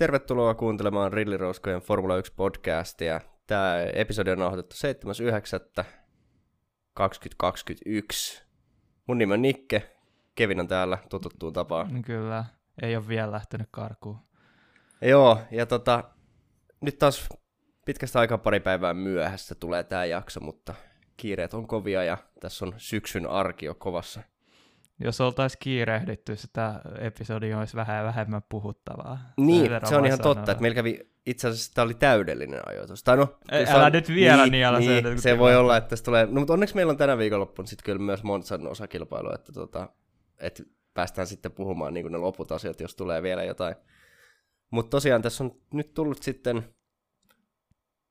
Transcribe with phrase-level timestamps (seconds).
[0.00, 3.20] Tervetuloa kuuntelemaan Rillirouskojen Formula 1 podcastia.
[3.46, 4.76] Tämä episodi on nauhoitettu
[8.36, 8.42] 7.9.2021.
[9.06, 9.96] Mun nimi on Nikke,
[10.34, 12.02] Kevin on täällä tututtuun tapaan.
[12.02, 12.44] Kyllä,
[12.82, 14.18] ei ole vielä lähtenyt karkuun.
[15.02, 16.04] Joo, ja tota,
[16.80, 17.28] nyt taas
[17.86, 20.74] pitkästä aikaa pari päivää myöhässä tulee tämä jakso, mutta
[21.16, 24.22] kiireet on kovia ja tässä on syksyn arki jo kovassa.
[25.04, 29.18] Jos oltaisiin kiirehditty, sitä episodia olisi vähän vähemmän puhuttavaa.
[29.36, 30.34] Niin, se on ihan sanoa.
[30.34, 33.02] totta, että meillä kävi, itse asiassa tämä oli täydellinen ajoitus.
[33.04, 35.88] Tai no, Ei, älä on, nyt vielä niin, niellä niin, se, se voi olla, että
[35.88, 39.52] tässä tulee, no mutta onneksi meillä on tänä viikonloppuna sitten kyllä myös Monsan osakilpailu, että,
[39.52, 39.88] tota,
[40.38, 40.62] että
[40.94, 43.74] päästään sitten puhumaan niin ne loput asiat, jos tulee vielä jotain.
[44.70, 46.74] Mutta tosiaan tässä on nyt tullut sitten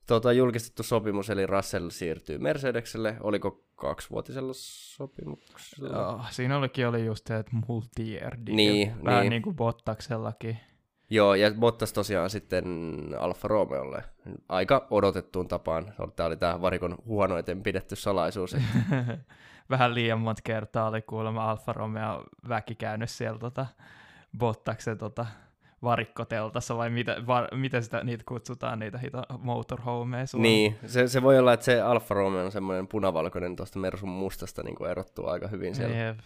[0.10, 3.16] tota, julkistettu sopimus, eli Russell siirtyy Mercedekselle.
[3.22, 5.98] Oliko kaksivuotisella sopimuksella?
[5.98, 9.30] Joo, siinä olikin oli just se, että multi-year niin, vähän niin.
[9.30, 10.60] niin kuin Bottaksellakin.
[11.10, 12.66] Joo, ja Bottas tosiaan sitten
[13.20, 14.04] Alfa Romeolle
[14.50, 15.94] aika odotettuun tapaan.
[16.16, 18.58] Tämä oli tämä varikon huonoiten pidetty salaisuus.
[19.70, 23.66] Vähän liian monta kertaa oli kuulemma Alfa Romeo väki käynyt siellä tota
[24.38, 25.26] Bottaksen tota,
[25.84, 31.40] varikkoteltassa, vai mitä, var, mitä sitä, niitä kutsutaan, niitä hito motorhomeja Niin, se, se, voi
[31.40, 35.48] olla, että se Alfa Romeo on semmoinen punavalkoinen tuosta Mersun mustasta niin kuin erottuu aika
[35.48, 35.96] hyvin siellä.
[35.96, 36.20] Jep.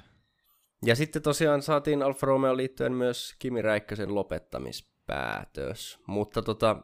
[0.86, 6.00] Ja sitten tosiaan saatiin Alfa Romeo liittyen myös Kimi Räikkösen lopettamispäätös.
[6.08, 6.82] Mutta tota,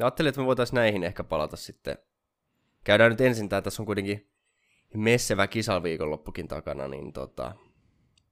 [0.00, 1.98] ajattelin, että me voitaisiin näihin ehkä palata sitten.
[2.84, 4.30] Käydään nyt ensin, tämä tässä on kuitenkin
[4.94, 7.54] messevä kisaviikonloppukin takana, niin tota,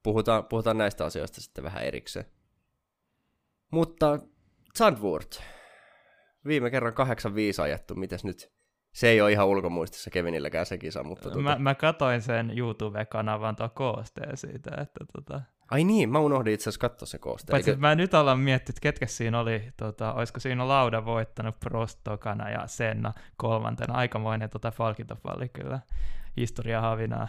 [0.03, 2.25] puhutaan, puhutaan näistä asioista sitten vähän erikseen.
[3.71, 4.19] Mutta
[4.77, 5.43] Zandvoort,
[6.45, 8.51] viime kerran 8-5 ajettu, mites nyt?
[8.93, 11.23] Se ei ole ihan ulkomuistissa Kevinilläkään se kisa, mutta...
[11.23, 11.41] Tuota...
[11.41, 15.41] Mä, mä katoin sen YouTube-kanavan tuon koosteen siitä, että tota...
[15.71, 17.53] Ai niin, mä unohdin itse asiassa katsoa se koosteen.
[17.53, 17.81] Paitsi Eikö...
[17.81, 22.67] mä nyt ollaan miettinyt, ketkä siinä oli, tota, olisiko siinä Lauda voittanut Prost tokana ja
[22.67, 23.93] Senna kolmantena.
[23.93, 25.79] Aikamoinen tota, palkintopalli kyllä,
[26.37, 27.27] historia havinaa.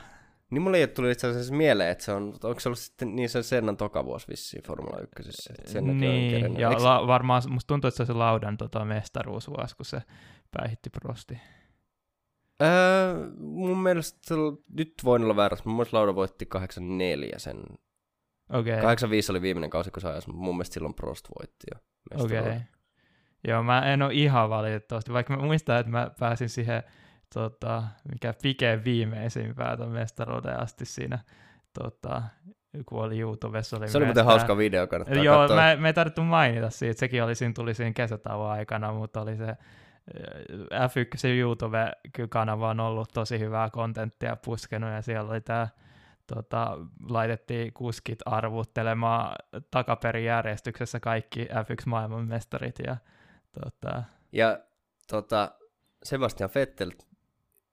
[0.50, 3.28] Niin mulle ei tullut itse asiassa mieleen, että se on, onko se ollut sitten niin
[3.28, 5.42] se Sennan tokavuosi vissiin Formula 1.
[5.82, 10.02] Niin, ja la, varmaan musta tuntuu, että se on se Laudan tota, mestaruusvuosi, kun se
[10.50, 11.38] päihitti Prosti.
[12.62, 14.34] Öö, mun mielestä se,
[14.78, 17.58] nyt voin olla väärässä, mun mielestä Lauda voitti 84 sen.
[18.52, 18.72] Okei.
[18.72, 18.82] Okay.
[18.82, 21.80] 85 oli viimeinen kausi, kun se ajasi, mutta mun mielestä silloin Prost voitti jo.
[22.24, 22.40] Okei.
[22.40, 22.60] Okay.
[23.48, 26.82] Joo, mä en ole ihan valitettavasti, vaikka mä muistan, että mä pääsin siihen
[27.34, 31.18] tota, mikä Pike viimeisin päätön mestaruuden asti siinä,
[31.78, 32.22] tota,
[32.86, 33.76] kun oli YouTubessa.
[33.76, 35.56] Oli se oli muuten hauska video, kannattaa Joo, katsoa.
[35.56, 39.36] mä, me ei tarvittu mainita siitä, sekin oli, siinä tuli siinä kesätauon aikana, mutta oli
[39.36, 39.56] se
[40.74, 45.68] F1 YouTube-kanava on ollut tosi hyvää kontenttia puskenut, ja siellä oli tämä
[46.34, 46.78] tota,
[47.08, 49.36] laitettiin kuskit arvuttelemaan
[49.70, 52.96] takaperin järjestyksessä kaikki F1 mestarit Ja,
[53.60, 54.02] tota...
[54.32, 54.58] ja
[55.08, 55.52] tota,
[56.02, 56.90] Sebastian Vettel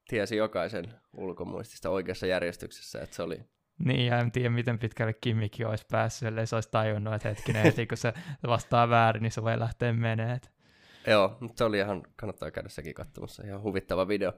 [0.07, 3.39] tiesi jokaisen ulkomuistista oikeassa järjestyksessä, että se oli...
[3.79, 7.63] Niin, ja en tiedä, miten pitkälle Kimmikin olisi päässyt, ellei se olisi tajunnut, että hetkinen,
[7.63, 8.13] heti kun se
[8.47, 10.39] vastaa väärin, niin se voi lähteä menee.
[11.07, 14.33] Joo, mutta se oli ihan, kannattaa käydä sekin katsomassa, ihan huvittava video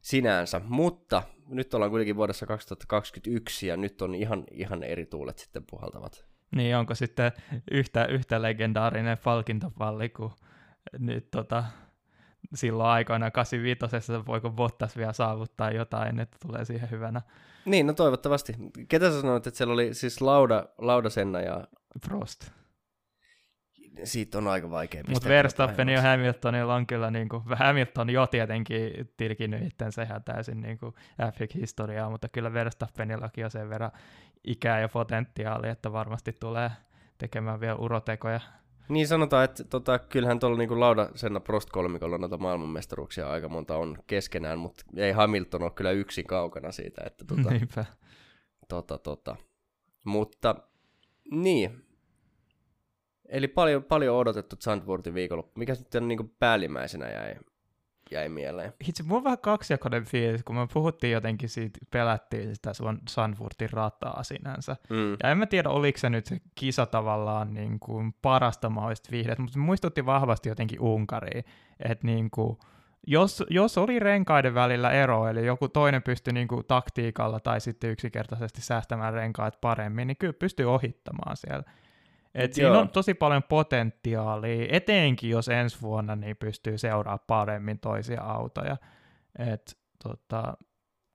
[0.00, 0.60] sinänsä.
[0.64, 6.26] Mutta nyt ollaan kuitenkin vuodessa 2021 ja nyt on ihan, ihan eri tuulet sitten puhaltavat.
[6.56, 7.32] Niin, onko sitten
[7.70, 10.32] yhtä, yhtä legendaarinen palkintopalli kuin
[10.98, 11.64] nyt tota,
[12.54, 17.22] silloin aikoina 85 voiko Bottas vielä saavuttaa jotain, että tulee siihen hyvänä.
[17.64, 18.56] Niin, no toivottavasti.
[18.88, 21.66] Ketä sä sanoit, että siellä oli siis Lauda, Laudasenna ja...
[22.06, 22.50] Frost.
[24.04, 29.10] Siitä on aika vaikea Mutta Verstappen ja Hamiltonilla on kyllä, niin kuin, Hamilton jo tietenkin
[29.16, 33.90] tilkinyt itsensä ihan täysin niin kuin F1-historiaa, mutta kyllä Verstappenillakin on sen verran
[34.44, 36.70] ikää ja potentiaali, että varmasti tulee
[37.18, 38.40] tekemään vielä urotekoja
[38.92, 43.76] niin sanotaan, että tota, kyllähän tuolla niinku Lauda Senna Prost kolmikolla noita maailmanmestaruuksia aika monta
[43.76, 47.02] on keskenään, mutta ei Hamilton ole kyllä yksin kaukana siitä.
[47.06, 47.84] Että, tota, Niinpä.
[48.68, 49.36] Tota, tota.
[50.04, 50.54] Mutta
[51.30, 51.84] niin.
[53.28, 55.58] Eli paljon, paljon odotettu Zandvoortin viikonloppu.
[55.58, 57.36] Mikä sitten niinku päällimmäisenä jäi
[58.12, 58.72] jäi mieleen.
[58.88, 62.72] Itse mulla on vähän kaksijakoinen fiilis, kun me puhuttiin jotenkin siitä, pelättiin sitä
[63.08, 64.76] Sanfurtin rataa sinänsä.
[64.90, 65.16] Mm.
[65.22, 69.42] Ja en mä tiedä, oliko se nyt se kisa tavallaan niin kuin parasta mahdollista viihdettä,
[69.42, 71.44] mutta muistutti vahvasti jotenkin Unkariin,
[71.84, 72.58] että niin kuin,
[73.06, 77.90] jos, jos oli renkaiden välillä ero, eli joku toinen pystyi niin kuin taktiikalla tai sitten
[77.90, 81.64] yksinkertaisesti säästämään renkaat paremmin, niin kyllä pystyy ohittamaan siellä.
[82.34, 88.22] Et siinä on tosi paljon potentiaalia, etenkin jos ensi vuonna niin pystyy seuraamaan paremmin toisia
[88.22, 88.76] autoja.
[89.38, 90.54] Et, tota,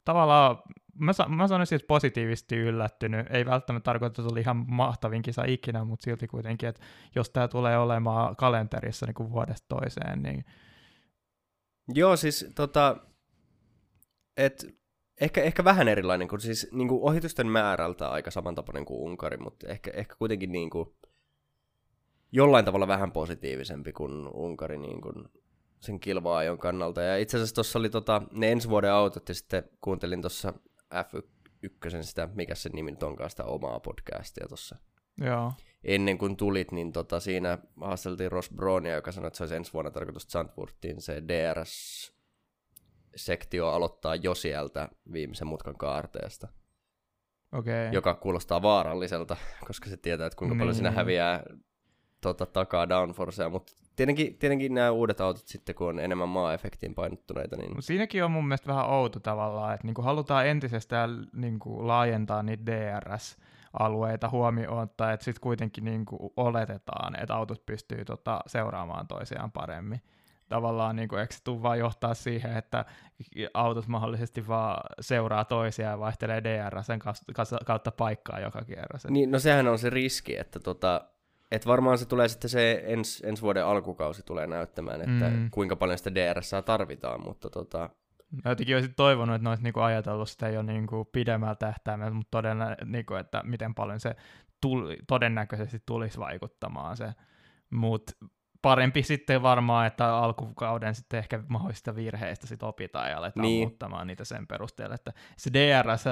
[0.05, 0.57] tavallaan
[0.99, 3.27] mä, mä sanoisin, että positiivisesti yllättynyt.
[3.29, 6.81] Ei välttämättä tarkoita, että oli ihan mahtavin kisa ikinä, mutta silti kuitenkin, että
[7.15, 10.45] jos tämä tulee olemaan kalenterissa niin kuin vuodesta toiseen, niin...
[11.93, 12.97] Joo, siis tota,
[14.37, 14.65] et,
[15.21, 19.67] ehkä, ehkä vähän erilainen, kun siis niin kuin ohitusten määrältä aika samantapainen kuin Unkari, mutta
[19.67, 20.95] ehkä, ehkä kuitenkin niin kuin,
[22.31, 25.25] jollain tavalla vähän positiivisempi kuin Unkari niin kuin
[25.79, 27.01] sen kilvaajon kannalta.
[27.01, 30.53] Ja itse asiassa tuossa oli tota, ne ensi vuoden autot ja sitten kuuntelin tuossa
[30.94, 34.75] F1 sitä, mikä se nimi nyt onkaan, sitä omaa podcastia tuossa.
[35.18, 35.53] Joo.
[35.83, 39.73] Ennen kuin tulit, niin tota, siinä haasteltiin Ross Brownia, joka sanoi, että se olisi ensi
[39.73, 42.09] vuonna tarkoitus Zandvoortiin se DRS-sektio
[43.68, 46.47] aloittaa jo sieltä viimeisen mutkan kaarteesta.
[47.51, 47.89] Okay.
[47.91, 49.38] Joka kuulostaa vaaralliselta,
[49.68, 50.59] koska se tietää, että kuinka niin.
[50.59, 51.44] paljon siinä häviää
[52.21, 57.55] tota, takaa downforcea, mutta tietenkin, tietenkin nämä uudet autot sitten, kun on enemmän maa-efektiin painottuneita.
[57.55, 57.81] Niin...
[57.81, 63.37] Siinäkin on mun mielestä vähän outo tavallaan, että niinku halutaan entisestään niinku laajentaa niitä DRS,
[63.79, 70.01] alueita huomioon, tai että sitten kuitenkin niinku oletetaan, että autot pystyy tota seuraamaan toisiaan paremmin.
[70.49, 72.85] Tavallaan niin kuin, eikö se tule vaan johtaa siihen, että
[73.53, 76.99] autot mahdollisesti vaan seuraa toisiaan ja vaihtelee DRSn
[77.65, 79.05] kautta paikkaa joka kierros.
[79.09, 81.01] Niin, no sehän on se riski, että tota,
[81.51, 85.49] et varmaan se tulee sitten se ens, ensi vuoden alkukausi tulee näyttämään, että mm.
[85.51, 87.89] kuinka paljon sitä DRS tarvitaan, mutta tota...
[88.44, 92.31] Mä jotenkin olisin toivonut, että ne olisi niinku ajatellut sitä jo niinku pidemmällä tähtäimellä, mutta
[92.31, 94.15] todella, niinku, että miten paljon se
[94.61, 97.13] tuli, todennäköisesti tulisi vaikuttamaan se.
[97.69, 98.13] Mutta
[98.62, 103.68] parempi sitten varmaan, että alkukauden sitten ehkä mahdollisista virheistä sit opitaan ja aletaan niin.
[103.68, 106.04] muuttamaan niitä sen perusteella, että se DRS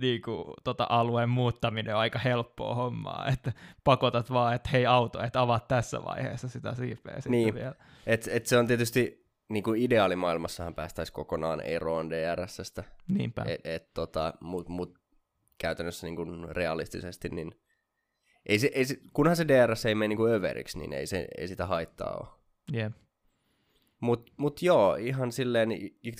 [0.00, 3.52] niinku, tota, alueen muuttaminen on aika helppoa hommaa, että
[3.84, 7.54] pakotat vaan, että hei auto, että avaat tässä vaiheessa sitä siipeä sitten niin.
[7.54, 7.74] vielä.
[8.06, 12.84] Et, et se on tietysti niin kuin ideaalimaailmassahan päästäisiin kokonaan eroon DRSstä.
[13.08, 13.44] Niinpä.
[13.46, 14.98] Et, et, tota, mut, mut
[15.58, 17.52] käytännössä niin kuin realistisesti, niin
[18.46, 21.48] ei se, ei se, kunhan se DRS ei mene niinku överiksi, niin ei, se, ei
[21.48, 22.28] sitä haittaa ole.
[22.74, 22.92] Yeah.
[24.00, 25.68] Mut, mut joo, ihan silleen,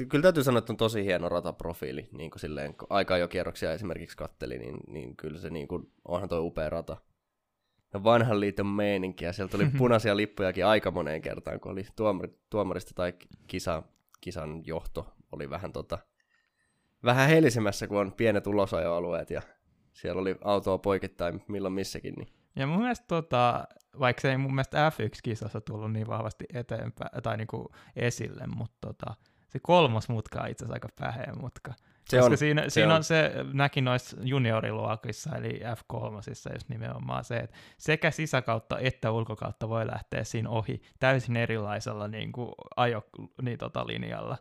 [0.09, 3.73] kyllä täytyy sanoa, että on tosi hieno rataprofiili, niin kuin silleen, kun aikaa jo kierroksia
[3.73, 6.97] esimerkiksi katteli, niin, niin kyllä se niin kuin, onhan toi upea rata.
[7.95, 12.29] Ja vanhan liiton meininki, ja sieltä tuli punaisia lippujakin aika moneen kertaan, kun oli tuomari,
[12.51, 13.13] tuomarista tai
[13.47, 13.83] kisa,
[14.21, 15.99] kisan johto oli vähän, tota,
[17.05, 19.43] vähän helisemässä, kun on pienet ulosajoalueet, ja
[19.93, 22.15] siellä oli autoa poikittain milloin missäkin.
[22.15, 22.29] Niin.
[22.57, 23.65] Ja mun mielestä, tota,
[24.01, 29.15] vaikka se ei mun mielestä F1-kisassa tullut niin vahvasti eteenpäin tai niinku esille, mutta tota,
[29.49, 31.75] se kolmas mutka on itse asiassa aika päheä mutka.
[32.09, 32.97] Se Koska on, siinä, se siinä on.
[32.97, 39.69] on se, näki noissa junioriluokissa, eli F3, just nimenomaan se, että sekä sisäkautta että ulkokautta
[39.69, 43.03] voi lähteä siinä ohi täysin erilaisella niin kuin ajo,
[43.43, 44.37] niin tota, linjalla.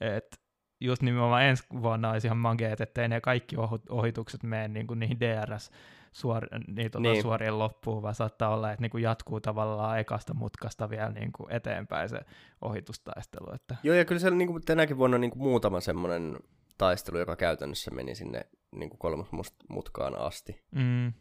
[0.00, 0.39] Et
[0.80, 3.56] just nimenomaan ensi vuonna olisi ihan mageet, ettei ne kaikki
[3.88, 5.70] ohitukset mene niin kuin niihin DRS
[6.12, 7.22] suor, niin, tuota, niin.
[7.22, 11.52] suorien loppuun, vaan saattaa olla, että niin kuin jatkuu tavallaan ekasta mutkasta vielä niin kuin
[11.52, 12.20] eteenpäin se
[12.62, 13.54] ohitustaistelu.
[13.54, 13.76] Että...
[13.82, 16.38] Joo, ja kyllä se niin kuin tänäkin vuonna niin kuin muutama semmoinen
[16.78, 18.46] taistelu, joka käytännössä meni sinne
[18.76, 20.64] niin kuin kolmosmutkaan asti.
[20.70, 21.12] Mm.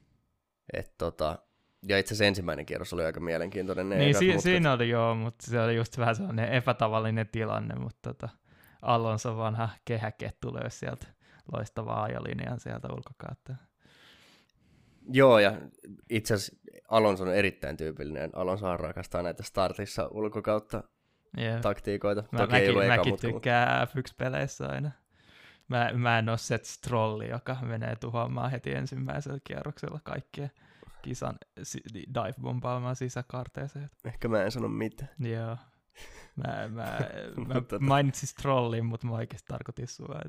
[0.74, 1.40] Et, tota,
[1.88, 3.90] ja itse asiassa ensimmäinen kierros oli aika mielenkiintoinen.
[3.90, 8.14] Ne niin, si- siinä oli joo, mutta se oli just vähän sellainen epätavallinen tilanne, mutta
[8.14, 8.30] tota,
[8.82, 11.08] Alonso vanha kehäkettu löysi sieltä
[11.52, 13.56] loistavaa ajolinjan sieltä ulkokautta.
[15.12, 15.54] Joo, ja
[16.10, 16.58] itse asiassa
[16.90, 18.30] Alonso on erittäin tyypillinen.
[18.34, 20.84] Alonso rakastaa näitä startissa ulkokautta
[21.38, 21.62] yeah.
[21.62, 22.24] taktiikoita.
[22.32, 24.92] Mä, Toki mäkin, ei mäkin tykkään F1-peleissä aina.
[25.68, 30.50] Mä, mä en ole se strolli, joka menee tuhoamaan heti ensimmäisellä kierroksella kaikkea
[31.02, 31.36] kisan
[31.94, 33.90] dive-bombaamaan sisäkarteeseen.
[34.06, 35.10] Ehkä mä en sano mitään.
[35.20, 35.58] Joo.
[36.36, 37.00] Mä, mä,
[37.48, 40.20] mä tota- mainitsin Strollin, mutta mä oikeasti tarkoitin sua.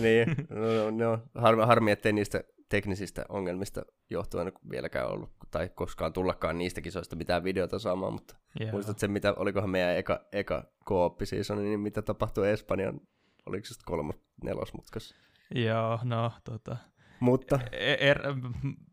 [0.00, 6.12] niin, no, no, no, harmi, harmi, ettei niistä teknisistä ongelmista johtuen vieläkään ollut, tai koskaan
[6.12, 8.72] tullakaan niistä kisoista mitään videota saamaan, mutta yeah.
[8.72, 11.24] muistat sen, mitä, olikohan meidän eka, eka kooppi
[11.56, 13.00] niin mitä tapahtui Espanjan,
[13.46, 15.14] oliko se kolmas, nelosmutkas?
[15.54, 16.76] Joo, no tota,
[17.20, 17.60] mutta...
[17.72, 18.18] E-, er,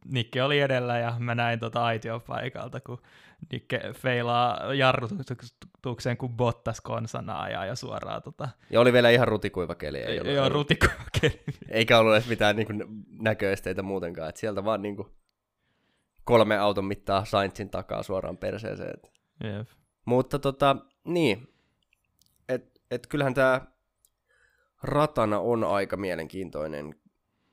[0.06, 3.02] Nikke oli edellä ja mä näin tota aition paikalta, kun
[3.52, 8.50] Nikke feilaa jarrutukseen, kun Bottas konsanaa ja, ja suoraan tota...
[8.70, 9.98] Ja oli vielä ihan rutikuiva keli.
[9.98, 11.42] Ei ollut, Joo, rutikuiva keli.
[11.70, 12.84] Eikä ollut edes mitään niin kuin,
[13.20, 15.08] näköesteitä muutenkaan, että sieltä vaan niin kuin,
[16.24, 19.00] kolme auton mittaa Sainzin takaa suoraan perseeseen.
[19.44, 19.68] Yep.
[20.06, 21.54] Mutta tota, niin,
[22.50, 23.62] et, et kyllähän tämä
[24.84, 26.96] ratana on aika mielenkiintoinen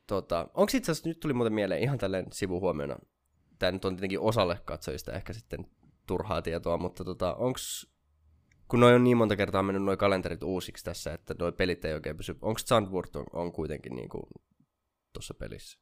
[0.07, 2.97] Tota, onko itse asiassa, nyt tuli muuten mieleen ihan tälleen sivuhuomiona,
[3.59, 5.67] tämä nyt on tietenkin osalle katsojista ehkä sitten
[6.07, 7.93] turhaa tietoa, mutta tota, onks,
[8.69, 11.95] kun noin on niin monta kertaa mennyt noin kalenterit uusiksi tässä, että noin pelit ei
[11.95, 14.25] oikein pysy, onko Sandwort on, on kuitenkin niin kuin
[15.13, 15.79] tuossa pelissä.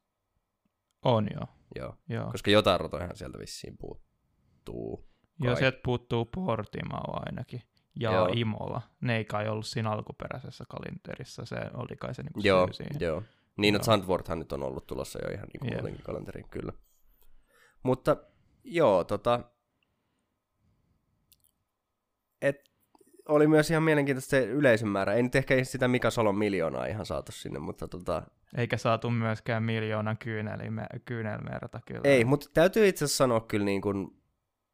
[1.05, 1.47] On joo.
[1.77, 1.97] Joo.
[2.09, 2.31] joo.
[2.31, 4.97] Koska jotain ratojahan sieltä vissiin puuttuu.
[4.97, 5.49] Kai.
[5.49, 7.63] Joo, sieltä puuttuu Portimao ainakin.
[8.01, 8.29] Ja joo.
[8.33, 8.83] Imola.
[9.01, 11.45] Ne ei kai ollut siinä alkuperäisessä kalenterissa.
[11.45, 12.97] Se oli kai se niinku joo, siihen.
[13.01, 13.23] Joo,
[13.57, 16.73] niin, että Sandworthan nyt on ollut tulossa jo ihan niin muutenkin kalenteriin, kyllä.
[17.83, 18.17] Mutta
[18.65, 19.41] joo, tota,
[22.43, 22.73] et
[23.29, 25.15] oli myös ihan mielenkiintoista se yleisön määrä.
[25.15, 28.23] Ei nyt ehkä sitä Mika Salon miljoonaa ihan saatu sinne, mutta tota...
[28.57, 30.19] Eikä saatu myöskään miljoonan
[31.05, 32.01] kyynelmerta kyllä.
[32.05, 34.23] Ei, mutta täytyy itse asiassa sanoa kyllä niin kuin,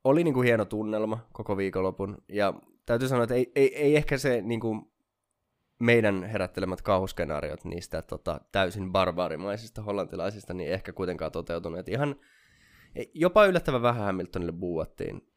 [0.05, 2.19] oli niin kuin hieno tunnelma koko viikonlopun.
[2.29, 2.55] Ja
[2.87, 4.93] täytyy sanoa, että ei, ei, ei ehkä se niin kuin
[5.79, 11.89] meidän herättelemät kauhuskenaariot niistä tota, täysin barbaarimaisista hollantilaisista, niin ehkä kuitenkaan toteutuneet.
[11.89, 12.17] Ihan
[13.15, 15.29] jopa yllättävän vähän Hamiltonille buuattiin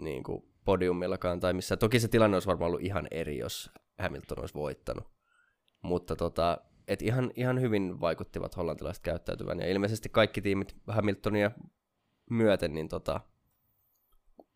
[0.00, 1.76] niin kuin podiumillakaan tai missä.
[1.76, 5.04] Toki se tilanne olisi varmaan ollut ihan eri, jos Hamilton olisi voittanut.
[5.82, 9.60] Mutta tota, et ihan, ihan hyvin vaikuttivat hollantilaiset käyttäytyvän.
[9.60, 11.50] Ja ilmeisesti kaikki tiimit Hamiltonia
[12.30, 13.20] myöten niin tota,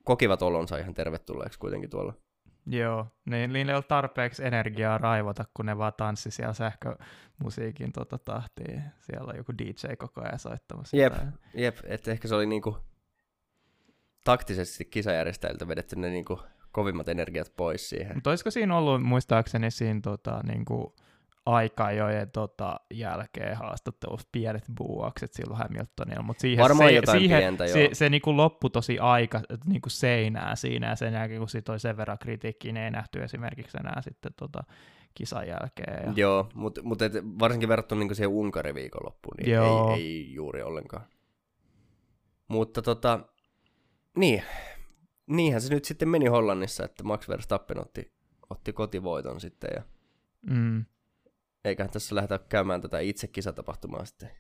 [0.04, 2.14] kokivat olonsa ihan tervetulleeksi kuitenkin tuolla.
[2.70, 8.18] Joo, niin niillä ei ole tarpeeksi energiaa raivota, kun ne vaan tanssi siellä sähkömusiikin tota
[8.18, 8.82] tahtiin.
[9.00, 10.96] Siellä on joku DJ koko ajan soittamassa.
[10.96, 11.14] Jep,
[11.54, 11.76] jep.
[11.84, 12.76] että ehkä se oli niinku
[14.24, 16.40] taktisesti kisajärjestäjiltä vedetty ne niin kuin
[16.72, 18.14] kovimmat energiat pois siihen.
[18.14, 20.92] Mutta olisiko siinä ollut muistaakseni siinä tota, niin kuin
[21.48, 27.72] aikajojen tota, jälkeen haastattelussa pienet buuakset silloin Hamiltonilla, mutta siihen, Varmaan se, siihen, pientä, se,
[27.72, 31.48] se, se niin kuin loppui tosi aika niin kuin seinää siinä, ja sen jälkeen kun
[31.48, 34.62] siitä oli sen verran kritiikkiä, niin ei nähty esimerkiksi enää sitten tota,
[35.14, 36.06] kisan jälkeen.
[36.06, 36.12] Ja...
[36.16, 36.98] Joo, mutta mut
[37.38, 39.94] varsinkin verrattuna niin siihen Unkarin viikonloppuun, niin Joo.
[39.94, 41.04] Ei, ei juuri ollenkaan.
[42.48, 43.20] Mutta tota,
[44.16, 44.42] niin,
[45.26, 48.12] niinhän se nyt sitten meni Hollannissa, että Max Verstappen otti,
[48.50, 49.82] otti kotivoiton sitten ja
[50.50, 50.84] mm.
[51.64, 54.30] Eiköhän tässä lähdetä käymään tätä itse kisatapahtumaa sitten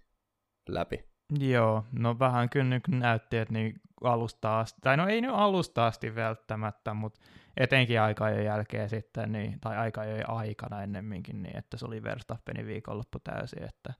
[0.68, 1.04] läpi.
[1.40, 5.86] Joo, no vähän kyllä nyt näytti, että niin alusta asti, tai no ei nyt alusta
[5.86, 7.20] asti välttämättä, mutta
[7.56, 13.18] etenkin aikajojen jälkeen sitten, niin, tai aikajojen aikana ennemminkin, niin että se oli Verstappenin viikonloppu
[13.18, 13.94] täysin, että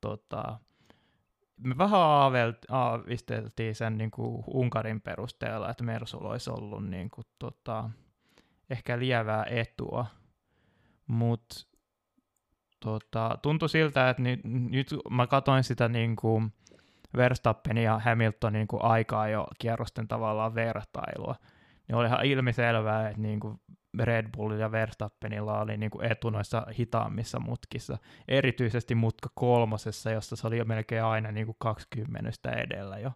[0.00, 0.58] tota,
[1.56, 2.00] me vähän
[2.68, 7.90] aavisteltiin sen niin kuin Unkarin perusteella, että Mersulla olisi ollut niin kuin, tota,
[8.70, 10.06] ehkä lievää etua,
[11.06, 11.56] mutta
[12.80, 16.52] tota, tuntui siltä, että nyt, nyt mä katsoin sitä niin kuin
[17.16, 21.34] Verstappenin ja Hamiltonin niin kuin aikaa jo kierrosten tavallaan vertailua,
[21.88, 23.60] niin oli ihan ilmiselvää, että niin kuin
[23.98, 30.36] Red Bull ja Verstappenilla oli niin kuin etu noissa hitaammissa mutkissa, erityisesti mutka kolmosessa, jossa
[30.36, 33.12] se oli jo melkein aina niin kuin 20 edellä jo.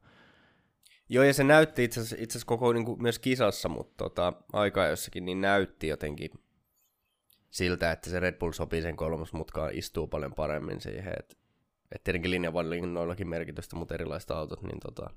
[1.09, 4.33] Joo, ja se näytti itse asiassa, itse asiassa koko niin kuin myös kisassa, mutta tota,
[4.53, 6.31] aikaa jossakin, niin näytti jotenkin
[7.53, 11.37] siltä, että se Red Bull sopii sen kolmosmutkaan, istuu paljon paremmin siihen, että
[11.93, 15.11] et tietenkin linjavalinnoillakin merkitystä, mutta erilaiset autot, niin tota,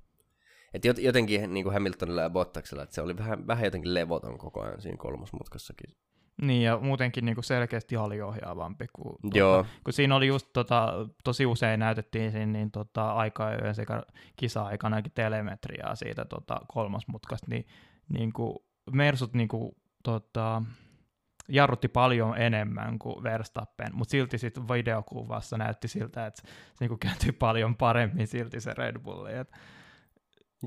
[0.74, 4.62] et jotenkin niin kuin Hamiltonilla ja Bottaksella, että se oli vähän, vähän jotenkin levoton koko
[4.62, 5.96] ajan siinä kolmosmutkassakin.
[6.42, 8.86] Niin, ja muutenkin niin kuin selkeästi aliohjaavampi.
[8.94, 9.54] Kuin, Joo.
[9.54, 14.04] Tuota, kun siinä oli just tota, tosi usein näytettiin siinä niin, tota, aikaa sekä
[14.36, 17.66] kisa-aikanakin telemetriaa siitä tota, kolmosmutkasta, niin,
[18.10, 18.58] niin kuin
[18.92, 20.62] Mersut niin kuin, tota,
[21.50, 26.48] jarrutti paljon enemmän kuin Verstappen, mutta silti sitten videokuvassa näytti siltä, että se
[26.80, 29.34] niin kuin kääntyi paljon paremmin silti se Red Bulli.
[29.34, 29.52] Et,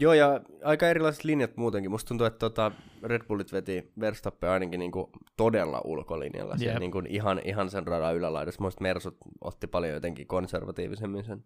[0.01, 1.91] Joo, ja aika erilaiset linjat muutenkin.
[1.91, 6.53] Musta tuntuu, että tota Red Bullit veti Verstappen ainakin niinku todella ulkolinjalla.
[6.53, 6.59] Yep.
[6.59, 8.63] Siellä niinku ihan, ihan sen radan ylälaidassa.
[8.63, 11.45] Muista Mersut otti paljon jotenkin konservatiivisemmin sen,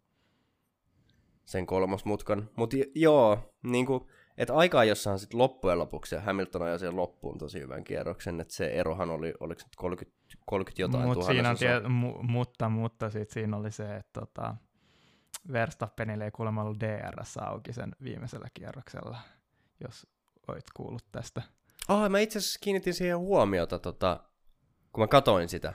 [1.45, 2.51] sen kolmosmutkan.
[2.57, 7.61] Mutta joo, niinku, että aikaa jossain sitten loppujen lopuksi, ja Hamilton ajoi sen loppuun tosi
[7.61, 11.81] hyvän kierroksen, että se erohan oli, oliko se 30, 30 jotain Mut siinä on tie,
[11.81, 14.57] mu, mutta, mutta sitten siinä oli se, että tota,
[15.53, 19.19] Verstappenille ei kuulemma ollut DRS auki sen viimeisellä kierroksella,
[19.81, 20.07] jos
[20.49, 21.43] oit kuullut tästä.
[21.89, 24.21] Ah, oh, mä itse asiassa kiinnitin siihen huomiota, tota,
[24.93, 25.75] kun mä katoin sitä.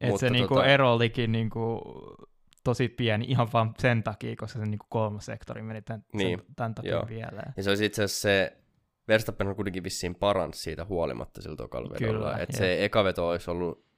[0.00, 0.66] Et se niinku tota...
[0.66, 1.80] ero olikin niinku
[2.64, 6.54] tosi pieni ihan vaan sen takia, koska se niinku kolmas sektori meni tämän, niin, sen,
[6.56, 7.06] tämän takia joo.
[7.08, 7.42] vielä.
[7.56, 8.56] Ja se olisi itse asiassa se,
[9.08, 12.38] Verstappen on kuitenkin vissiin paransi siitä huolimatta sillä tokalla vedolla.
[12.38, 13.88] Että se eka veto olisi ollut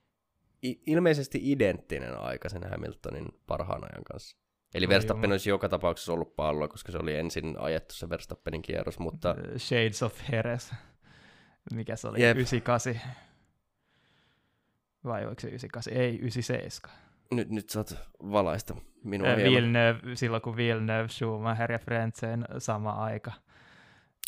[0.63, 4.37] ilmeisesti identtinen aika sen Hamiltonin parhaan ajan kanssa.
[4.75, 8.63] Eli no, Verstappen olisi joka tapauksessa ollut pallo, koska se oli ensin ajettu se Verstappenin
[8.63, 9.37] kierros, mutta...
[9.57, 10.73] Shades of Heres.
[11.75, 12.23] Mikä se oli?
[12.23, 12.37] Jep.
[12.37, 13.01] 98.
[15.05, 15.93] Vai oliko se 98?
[15.93, 17.10] Ei, 97.
[17.35, 17.99] Nyt, nyt saat
[18.33, 23.33] valaista minua äh, Villeneuve, silloin kun Villeneuve, Schumacher ja Frentzen sama aika.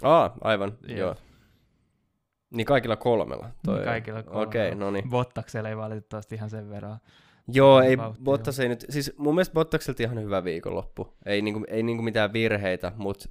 [0.02, 0.98] Aa, aivan, Jep.
[0.98, 1.14] joo.
[2.50, 3.50] Niin kaikilla kolmella?
[3.64, 4.46] Toi niin kaikilla kolmella.
[4.46, 5.10] Okei, okay, no niin.
[5.10, 6.98] Bottaksella ei valitettavasti ihan sen verran.
[7.48, 11.16] Joo, ei Bottas ei nyt, siis mun mielestä Bottakselta ihan hyvä viikonloppu.
[11.26, 13.28] Ei, niinku, ei niinku mitään virheitä, mutta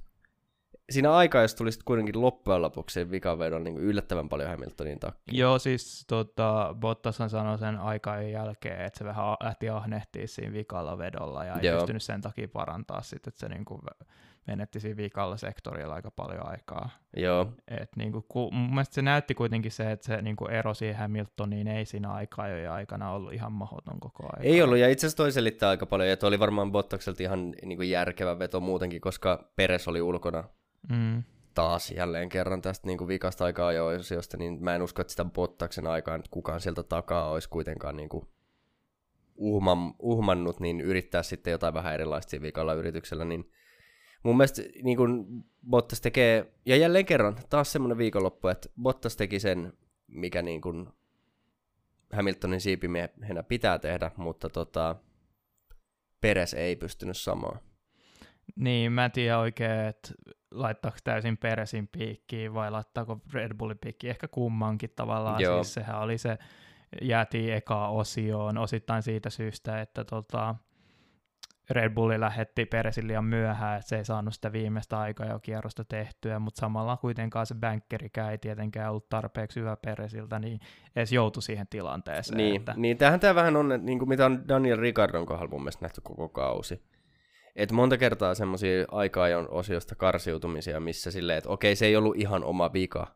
[0.90, 5.20] siinä aikaa, jos tulisi kuitenkin loppujen lopuksi vikavedon niin yllättävän paljon Hamiltonin takia.
[5.32, 10.98] Joo, siis tota, Bottashan sanoi sen aikaa jälkeen, että se vähän lähti ahnehtiin siinä vikalla
[10.98, 11.78] vedolla ja ei Joo.
[11.78, 13.80] pystynyt sen takia parantaa sitten, että se niin kuin
[14.46, 16.90] menetti siinä viikalla sektorilla aika paljon aikaa.
[17.16, 17.52] Joo.
[17.68, 20.74] Et niin kuin, ku, mun mielestä se näytti kuitenkin se, että se niin kuin ero
[20.74, 24.46] siihen Hamiltoniin ei siinä aikaa jo aikana ollut ihan mahdoton koko ajan.
[24.46, 27.76] Ei ollut, ja itse asiassa toi selittää aika paljon, ja oli varmaan Bottakselta ihan niin
[27.76, 30.44] kuin järkevä veto muutenkin, koska Peres oli ulkona
[30.88, 31.22] mm.
[31.54, 33.86] taas jälleen kerran tästä niin kuin vikasta aikaa jo,
[34.38, 38.08] niin mä en usko, että sitä Bottaksen aikaa nyt kukaan sieltä takaa olisi kuitenkaan niin
[38.08, 38.28] kuin
[39.36, 43.50] uhman, uhmannut, niin yrittää sitten jotain vähän erilaista vikalla yrityksellä, niin
[44.22, 45.26] mun mielestä niin kuin
[45.70, 49.72] Bottas tekee, ja jälleen kerran, taas semmoinen viikonloppu, että Bottas teki sen,
[50.06, 50.88] mikä niin kuin
[52.12, 54.96] Hamiltonin siipimiehenä pitää tehdä, mutta tota,
[56.20, 57.60] Peres ei pystynyt samaan.
[58.56, 60.08] Niin, mä en tiedä oikein, että
[60.50, 65.40] laittaako täysin Peresin piikkiin vai laittaako Red Bullin piikkiin, ehkä kummankin tavallaan.
[65.40, 65.64] Joo.
[65.64, 66.38] Siis sehän oli se,
[67.02, 70.54] jäätiin eka osioon osittain siitä syystä, että tota,
[71.70, 75.84] Red Bulli lähetti Peresin liian myöhään, että se ei saanut sitä viimeistä aikaa jo kierrosta
[75.84, 80.60] tehtyä, mutta samalla kuitenkaan se bänkerikään ei tietenkään ollut tarpeeksi hyvä Peresiltä, niin
[80.96, 82.36] edes joutui siihen tilanteeseen.
[82.36, 82.74] Niin, että...
[82.76, 86.00] niin tähän tämä vähän on, niin kuin mitä on Daniel Ricardon kohdalla mun mielestä nähty
[86.00, 86.82] koko kausi.
[87.56, 92.16] Et monta kertaa semmoisia aikaa on osiosta karsiutumisia, missä silleen, että okei, se ei ollut
[92.16, 93.06] ihan oma vika,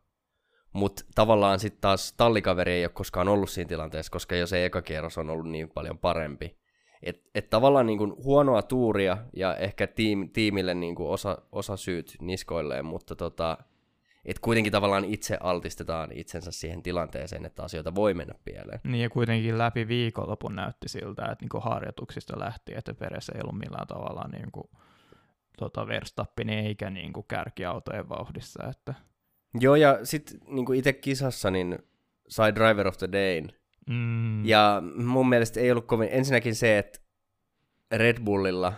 [0.73, 4.81] mutta tavallaan sitten taas tallikaveri ei ole koskaan ollut siinä tilanteessa, koska jo se eka
[4.81, 6.57] kierros on ollut niin paljon parempi,
[7.03, 11.77] että et tavallaan niin kuin huonoa tuuria ja ehkä tiim, tiimille niin kuin osa, osa
[11.77, 13.57] syyt niskoilleen, mutta tota,
[14.27, 18.79] et kuitenkin tavallaan itse altistetaan itsensä siihen tilanteeseen, että asioita voi mennä pieleen.
[18.83, 23.41] Niin ja kuitenkin läpi viikonlopun näytti siltä, että niin kuin harjoituksista lähti, että perässä ei
[23.43, 24.69] ollut millään tavalla niin kuin,
[25.57, 28.63] tota Verstappen eikä niin kuin kärkiautojen vauhdissa.
[28.69, 28.93] Että...
[29.59, 31.79] Joo ja sitten niin itse kisassa niin
[32.27, 33.47] sai Driver of the Day
[33.87, 34.45] Mm.
[34.45, 36.99] Ja mun mielestä ei ollut kovin, ensinnäkin se, että
[37.91, 38.73] Red Bullilla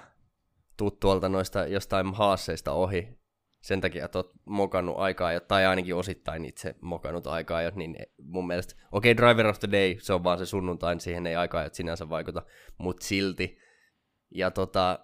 [0.77, 3.18] tuut tuolta noista jostain haasseista ohi,
[3.61, 8.75] sen takia, että oot mokannut aikaa tai ainakin osittain itse mokannut aikaa niin mun mielestä,
[8.91, 11.69] okei, okay, Driver of the Day, se on vaan se sunnuntain, siihen ei aikaa jo
[11.73, 12.43] sinänsä vaikuta,
[12.77, 13.57] mutta silti.
[14.35, 14.99] Ja tota,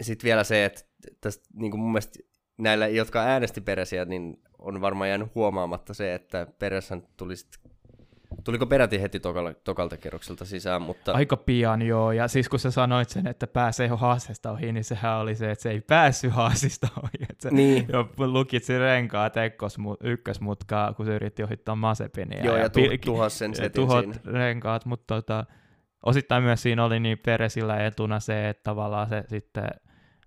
[0.00, 0.80] sitten vielä se, että
[1.20, 2.18] tästä, niin kuin mun mielestä
[2.58, 7.70] näillä, jotka äänesti Peresiä, niin on varmaan jäänyt huomaamatta se, että Pereshän tuli sitten
[8.48, 11.12] Tuliko peräti heti tokalta, tokalta kerrokselta sisään, mutta...
[11.12, 14.84] Aika pian joo, ja siis kun sä sanoit sen, että pääsee jo haasteesta ohi, niin
[14.84, 17.26] sehän oli se, että se ei päässyt haasista ohi.
[17.30, 17.86] Että se niin.
[17.92, 22.44] jo lukitsi renkaa tekkos ykkösmutkaa, kun se yritti ohittaa Masepinia.
[22.44, 24.38] Joo, ja, ja tu- tuhas sen setin tuhot siinä.
[24.38, 25.44] renkaat, mutta tota,
[26.06, 29.68] osittain myös siinä oli niin Peresillä etuna se, että tavallaan se sitten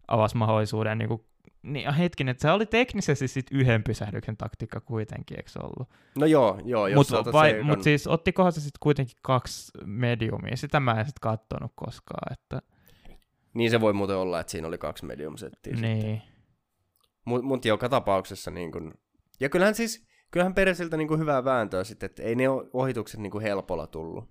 [0.07, 1.25] avasi mahdollisuuden niin kuin
[1.63, 5.89] niin hetkinen, että se oli teknisesti sit yhden pysähdyksen taktiikka kuitenkin, eikö ollut?
[6.17, 6.87] No joo, joo.
[6.95, 7.23] Mutta
[7.63, 12.61] mut siis ottikohan se sitten kuitenkin kaksi mediumia, sitä mä en sitten katsonut koskaan, että...
[13.53, 16.21] Niin se voi muuten olla, että siinä oli kaksi medium-settiä Niin.
[17.25, 18.93] Mutta mut joka tapauksessa niin kun...
[19.39, 23.87] Ja kyllähän siis, kyllähän Peresiltä niin hyvää vääntöä sitten, että ei ne ohitukset niin helpolla
[23.87, 24.29] tullut.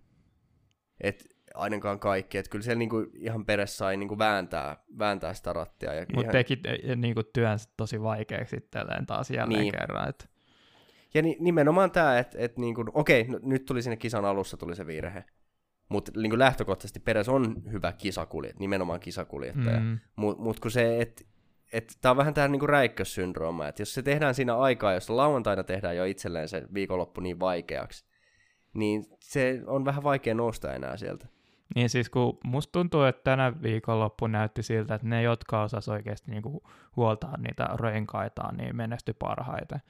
[1.00, 2.38] Et ainakaan kaikki.
[2.38, 5.90] Että kyllä siellä niinku ihan perässä sai niinku vääntää, vääntää sitä rattia.
[6.00, 6.32] Mutta ihan...
[6.32, 6.60] teki
[6.96, 9.72] niinku työnsä tosi vaikeaksi itselleen taas jälleen niin.
[9.72, 10.08] kerran.
[10.08, 10.24] Että...
[11.14, 14.76] Ja ni, nimenomaan tämä, että et niinku, okei, no, nyt tuli sinne kisan alussa tuli
[14.76, 15.24] se virhe.
[15.88, 19.80] Mutta niinku lähtökohtaisesti Peres on hyvä kisakuljettaja, nimenomaan kisakuljettaja.
[19.80, 19.98] Mm.
[20.16, 21.24] Mutta mut kun se, että
[21.72, 25.64] et tämä on vähän tämä niinku räikkössyndrooma, että jos se tehdään siinä aikaa, jos lauantaina
[25.64, 28.04] tehdään jo itselleen se viikonloppu niin vaikeaksi,
[28.74, 31.26] niin se on vähän vaikea nousta enää sieltä.
[31.74, 36.30] Niin siis kun musta tuntuu, että tänä viikonloppu näytti siltä, että ne, jotka osas oikeasti
[36.30, 36.62] niinku
[36.96, 39.80] huoltaa niitä renkaitaan, niin menesty parhaiten.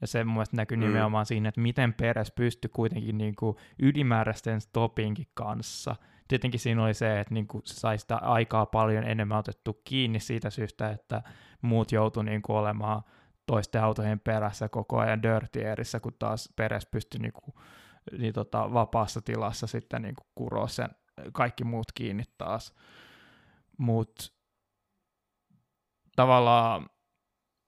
[0.00, 0.82] Ja se mun mielestä näkyy mm.
[0.82, 5.96] nimenomaan siinä, että miten Peres pystyi kuitenkin niinku ylimääräisten stopinkin kanssa.
[6.28, 10.50] Tietenkin siinä oli se, että niinku se sai sitä aikaa paljon enemmän otettu kiinni siitä
[10.50, 11.22] syystä, että
[11.62, 13.02] muut joutu niinku olemaan
[13.46, 17.54] toisten autojen perässä koko ajan dirtierissä, kun taas Peres pystyi niinku,
[18.18, 20.88] niin tota, vapaassa tilassa sitten niinku kuroa sen
[21.32, 22.74] kaikki muut kiinni taas.
[23.78, 24.24] Mutta
[26.16, 26.86] tavallaan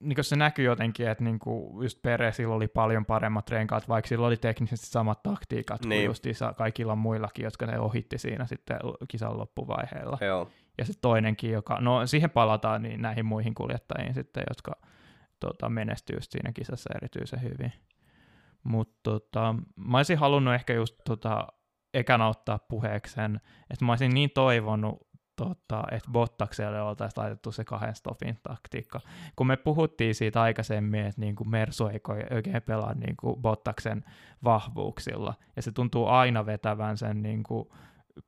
[0.00, 4.37] niin se näkyy jotenkin, että niinku just Peresillä oli paljon paremmat renkaat, vaikka sillä oli
[4.37, 6.00] teknisesti samat taktiikat niin.
[6.00, 10.18] kuin justiinsa kaikilla muillakin, jotka ne ohitti siinä sitten kisan loppuvaiheella.
[10.20, 10.50] Joo.
[10.78, 14.72] Ja sitten toinenkin, joka, no siihen palataan niin näihin muihin kuljettajiin sitten, jotka
[15.40, 17.72] tota, menestyy siinä kisassa erityisen hyvin.
[18.62, 21.46] Mutta tota, mä olisin halunnut ehkä just tota,
[21.94, 27.94] ekana ottaa puheekseen, että mä olisin niin toivonut, tota, että Bottakselle oltaisiin laitettu se kahden
[27.94, 29.01] stopin taktiikka.
[29.37, 34.05] Kun me puhuttiin siitä aikaisemmin, että niin kuin Mersu ei oikein pelaa niin kuin Bottaksen
[34.44, 37.68] vahvuuksilla, ja se tuntuu aina vetävän sen niin kuin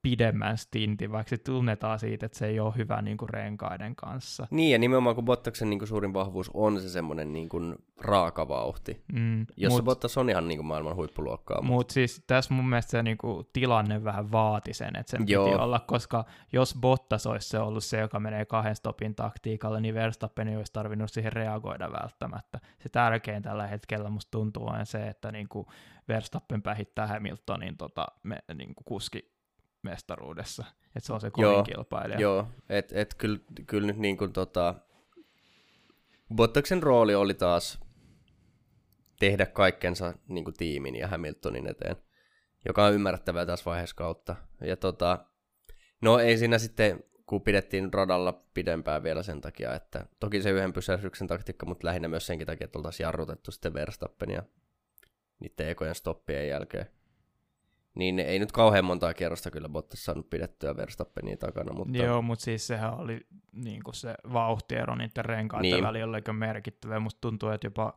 [0.03, 4.47] pidemmän stintin, vaikka se tunnetaan siitä, että se ei ole hyvä niin kuin renkaiden kanssa.
[4.51, 8.49] Niin, ja nimenomaan kun Bottaksen niin kuin suurin vahvuus on se semmoinen niin kuin raaka
[8.49, 11.63] vauhti, mm, jossa mut, Bottas on ihan niin kuin maailman huippuluokkaa.
[11.63, 15.29] Mutta mut siis tässä mun mielestä se niin kuin, tilanne vähän vaati sen, että sen
[15.29, 15.45] Joo.
[15.45, 19.95] piti olla, koska jos Bottas olisi se ollut se, joka menee kahden stopin taktiikalle, niin
[19.95, 22.61] Verstappen ei olisi tarvinnut siihen reagoida välttämättä.
[22.79, 25.67] Se tärkein tällä hetkellä musta tuntuu on se, että niin kuin
[26.09, 29.40] Verstappen pähittää Hamiltonin tota, me, niin kuin kuski
[29.83, 32.21] mestaruudessa, että se on se kovin joo, kilpailija.
[32.21, 34.75] Joo, että et kyllä, kyl nyt niin kuin tota,
[36.35, 37.81] Bottaksen rooli oli taas
[39.19, 41.97] tehdä kaikkensa niin kuin tiimin ja Hamiltonin eteen,
[42.67, 44.37] joka on ymmärrettävää tässä vaiheessa kautta.
[44.61, 45.25] Ja tota,
[46.03, 50.73] no ei siinä sitten, kun pidettiin radalla pidempään vielä sen takia, että toki se yhden
[50.73, 54.43] pysähdyksen taktiikka, mutta lähinnä myös senkin takia, että oltaisiin jarrutettu sitten Verstappenia
[55.41, 56.87] niiden ekojen stoppien jälkeen
[57.95, 61.73] niin ei nyt kauhean montaa kierrosta kyllä Bottas saanut pidettyä Verstappenia takana.
[61.73, 61.99] Mutta...
[61.99, 65.85] Joo, mutta siis sehän oli niin kuin se vauhtiero niiden renkaiden niin.
[65.85, 67.01] välillä oli merkittävä.
[67.01, 67.95] Musta tuntuu, että jopa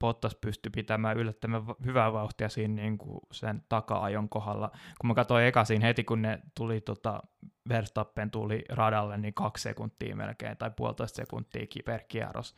[0.00, 4.70] Bottas pystyi pitämään yllättävän hyvää vauhtia siinä niin kuin sen taka-ajon kohdalla.
[5.00, 7.22] Kun mä katsoin eka siinä heti, kun ne tuli tota,
[7.68, 12.54] Verstappen tuli radalle, niin kaksi sekuntia melkein, tai puolitoista sekuntia per kierros.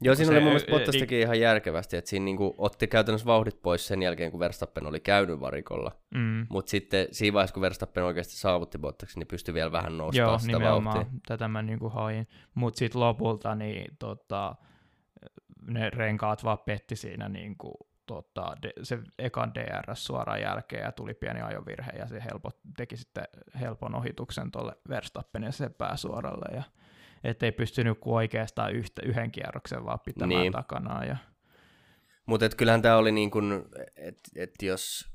[0.00, 3.26] Joo, siinä se, oli mun mielestä Bottas teki ihan järkevästi, että siinä niinku otti käytännössä
[3.26, 5.92] vauhdit pois sen jälkeen, kun Verstappen oli käynyt varikolla.
[6.14, 6.46] Mm.
[6.48, 10.38] Mutta sitten siinä vaiheessa, kun Verstappen oikeasti saavutti Bottaksen, niin pystyi vielä vähän nostamaan Joo,
[10.38, 11.06] sitä vauhtia.
[11.26, 12.28] tätä mä niinku hain.
[12.54, 14.54] Mutta sitten lopulta niin, tota,
[15.66, 17.74] ne renkaat vaan petti siinä niinku,
[18.06, 22.96] tota, de, se ekan DRS suoraan jälkeen ja tuli pieni ajovirhe ja se helpot, teki
[22.96, 23.24] sitten
[23.60, 26.62] helpon ohituksen tuolle Verstappenille se pääsuoralle ja
[27.24, 30.52] ettei pystynyt kuin oikeastaan yhtä, yhden kierroksen vaan pitämään niin.
[30.52, 31.08] takanaan.
[31.08, 31.16] Ja...
[32.26, 33.64] Mutta kyllähän tämä oli niin kuin,
[33.96, 35.10] että et jos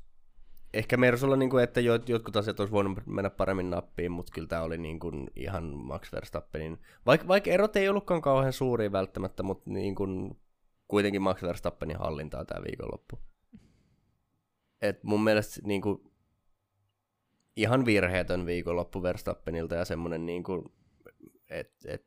[0.74, 4.62] ehkä Mersulla, niin kuin, että jotkut asiat olisi voinut mennä paremmin nappiin, mutta kyllä tämä
[4.62, 9.70] oli niin kuin ihan Max Verstappenin, vaikka, vaikka erot ei ollutkaan kauhean suuria välttämättä, mutta
[9.70, 10.40] niin kuin,
[10.88, 13.18] kuitenkin Max Verstappenin hallintaa tämä viikonloppu.
[14.82, 16.12] Et mun mielestä niin kuin,
[17.56, 20.72] ihan virheetön viikonloppu Verstappenilta ja semmoinen niin kuin,
[21.54, 22.06] et, et,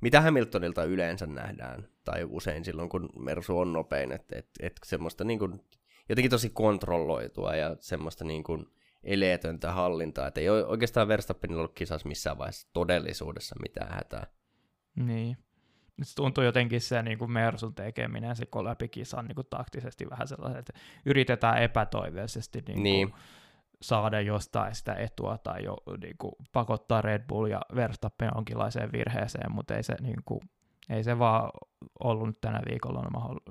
[0.00, 5.24] mitä Hamiltonilta yleensä nähdään, tai usein silloin, kun Mersu on nopein, että et, et semmoista
[5.24, 5.60] niin kuin,
[6.08, 8.66] jotenkin tosi kontrolloitua ja semmoista niin kuin
[9.04, 14.26] eleetöntä hallintaa, että ei ole oikeastaan Verstappenilla ollut kisassa missään vaiheessa todellisuudessa mitään hätää.
[14.96, 15.36] Niin.
[16.02, 20.28] Se tuntuu jotenkin se niin kuin Mersun tekeminen se läpi kisan niin kuin taktisesti vähän
[20.28, 20.72] sellainen, että
[21.06, 23.12] yritetään epätoiveisesti niin kuin, niin
[23.82, 29.52] saada jostain sitä etua tai jo niin kuin, pakottaa Red Bull ja Verstappen jonkinlaiseen virheeseen,
[29.52, 30.40] mutta ei se, niin kuin,
[30.90, 31.50] ei se vaan
[32.00, 32.62] ollut tänä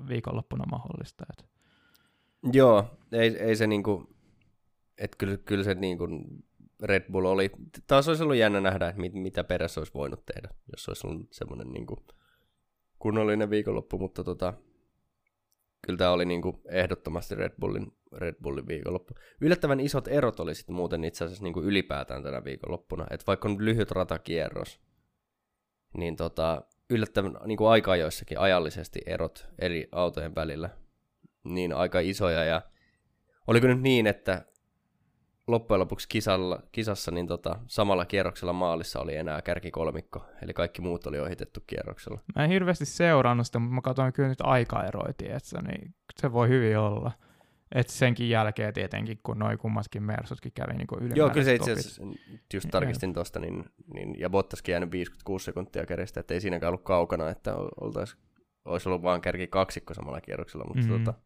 [0.08, 1.24] viikonloppuna mahdollista.
[1.30, 1.44] Että.
[2.52, 4.08] Joo, ei, ei se niin kuin,
[4.98, 6.44] että kyllä, kyllä se niin kuin
[6.82, 7.50] Red Bull oli,
[7.86, 11.26] taas olisi ollut jännä nähdä, että mit, mitä perässä olisi voinut tehdä, jos olisi ollut
[11.32, 12.00] semmoinen niin kuin
[12.98, 14.54] kunnollinen viikonloppu, mutta tota,
[15.82, 19.14] kyllä tämä oli niin kuin ehdottomasti Red Bullin, Red Bullin viikonloppu.
[19.40, 23.06] Yllättävän isot erot oli sitten muuten itse asiassa niin kuin ylipäätään tänä viikonloppuna.
[23.10, 24.80] Että vaikka on lyhyt ratakierros,
[25.96, 30.70] niin tota, yllättävän niin kuin aika joissakin ajallisesti erot eri autojen välillä,
[31.44, 32.44] niin aika isoja.
[32.44, 32.62] Ja
[33.46, 34.44] oliko nyt niin, että
[35.50, 41.06] loppujen lopuksi kisalla, kisassa niin tota, samalla kierroksella maalissa oli enää kärkikolmikko, eli kaikki muut
[41.06, 42.20] oli ohitettu kierroksella.
[42.36, 45.12] Mä en hirveästi seurannut sitä, mutta mä katsoin kyllä nyt aikaeroja,
[45.68, 47.12] niin se voi hyvin olla.
[47.74, 51.72] Et senkin jälkeen tietenkin, kun noin kummaskin Mersutkin kävi niin kuin Joo, kyllä se itse
[51.72, 52.02] asiassa,
[52.54, 56.84] just tarkistin tuosta, niin, niin, ja Bottaskin jäänyt 56 sekuntia kärjestä, että ei siinäkään ollut
[56.84, 58.16] kaukana, että oltais,
[58.64, 61.04] olisi ollut vaan kärki kaksikko samalla kierroksella, mutta mm-hmm.
[61.04, 61.18] tota,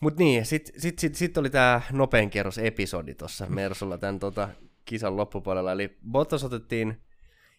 [0.00, 4.48] Mut niin, sitten sit, sit, sit oli tämä nopein kierros episodi tuossa Mersulla tämän tota,
[4.84, 5.72] kisan loppupuolella.
[5.72, 7.00] Eli Bottas otettiin,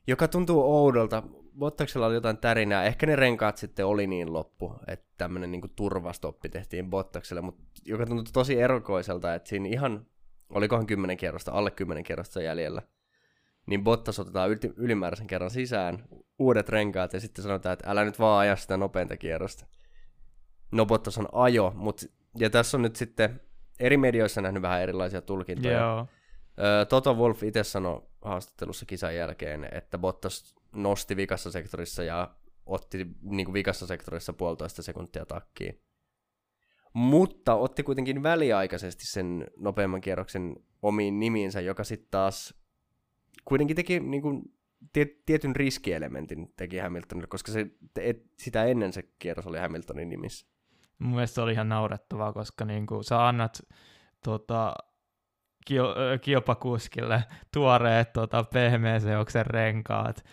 [0.08, 1.24] joka tuntuu oudolta.
[1.58, 2.84] Bottaksella oli jotain tärinää.
[2.84, 8.06] Ehkä ne renkaat sitten oli niin loppu, että tämmöinen niinku turvastoppi tehtiin Bottakselle, mutta joka
[8.06, 10.06] tuntui tosi erikoiselta, että siinä ihan,
[10.50, 12.82] olikohan kymmenen kierrosta, alle kymmenen kierrosta jäljellä.
[13.66, 16.04] Niin Bottas otetaan yl- ylimääräisen kerran sisään,
[16.40, 19.66] uudet renkaat ja sitten sanotaan, että älä nyt vaan aja sitä nopeinta kierrosta.
[20.72, 22.06] No Bottas on ajo, mutta
[22.38, 23.42] ja tässä on nyt sitten
[23.80, 25.80] eri medioissa nähnyt vähän erilaisia tulkintoja.
[25.80, 26.08] Joo.
[26.90, 33.46] Toto Wolf itse sanoi haastattelussa kisan jälkeen, että Bottas nosti vikassa sektorissa ja otti niin
[33.46, 35.82] kuin vikassa sektorissa puolitoista sekuntia takkiin.
[36.94, 42.54] mutta otti kuitenkin väliaikaisesti sen nopeamman kierroksen omiin nimiinsä, joka sitten taas
[43.46, 44.42] kuitenkin teki niin kuin,
[45.26, 47.68] tietyn riskielementin teki Hamiltonille, koska se,
[48.00, 50.51] et, sitä ennen se kierros oli Hamiltonin nimissä.
[51.02, 53.62] Mun mielestä se oli ihan naurettavaa, koska niin kuin, sä annat
[54.24, 54.76] tota,
[56.22, 60.24] kilpakuskille tuoreet tota, pehmeäseoksen renkaat,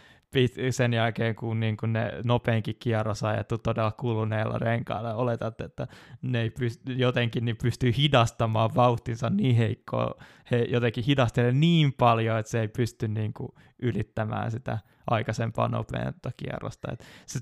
[0.70, 5.86] sen jälkeen, kun niin kun ne nopeinkin kierros ajettu todella kuluneella renkailla, oletat, että
[6.22, 10.14] ne ei pyst- jotenkin niin pystyy hidastamaan vauhtinsa niin heikkoa,
[10.50, 16.30] he jotenkin hidastelee niin paljon, että se ei pysty niin kuin ylittämään sitä aikaisempaa nopeinta
[16.36, 16.92] kierrosta.
[16.92, 17.40] Et se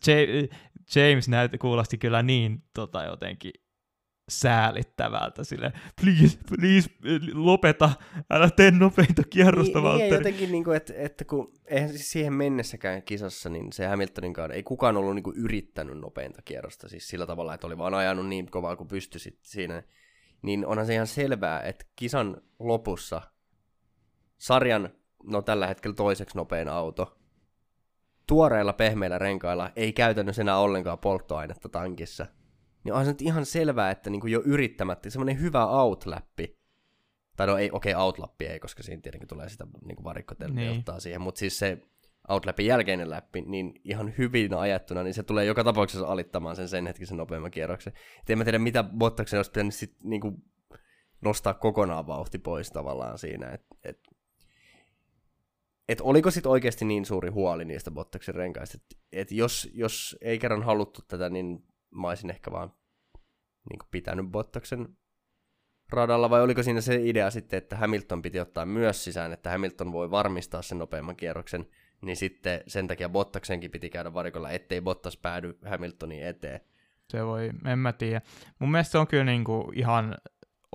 [0.94, 3.52] James näyt, kuulosti kyllä niin tota, jotenkin
[4.28, 6.90] säälittävältä, sille please, please,
[7.34, 7.90] lopeta,
[8.30, 12.32] älä tee nopeinta kierrosta, niin, Niin, jotenkin, niin kuin, että, että kun eihän siis siihen
[12.32, 17.26] mennessäkään kisassa, niin se Hamiltoninkaan, ei kukaan ollut niin kuin, yrittänyt nopeinta kierrosta, siis sillä
[17.26, 19.82] tavalla, että oli vaan ajanut niin kovaa kuin pystyi siinä,
[20.42, 23.22] niin onhan se ihan selvää, että kisan lopussa
[24.38, 24.90] sarjan,
[25.24, 27.18] no tällä hetkellä toiseksi nopein auto,
[28.28, 32.26] tuoreilla pehmeillä renkailla ei käytännössä enää ollenkaan polttoainetta tankissa,
[32.84, 36.58] niin onhan se nyt ihan selvää, että niin kuin jo yrittämättä, semmoinen hyvä outläppi,
[37.36, 40.78] tai no ei, okei, okay, outlappi ei, koska siinä tietenkin tulee sitä niin varikkotelmia niin.
[40.78, 41.78] ottaa siihen, mutta siis se
[42.28, 46.86] outläpin jälkeinen läppi, niin ihan hyvin ajattuna, niin se tulee joka tapauksessa alittamaan sen sen
[46.86, 47.92] hetkisen nopeamman kierroksen.
[48.20, 50.36] Et en mä tiedä, mitä Bottaksen olisi pitänyt sit, niin kuin,
[51.20, 54.00] nostaa kokonaan vauhti pois tavallaan siinä, että et,
[55.88, 60.38] et oliko sitten oikeasti niin suuri huoli niistä Bottaksen renkaista, että et jos, jos ei
[60.38, 62.72] kerran haluttu tätä, niin mä olisin ehkä vaan
[63.70, 64.88] niin pitänyt Bottaksen
[65.92, 69.92] radalla, vai oliko siinä se idea sitten, että Hamilton piti ottaa myös sisään, että Hamilton
[69.92, 71.66] voi varmistaa sen nopeamman kierroksen,
[72.00, 76.60] niin sitten sen takia Bottaksenkin piti käydä varikolla, ettei Bottas päädy Hamiltonin eteen.
[77.08, 78.20] Se voi, en mä tiedä.
[78.58, 80.16] Mun mielestä se on kyllä niinku ihan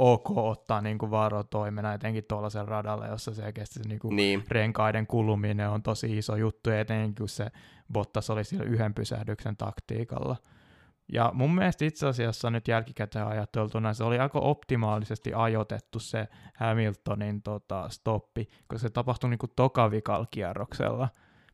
[0.01, 4.43] ok ottaa niinku varotoimena etenkin tuollaisen radalla, jossa selkeästi se niinku niin.
[4.49, 7.47] renkaiden kuluminen on tosi iso juttu, etenkin kun se
[7.93, 10.35] Bottas oli sillä yhden pysähdyksen taktiikalla.
[11.13, 17.41] Ja mun mielestä itse asiassa nyt jälkikäteen ajateltuna se oli aika optimaalisesti ajoitettu se Hamiltonin
[17.41, 21.07] tota, stoppi, koska se tapahtui niin kuin tokavikal-kierroksella,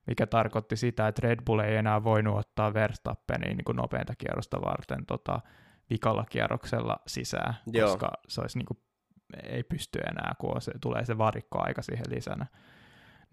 [0.07, 4.61] mikä tarkoitti sitä, että Red Bull ei enää voinut ottaa Verstappenin niin kuin nopeinta kierrosta
[4.61, 5.41] varten tota,
[5.89, 7.87] vikalla kierroksella sisään, Joo.
[7.87, 8.77] koska se olisi niin kuin,
[9.43, 12.45] ei pysty enää, kun se, tulee se varikkoaika siihen lisänä.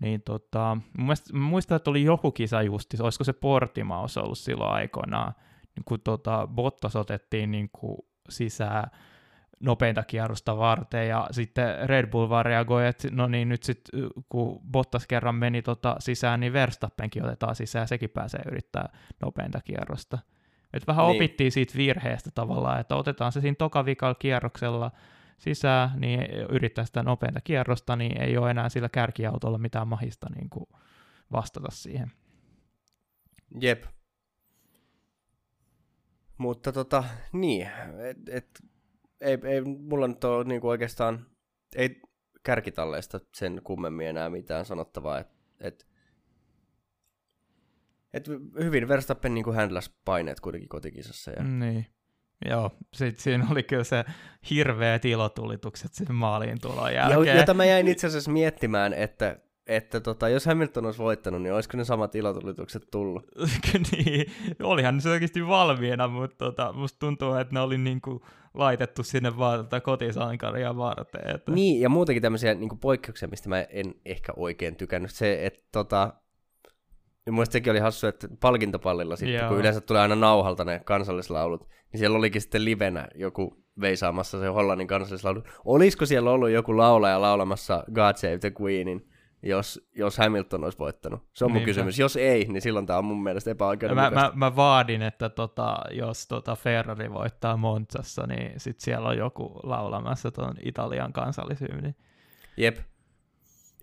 [0.00, 5.32] Niin tota, mielestä, muistan, että oli joku kisa justi, olisiko se Portimaus ollut silloin aikoinaan,
[5.76, 8.90] niin kun tota, Bottas otettiin niin kuin sisään
[9.60, 14.60] nopeinta kierrosta varten, ja sitten Red Bull vaan reagoi, että no niin, nyt sitten kun
[14.70, 18.88] Bottas kerran meni tota sisään, niin Verstappenkin otetaan sisään, sekin pääsee yrittää
[19.22, 20.18] nopeinta kierrosta.
[20.74, 21.16] Et vähän niin.
[21.16, 24.90] opittiin siitä virheestä tavallaan, että otetaan se siinä tokavikalla kierroksella
[25.38, 30.50] sisään, niin yrittää sitä nopeinta kierrosta, niin ei ole enää sillä kärkiautolla mitään mahista niin
[30.50, 30.66] kuin
[31.32, 32.12] vastata siihen.
[33.60, 33.84] Jep,
[36.38, 37.70] mutta tota, niin,
[38.10, 38.46] et, et,
[39.20, 41.26] ei, ei mulla nyt ole niinku oikeastaan,
[41.76, 42.00] ei
[42.42, 45.86] kärkitalleista sen kummemmin enää mitään sanottavaa, että et, et
[48.62, 51.30] hyvin Verstappen niinku handlas paineet kuitenkin kotikisassa.
[51.30, 51.44] Ja...
[51.44, 51.86] Niin.
[52.48, 54.04] Joo, sitten siinä oli kyllä se
[54.50, 57.36] hirveät ilotulitukset sen maaliin tulon jälkeen.
[57.36, 61.76] Jota mä jäin itse asiassa miettimään, että että tota, jos Hamilton olisi voittanut, niin olisiko
[61.76, 63.26] ne samat ilotulitukset tullut?
[63.92, 69.38] niin, olihan se oikeasti valmiina, mutta tota, musta tuntuu, että ne oli niinku laitettu sinne
[69.38, 71.34] vaan tätä kotisankaria varten.
[71.34, 71.52] Että...
[71.52, 75.10] Niin, ja muutenkin tämmöisiä niinku poikkeuksia, mistä mä en ehkä oikein tykännyt.
[75.10, 76.12] Se, että tota,
[77.26, 79.48] niin mun sekin oli hassu, että palkintopallilla sitten, Joo.
[79.48, 84.46] kun yleensä tulee aina nauhalta ne kansallislaulut, niin siellä olikin sitten livenä joku veisaamassa se
[84.46, 85.42] Hollannin kansallislaulu.
[85.64, 89.08] Olisiko siellä ollut joku laulaja laulamassa God Save the Queenin?
[89.44, 91.20] jos, jos Hamilton olisi voittanut?
[91.32, 91.66] Se on mun Niinpä.
[91.66, 91.98] kysymys.
[91.98, 94.20] Jos ei, niin silloin tämä on mun mielestä epäoikeudenmukaista.
[94.20, 99.16] Mä, mä, mä vaadin, että tota, jos tota Ferrari voittaa Monzassa, niin sit siellä on
[99.16, 101.94] joku laulamassa tuon Italian kansallisyyni.
[102.56, 102.78] Jep.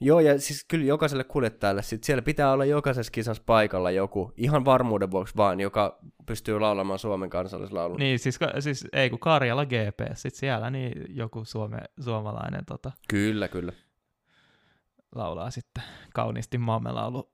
[0.03, 4.65] Joo, ja siis kyllä jokaiselle kuljettajalle, sit siellä pitää olla jokaisessa kisassa paikalla joku, ihan
[4.65, 7.97] varmuuden vuoksi vaan, joka pystyy laulamaan Suomen kansallislaulun.
[7.97, 12.91] Niin, siis, siis ei kun Karjala GP, sit siellä niin joku suome, suomalainen tota.
[13.09, 13.73] Kyllä, kyllä
[15.15, 15.83] laulaa sitten
[16.13, 17.31] kauniisti maamme laulu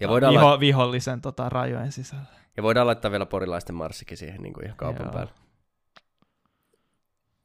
[0.00, 2.24] ja tota, voidaan viho, lait- vihollisen tota, rajojen sisällä.
[2.56, 5.12] Ja voidaan laittaa vielä porilaisten marssikin siihen niin kuin ihan kaupan Joo.
[5.12, 5.32] päälle.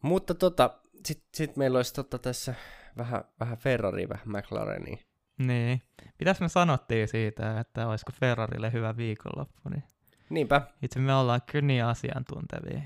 [0.01, 0.69] Mutta tota,
[1.05, 2.55] sitten sit meillä olisi tota tässä
[2.97, 4.97] vähän, vähän Ferrari, vähän McLarenia.
[5.37, 5.81] Niin.
[6.19, 9.69] Mitäs me sanottiin siitä, että olisiko Ferrarille hyvä viikonloppu?
[9.69, 9.83] Niin
[10.29, 10.61] Niinpä.
[10.81, 12.81] Itse me ollaan kyllä niin asiantuntevia.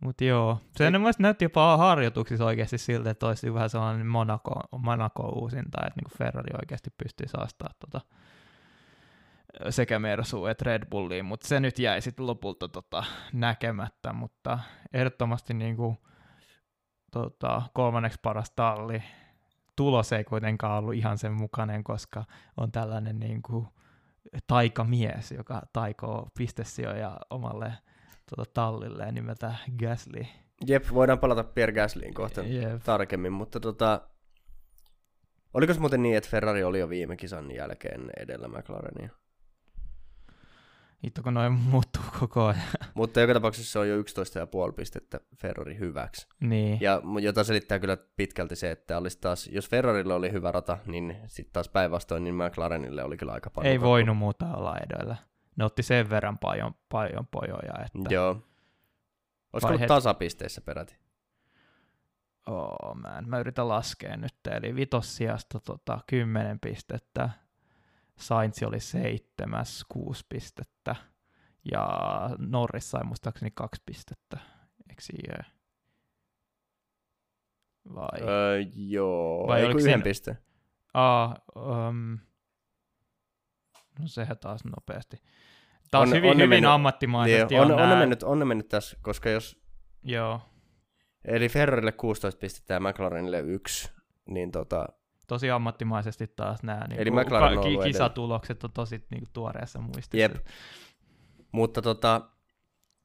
[0.00, 4.60] Mutta joo, se en mielestä näytti jopa harjoituksissa oikeasti siltä, että olisi vähän sellainen Monaco,
[4.78, 8.00] Monaco uusinta, että niin Ferrari oikeasti pystyy saastaa tota,
[9.70, 14.58] sekä Mersu että Red Bulliin, mutta se nyt jäi sitten lopulta tota, näkemättä, mutta
[14.92, 15.98] ehdottomasti niin kuin,
[17.22, 19.02] tota, kolmanneksi paras talli.
[19.76, 22.24] Tulos ei kuitenkaan ollut ihan sen mukainen, koska
[22.56, 23.66] on tällainen niin kuin,
[24.46, 27.72] taikamies, joka taikoo pistesijoja omalle
[28.30, 30.26] tota, tallille nimeltä Gasly.
[30.66, 32.82] Jep, voidaan palata Pierre Gaslyin kohta Jep.
[32.82, 34.00] tarkemmin, mutta tota,
[35.54, 39.10] oliko se muuten niin, että Ferrari oli jo viime kisan jälkeen edellä McLarenia?
[41.06, 42.62] Hitto, kun noin muuttuu koko ajan.
[42.94, 46.28] Mutta joka tapauksessa se on jo 11,5 pistettä Ferrari hyväksi.
[46.40, 46.78] Niin.
[46.80, 51.16] Ja jota selittää kyllä pitkälti se, että olisi taas, jos Ferrarilla oli hyvä rata, niin
[51.26, 53.72] sitten taas päinvastoin, niin McLarenille oli kyllä aika paljon.
[53.72, 53.88] Ei kakku.
[53.88, 55.16] voinut muuta olla edellä.
[55.56, 57.84] Ne otti sen verran paljon, paljon pojoja.
[57.84, 58.14] Että...
[58.14, 58.42] Joo.
[59.52, 60.96] Olisiko ollut tasapisteissä peräti?
[62.46, 63.28] Oh, man.
[63.28, 64.34] Mä yritän laskea nyt.
[64.50, 67.30] Eli vitossijasta tota, 10 pistettä,
[68.18, 70.96] Sainz oli seitsemäs, kuusi pistettä,
[71.72, 71.88] ja
[72.38, 74.38] Norris sai muistaakseni kaksi pistettä,
[74.88, 75.42] eikö?
[77.94, 78.20] Vai?
[78.28, 80.36] Öö, joo, Vai oliko yhden piste?
[80.94, 82.18] Aa, um,
[83.98, 85.16] no sehän taas nopeasti.
[85.90, 88.44] Taas on, hyvin, on hyvin mennyt, ammattimaisesti niin, on, on, on, ne mennyt, on ne
[88.44, 89.60] mennyt tässä, koska jos...
[90.02, 90.40] Joo.
[91.24, 93.92] Eli Ferrarille 16 pistettä ja McLarenille yksi,
[94.26, 94.86] niin tota,
[95.26, 100.16] tosi ammattimaisesti taas nämä niin Eli kuin, ka- kisatulokset on tosi niin kuin, tuoreessa muistissa.
[100.16, 100.36] Jep.
[101.52, 102.20] Mutta tota,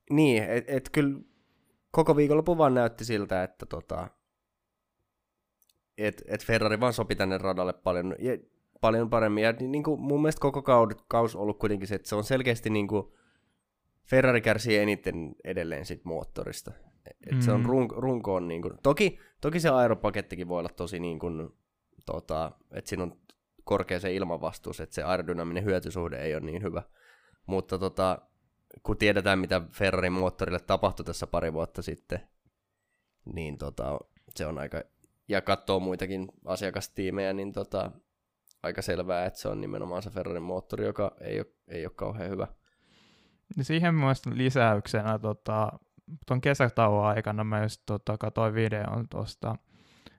[0.10, 1.20] niin, että et kyllä
[1.92, 4.08] koko viikonloppu vaan näytti siltä, että tota,
[5.98, 8.38] et, et Ferrari vaan sopi tänne radalle paljon, ja,
[8.82, 9.44] paljon paremmin.
[9.44, 10.64] Ja niin kuin mun mielestä koko
[11.08, 13.14] kaus on ollut kuitenkin se, että se on selkeästi niin kuin,
[14.04, 16.72] Ferrari kärsii eniten edelleen sit moottorista.
[17.06, 17.42] Et mm.
[17.42, 17.66] se on mm.
[17.66, 21.50] run, runkoon niin kuin, toki, toki se aeropakettikin voi olla tosi niin kuin,
[22.06, 23.18] tota, että siinä on
[23.64, 26.84] korkea se ilmanvastuus, että se aerodynaaminen hyötysuhde ei ole niin hyvä.
[27.46, 28.22] Mutta tota,
[28.84, 32.20] kun tiedetään, mitä Ferrarin moottorille tapahtui tässä pari vuotta sitten,
[33.26, 34.00] niin tota,
[34.36, 34.84] se on aika,
[35.28, 37.92] ja katsoo muitakin asiakastiimejä, niin tota,
[38.64, 42.30] aika selvää, että se on nimenomaan se Ferrarin moottori, joka ei ole, ei ole kauhean
[42.30, 42.48] hyvä.
[43.56, 45.72] Niin siihen myös lisäyksenä tota,
[46.28, 49.56] tuon kesätauon aikana mä just tota, katsoin videon tuosta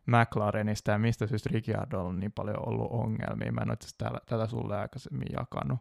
[0.07, 3.53] McLarenista ja mistä syystä Ricciardolla on niin paljon ollut ongelmia.
[3.53, 5.79] Mä en ole tätä, sulle aikaisemmin jakanut.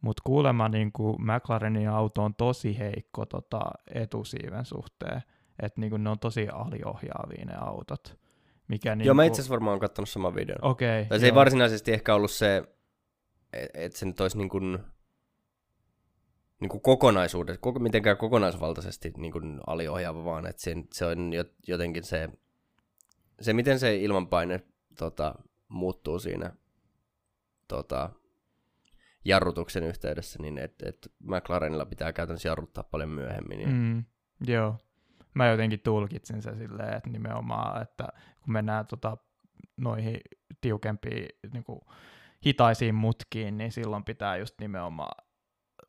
[0.00, 3.60] Mutta kuulemma niin kuin McLarenin auto on tosi heikko tota,
[3.94, 5.22] etusiiven suhteen.
[5.62, 8.18] Että niin ne on tosi aliohjaavia ne autot.
[8.68, 10.58] Mikä niin joo, mä itse asiassa varmaan katsonut saman videon.
[10.62, 11.00] Okei.
[11.00, 11.32] Okay, tai se joo.
[11.32, 12.62] ei varsinaisesti ehkä ollut se,
[13.74, 14.78] että se nyt olisi niin kuin,
[16.60, 21.30] niin kuin kokonaisuudessa, koko, mitenkään kokonaisvaltaisesti niin kuin aliohjaava, vaan että se, se on
[21.66, 22.28] jotenkin se
[23.40, 24.60] se, miten se ilmanpaine
[24.98, 25.34] tota,
[25.68, 26.52] muuttuu siinä
[27.68, 28.10] tota,
[29.24, 33.58] jarrutuksen yhteydessä, niin että et McLarenilla pitää käytännössä jarruttaa paljon myöhemmin.
[33.58, 33.70] Niin...
[33.70, 34.04] Mm,
[34.46, 34.76] joo.
[35.34, 38.08] Mä jotenkin tulkitsin se silleen, että nimenomaan, että
[38.42, 39.16] kun mennään tota,
[39.76, 40.20] noihin
[40.60, 41.80] tiukempiin niin kuin,
[42.46, 45.24] hitaisiin mutkiin, niin silloin pitää just nimenomaan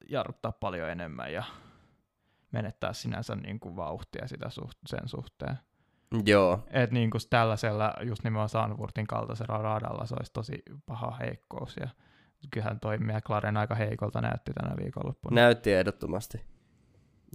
[0.10, 1.44] jarruttaa paljon enemmän ja
[2.52, 5.58] menettää sinänsä niin kuin, vauhtia sitä suht- sen suhteen.
[6.26, 6.60] Joo.
[6.72, 11.78] Että niin kuin tällaisella just nimenomaan Sanfurtin kaltaisella radalla se olisi tosi paha heikkous.
[11.78, 11.88] Ja
[12.52, 15.36] kyllähän toi McLaren aika heikolta näytti tänä viikonloppuna.
[15.36, 16.42] Näytti ehdottomasti.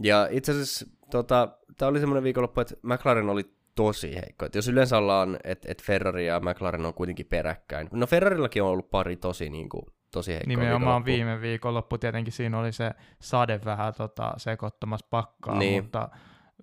[0.03, 4.47] Ja itse asiassa tota, tämä oli semmoinen viikonloppu, että McLaren oli tosi heikko.
[4.47, 7.89] Et jos yleensä ollaan, että et Ferrari ja McLaren on kuitenkin peräkkäin.
[7.93, 12.59] No Ferrarillakin on ollut pari tosi, niin kuin, tosi heikkoa Nimenomaan viime viikonloppu tietenkin siinä
[12.59, 15.85] oli se sade vähän tota, sekoittamassa pakkaa, niin.
[15.85, 16.09] mutta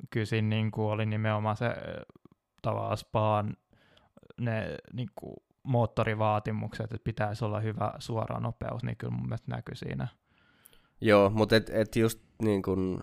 [0.09, 1.75] kyllä siinä niin kuin oli nimenomaan se
[2.61, 3.57] tavallaan spaan
[4.39, 9.75] ne niin kuin moottorivaatimukset, että pitäisi olla hyvä suora nopeus, niin kyllä mun mielestä näkyy
[9.75, 10.07] siinä.
[11.01, 12.99] Joo, mutta et, et just niin kuin,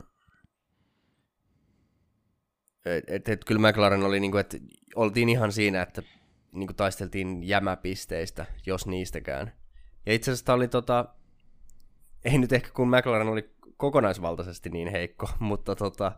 [2.84, 4.58] et, et, et kyllä McLaren oli, niin kuin, että
[4.94, 6.02] oltiin ihan siinä, että
[6.52, 9.52] niin kuin taisteltiin jämäpisteistä, jos niistäkään.
[10.06, 11.04] Ja itse asiassa oli tota,
[12.24, 16.12] ei nyt ehkä kun McLaren oli kokonaisvaltaisesti niin heikko, mutta tota,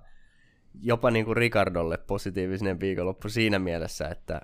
[0.82, 4.40] jopa niin kuin Ricardolle positiivinen viikonloppu siinä mielessä, että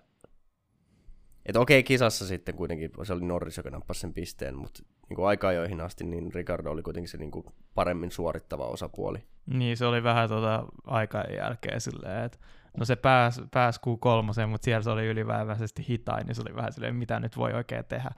[1.46, 5.26] että okei, kisassa sitten kuitenkin se oli Norris, joka nappasi sen pisteen, mutta niin kuin
[5.26, 9.18] aika-ajoihin asti niin Ricardo oli kuitenkin se niin kuin paremmin suorittava osapuoli.
[9.46, 12.38] Niin, se oli vähän tuota aikaa jälkeen silleen, että
[12.78, 16.72] no se pääsi pääs Q3, mutta siellä se oli yliväiväisesti hitain, niin se oli vähän
[16.72, 18.10] silleen, mitä nyt voi oikein tehdä.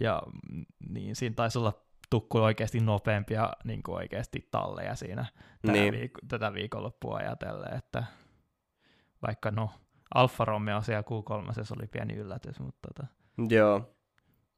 [0.00, 0.22] Ja
[0.88, 5.26] niin siinä taisi olla tukku oikeasti nopeampia niin kuin oikeasti talleja siinä
[5.62, 5.94] niin.
[5.94, 8.04] viik- tätä viikonloppua ajatellen, että
[9.26, 9.70] vaikka no
[10.14, 13.06] Alfa Romeo siellä Q3 oli pieni yllätys, mutta tota,
[13.54, 13.94] Joo.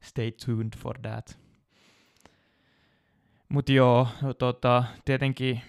[0.03, 1.39] stay tuned for that.
[3.49, 5.61] Mutta joo, tota, tietenkin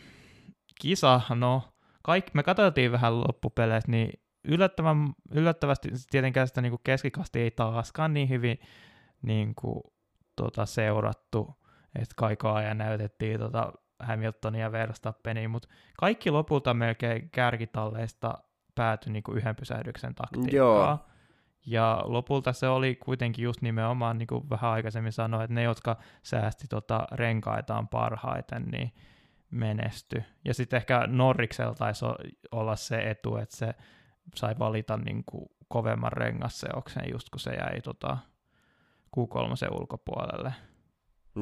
[0.82, 1.64] kisa, no
[2.04, 8.30] kaik, me katsottiin vähän loppupeleissä, niin yllättävän, yllättävästi tietenkään sitä niin keskikasti ei taaskaan niin
[8.30, 8.60] hyvin
[9.22, 9.82] niin kuin,
[10.36, 11.61] tota, seurattu,
[11.96, 18.38] että kaikaa ajan näytettiin tota, Hamiltonia ja Verstappenia, mutta kaikki lopulta melkein kärkitalleista
[18.76, 20.56] päätyi niin kuin yhden pysähdyksen taktiikkaan.
[20.56, 21.00] Joo.
[21.66, 25.98] Ja lopulta se oli kuitenkin just nimenomaan, niin kuin vähän aikaisemmin sanoin, että ne, jotka
[26.24, 28.92] säästi tota renkaitaan parhaiten, niin
[29.52, 30.24] menesty.
[30.46, 32.06] Ja sitten ehkä Norriksella taisi
[32.52, 33.74] olla se etu, että se
[34.36, 38.18] sai valita niin kuin kovemman rengasseoksen just kun se jäi tota
[39.18, 40.54] Q3 ulkopuolelle.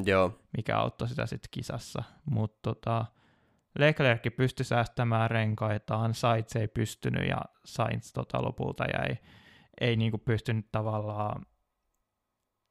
[0.05, 0.39] Joo.
[0.57, 2.03] Mikä auttoi sitä sitten kisassa.
[2.25, 3.05] Mutta tota,
[3.79, 9.17] Leclerc pystyi säästämään renkaitaan, Sainz ei pystynyt ja Sainz tota lopulta jäi,
[9.81, 11.45] ei niinku pystynyt tavallaan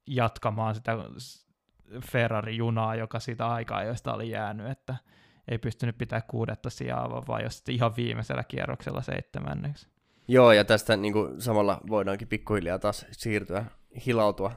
[0.06, 0.96] jatkamaan sitä
[2.10, 4.96] Ferrari-junaa, joka siitä aikaa joista oli jäänyt, että
[5.48, 9.88] ei pystynyt pitää kuudetta sijaa, vaan jos ihan viimeisellä kierroksella seitsemänneksi.
[10.28, 13.64] Joo, ja tästä niin kuin, samalla voidaankin pikkuhiljaa taas siirtyä,
[14.06, 14.52] hilautua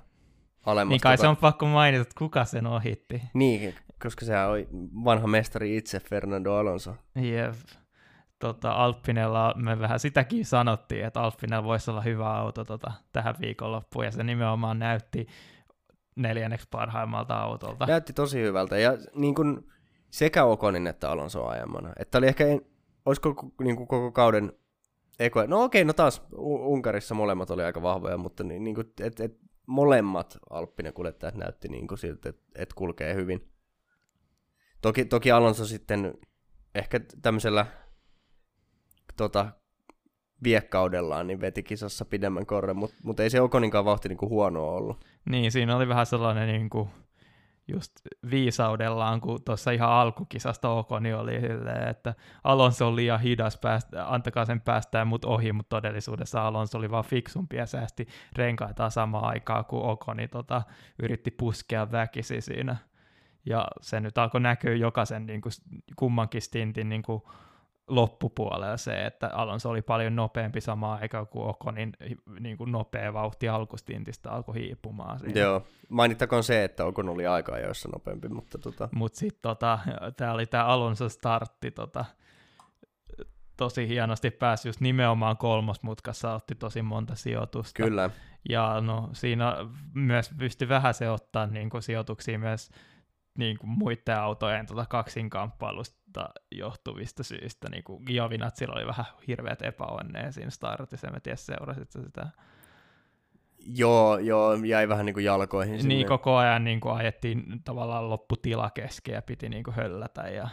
[0.66, 0.90] alemmas.
[0.90, 3.22] Niin kai se on pakko mainita, että kuka sen ohitti.
[3.34, 4.68] Niin, koska sehän oli
[5.04, 6.96] vanha mestari itse, Fernando Alonso.
[7.16, 7.56] Jep.
[8.40, 14.06] Tota, Alppinella me vähän sitäkin sanottiin, että Alppinella voisi olla hyvä auto tota, tähän viikonloppuun,
[14.06, 15.28] ja se nimenomaan näytti
[16.16, 17.86] neljänneksi parhaimmalta autolta.
[17.86, 19.68] Näytti tosi hyvältä, ja niin kuin
[20.10, 21.94] sekä Okonin että Alonso ajamana.
[22.00, 22.44] Että oli ehkä,
[23.06, 24.54] olisiko niin kuin koko kauden
[25.20, 29.20] eko, no okei, no taas Unkarissa molemmat oli aika vahvoja, mutta niin, niin kuin, et,
[29.20, 29.38] et,
[29.72, 33.52] molemmat Alppinen kuljettajat näytti niin kuin siltä, että et kulkee hyvin.
[34.82, 36.14] Toki, toki Alonso sitten
[36.76, 37.66] ehkä tämmöisellä
[39.18, 39.52] tota,
[40.44, 45.06] viekkaudellaan niin veti kisassa pidemmän korren, mutta mut ei se Okoninkaan vauhti niinku huonoa ollut.
[45.30, 46.90] Niin, siinä oli vähän sellainen niinku,
[47.68, 47.92] just
[48.32, 54.46] viisaudellaan, kun tuossa ihan alkukisasta Okoni oli silleen, että Alonso on liian hidas, päästä, antakaa
[54.46, 59.66] sen päästään mut ohi, mutta todellisuudessa Alonso oli vaan fiksumpi ja säästi renkaita samaan aikaan,
[59.66, 60.62] kun Okoni tota,
[61.04, 62.78] yritti puskea väkisi siinä.
[63.46, 65.52] Ja se nyt alkoi näkyä jokaisen niin kuin,
[65.96, 67.22] kummankin stintin niin kuin,
[67.92, 71.94] loppupuolella se, että Alonso oli paljon nopeampi samaan aikaan kuin Okonin
[72.40, 75.20] niin kuin nopea vauhti alkustintistä alkoi hiipumaan.
[75.20, 75.42] Siinä.
[75.42, 78.90] Joo, mainittakoon se, että Okon oli aika ajoissa nopeampi, mutta tota...
[78.92, 79.80] Mut sitten tota,
[80.18, 82.06] tämä oli tämä Alonso startti, tota,
[83.58, 87.84] tosi hienosti pääsi just nimenomaan kolmosmutkassa, otti tosi monta sijoitusta.
[87.84, 88.10] Kyllä.
[88.50, 89.56] Ja no siinä
[89.94, 92.70] myös pystyi vähän se ottaa niin kuin sijoituksia myös
[93.38, 97.70] niin kuin muiden autojen tota kaksinkamppailusta johtuvista syistä.
[97.70, 102.28] Niin kuin Giovinazzilla oli vähän hirveät epäonnea siinä startissa, en tiedä seurasit sitä.
[103.66, 105.80] Joo, joo, jäi vähän niin kuin jalkoihin.
[105.82, 105.96] Sinne.
[105.96, 110.50] Niin koko ajan niin kuin ajettiin tavallaan lopputila kesken ja piti niin kuin höllätä ja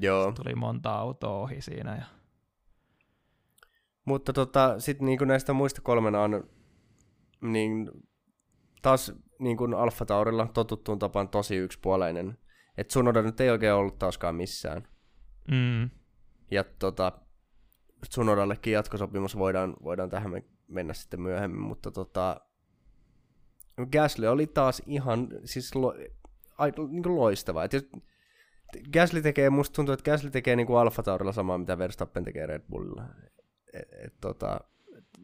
[0.00, 0.32] joo.
[0.32, 1.96] tuli monta autoa ohi siinä.
[1.96, 2.04] Ja...
[4.04, 6.44] Mutta tota, sitten niin kuin näistä muista kolmena on
[7.40, 7.90] niin
[8.82, 12.38] taas niin kuin Alfa Taurilla totuttuun tapaan tosi yksipuoleinen.
[12.78, 14.88] Että Tsunoda nyt ei oikein ollut taaskaan missään.
[15.50, 15.90] Mm.
[16.50, 17.12] Ja tota,
[18.08, 20.32] Tsunodallekin jatkosopimus voidaan, voidaan tähän
[20.68, 22.40] mennä sitten myöhemmin, mutta tota,
[23.92, 25.94] Gasly oli taas ihan siis lo,
[26.58, 27.64] a, niin kuin loistava.
[27.64, 27.72] Et
[28.92, 32.46] Gasly tekee, musta tuntuu, että Gasly tekee niin kuin Alfa Taurilla samaa, mitä Verstappen tekee
[32.46, 33.04] Red Bullilla.
[33.72, 34.60] Et, et, tota,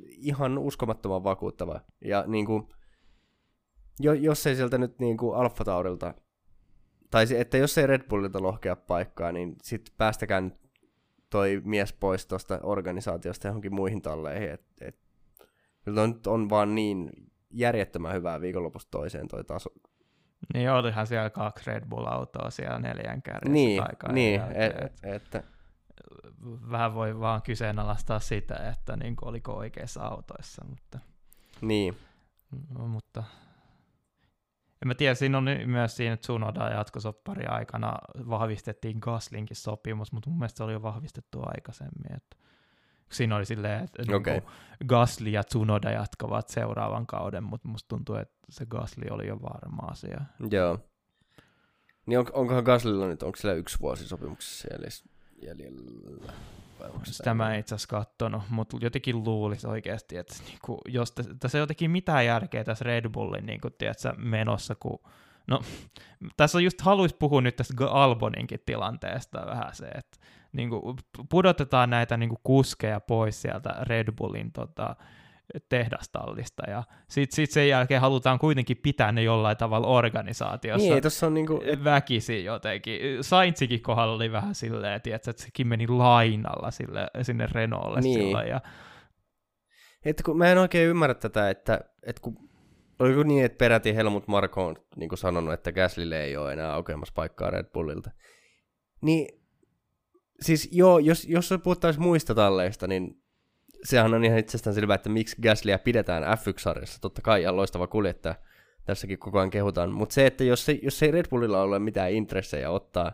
[0.09, 1.81] ihan uskomattoman vakuuttava.
[2.01, 2.69] Ja niin kuin,
[4.01, 6.15] jo, jos ei sieltä nyt niin kuin Alfa Taurilta,
[7.11, 10.55] tai että jos ei Red Bullilta lohkea paikkaa, niin sitten päästäkää nyt
[11.31, 14.51] toi mies pois tuosta organisaatiosta johonkin muihin talleihin.
[14.51, 14.99] Et, et,
[15.87, 17.11] on, nyt on vaan niin
[17.51, 19.71] järjettömän hyvää viikonlopusta toiseen toi taso.
[20.55, 24.13] Niin olihan siellä kaksi Red Bull-autoa siellä neljän kärjessä niin, aikaa.
[24.13, 25.43] Niin, et, et, että...
[26.71, 30.99] Vähän voi vaan kyseenalaistaa sitä, että niin oliko oikeassa autoissa, mutta...
[31.61, 31.97] Niin.
[32.79, 33.25] Mutta
[34.83, 37.99] en mä tiedä, siinä on myös siinä Tsunoda jatkosoppari aikana
[38.29, 42.17] vahvistettiin Gaslingin sopimus, mutta mun mielestä se oli jo vahvistettu aikaisemmin.
[42.17, 42.37] Että
[43.13, 44.33] siinä oli silleen, että okay.
[44.33, 44.43] niin
[44.87, 49.83] Gasly ja Tsunoda jatkavat seuraavan kauden, mutta musta tuntuu, että se Gasly oli jo varma
[49.83, 50.21] asia.
[50.51, 50.79] Joo.
[52.07, 54.69] Niin on, onkohan Gaslylla nyt, onko sillä yksi vuosi sopimuksessa
[55.43, 56.33] jäljellä?
[57.05, 61.63] Sitä mä en itse asiassa kattonut, mutta jotenkin luulisi oikeasti, että niinku, jos tässä ei
[61.63, 64.99] jotenkin mitään järkeä tässä Red Bullin niinku, tiedätkö, menossa, kun
[65.47, 65.61] no
[66.37, 70.19] tässä on just haluaisi puhua nyt tästä Alboninkin tilanteesta vähän se, että
[70.53, 70.97] niin kuin,
[71.29, 74.97] pudotetaan näitä niin kuin kuskeja pois sieltä Red Bullin tota,
[75.69, 81.27] tehdastallista, ja sitten sit sen jälkeen halutaan kuitenkin pitää ne jollain tavalla organisaatiossa niin, tuossa
[81.27, 81.63] on niinku...
[81.85, 83.01] väkisin jotenkin.
[83.21, 88.21] Saintsikin kohdalla oli vähän silleen, tiedätkö, että sekin meni lainalla sille, sinne Renaultille niin.
[88.21, 88.61] silloin, ja
[90.05, 92.37] että kun mä en oikein ymmärrä tätä, että, että kun
[92.99, 96.75] Oliko niin, että peräti Helmut Marko on niin kuin sanonut, että Gaslylle ei ole enää
[96.75, 98.11] aukeamassa paikkaa Red Bullilta.
[99.03, 99.43] Niin,
[100.41, 103.24] siis joo, jos, jos puhuttaisiin muista talleista, niin
[103.85, 107.01] sehän on ihan itsestään selvää, että miksi Gaslyä pidetään F1-sarjassa.
[107.01, 108.35] Totta kai ihan loistava kuljettaja,
[108.85, 109.93] tässäkin koko ajan kehutaan.
[109.93, 113.13] Mutta se, että jos, se, jos ei Red Bullilla ole mitään intressejä ottaa,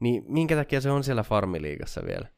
[0.00, 2.28] niin minkä takia se on siellä farmiliigassa vielä?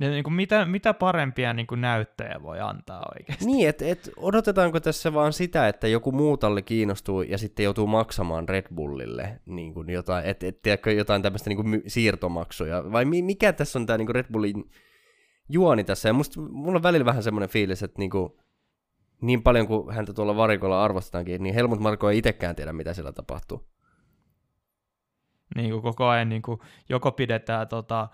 [0.00, 3.46] Ja niin kuin mitä, mitä parempia niin kuin näyttöjä voi antaa oikeasti?
[3.46, 7.86] Niin, että et, odotetaanko tässä vaan sitä, että joku muu talli kiinnostuu ja sitten joutuu
[7.86, 12.92] maksamaan Red Bullille niin kuin jotain, et, et, tiedätkö, jotain tämmöistä niin kuin siirtomaksuja?
[12.92, 14.70] Vai mi, mikä tässä on tämä niin kuin Red Bullin
[15.48, 16.08] juoni tässä?
[16.08, 18.32] Ja musta, mulla on välillä vähän semmoinen fiilis, että niin, kuin,
[19.20, 23.12] niin paljon kuin häntä tuolla varikolla arvostetaankin, niin Helmut Marko ei itsekään tiedä, mitä siellä
[23.12, 23.66] tapahtuu.
[25.56, 28.08] Niin kuin koko ajan niin kuin, joko pidetään tota,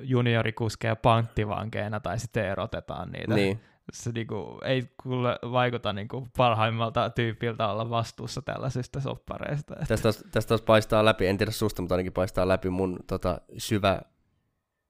[0.00, 3.34] juniorikuskeja panttivankeina tai sitten erotetaan niitä.
[3.34, 3.60] Niin.
[3.92, 9.74] Se niinku, ei kuule vaikuta niinku parhaimmalta tyypiltä olla vastuussa tällaisista soppareista.
[9.88, 14.02] Tästä, tästä paistaa läpi, en tiedä susta, mutta ainakin paistaa läpi mun tota, syvä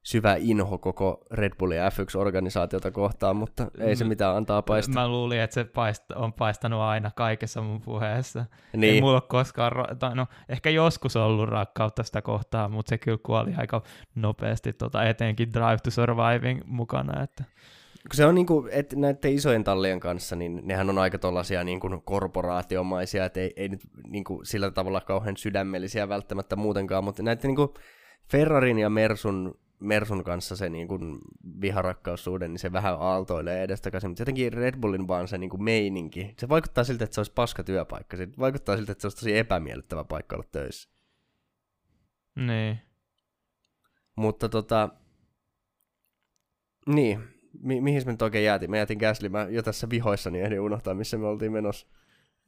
[0.03, 5.03] syvä inho koko Red Bull ja F1-organisaatiota kohtaan, mutta ei se mitään antaa paistaa.
[5.03, 8.44] Mä luulin, että se paist- on paistanut aina kaikessa mun puheessa.
[8.76, 8.94] Niin.
[8.94, 12.98] Ei mulla ole koskaan, ra- tai no ehkä joskus ollut rakkautta sitä kohtaa, mutta se
[12.98, 13.82] kyllä kuoli aika
[14.14, 17.22] nopeasti, tota, etenkin Drive to Surviving mukana.
[17.22, 17.44] Että.
[18.09, 21.64] Kun se on niin kuin, että näiden isojen tallien kanssa, niin nehän on aika tollaisia
[21.64, 27.05] niin kuin korporaatiomaisia, että ei, ei nyt niin kuin sillä tavalla kauhean sydämellisiä välttämättä muutenkaan,
[27.05, 27.68] mutta näiden niin kuin
[28.30, 31.18] Ferrarin ja Mersun Mersun kanssa se niin kuin
[31.61, 36.35] viharakkaussuhde, niin se vähän aaltoilee edestakaisin, mutta jotenkin Red Bullin vaan se niin kuin meininki,
[36.39, 39.39] se vaikuttaa siltä, että se olisi paska työpaikka, se vaikuttaa siltä, että se olisi tosi
[39.39, 40.91] epämiellyttävä paikka olla töissä.
[42.37, 42.81] Niin.
[44.16, 44.89] Mutta tota,
[46.87, 47.20] niin,
[47.62, 48.70] Mi- mihin me nyt oikein jäätiin?
[48.70, 51.87] Me jäätiin Gasly, mä jo tässä vihoissa niin ehdin unohtaa, missä me oltiin menossa.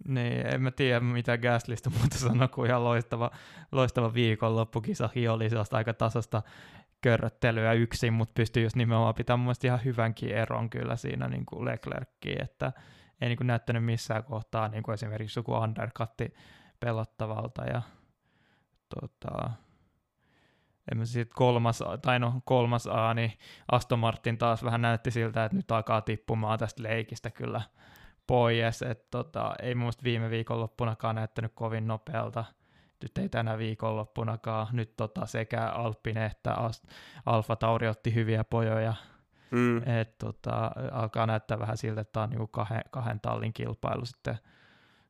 [0.09, 3.31] Niin, en mä tiedä mitä Gaslista muuta sanoa kuin ihan loistava,
[3.73, 6.43] loistava viikonloppukisakin oli sellaista aika tasasta
[7.03, 12.43] körröttelyä yksin, mutta pystyy just nimenomaan pitämään ihan hyvänkin eron kyllä siinä niin kuin Leclerckiin,
[12.43, 12.73] että
[13.21, 16.35] ei niin kuin näyttänyt missään kohtaa niin kuin esimerkiksi joku undercutti
[16.81, 17.83] pelottavalta ja
[19.01, 19.51] tota,
[20.93, 23.33] en sit kolmas, tai no kolmas A, niin
[23.73, 27.61] Aston Martin taas vähän näytti siltä, että nyt alkaa tippumaan tästä leikistä kyllä
[28.27, 32.45] pois, että tota, ei mun viime viikonloppunakaan näyttänyt kovin nopealta,
[33.03, 34.67] nyt ei tänä viikonloppunakaan.
[34.73, 36.57] Nyt tota, sekä Alppine että
[37.27, 38.95] Alfa Tauri otti hyviä pojoja.
[39.51, 39.89] Mm.
[40.01, 44.39] Et, tota, alkaa näyttää vähän siltä, että tämä on niinku kahden, kahden tallin kilpailu sitten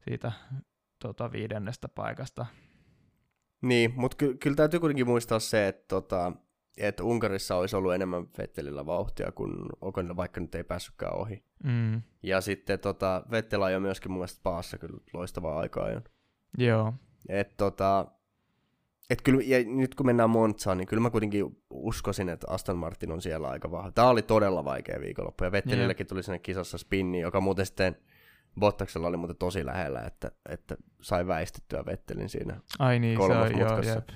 [0.05, 0.33] siitä
[0.99, 2.47] tota, viidennestä paikasta.
[3.63, 6.33] Niin, mutta ky- kyllä täytyy kuitenkin muistaa se, että tota,
[6.77, 11.45] et Unkarissa olisi ollut enemmän Vettelillä vauhtia, kun Okonilla vaikka nyt ei päässytkään ohi.
[11.65, 12.03] Mm.
[12.23, 15.89] Ja sitten tota, Vettel ajoi myöskin mun mielestä paassa kyllä loistavaa aikaa.
[16.59, 16.95] Joo.
[17.29, 18.07] Et tota,
[19.11, 23.13] et kyllä, ja nyt kun mennään Montsaan, niin kyllä mä kuitenkin uskoisin, että Aston Martin
[23.13, 23.93] on siellä aika vahva.
[23.93, 27.97] Tämä oli todella vaikea viikonloppu, ja Vettelillekin tuli sinne kisassa spinni, joka muuten sitten
[28.61, 33.59] Bottaksella oli muuten tosi lähellä, että, että sai väistettyä Vettelin siinä Ai niin, se on,
[33.59, 34.09] joo, jep.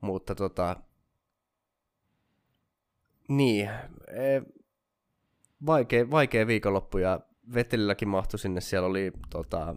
[0.00, 0.76] Mutta tota,
[3.28, 3.70] niin,
[4.08, 4.42] e,
[5.66, 7.20] vaikea, vaikea viikonloppu, ja
[7.54, 9.76] Vettelilläkin mahtui sinne, siellä oli tota,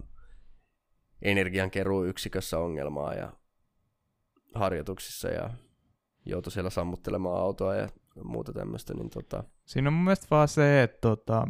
[1.22, 3.34] energiankeruuyksikössä ongelmaa ja
[4.56, 5.50] harjoituksissa ja
[6.26, 7.90] joutui siellä sammuttelemaan autoa ja
[8.24, 8.94] muuta tämmöistä.
[8.94, 9.44] Niin tota...
[9.66, 11.48] Siinä on mun mielestä vaan se, että tota,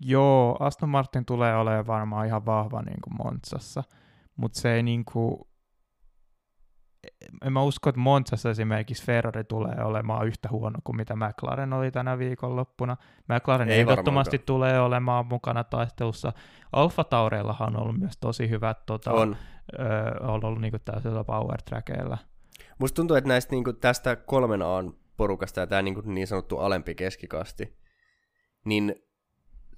[0.00, 3.84] joo, Aston Martin tulee olemaan varmaan ihan vahva niin kuin Montsassa,
[4.36, 5.40] mutta se ei niin kuin,
[7.44, 11.90] en mä usko, että Montsassa esimerkiksi Ferrari tulee olemaan yhtä huono kuin mitä McLaren oli
[11.90, 12.96] tänä viikonloppuna.
[13.28, 14.46] McLaren Ei ehdottomasti varmaankaan.
[14.46, 16.32] tulee olemaan mukana taistelussa.
[16.72, 19.36] Alfa Taureillahan on ollut myös tosi hyvät, tota, on.
[19.78, 19.82] Ö,
[20.24, 22.18] on ollut niinku täysillä power trackeilla.
[22.78, 24.84] Musta tuntuu, että näistä niinku, tästä kolmen A
[25.16, 27.76] porukasta ja tämä niinku, niin sanottu alempi keskikasti,
[28.64, 28.94] niin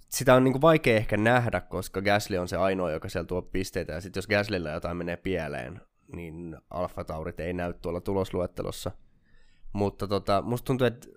[0.09, 3.93] sitä on niinku vaikea ehkä nähdä, koska Gasly on se ainoa, joka siellä tuo pisteitä,
[3.93, 5.81] ja sitten jos Gaslyllä jotain menee pieleen,
[6.13, 8.91] niin Alfa Taurit ei näy tuolla tulosluettelossa.
[9.73, 11.09] Mutta tota, musta tuntuu, että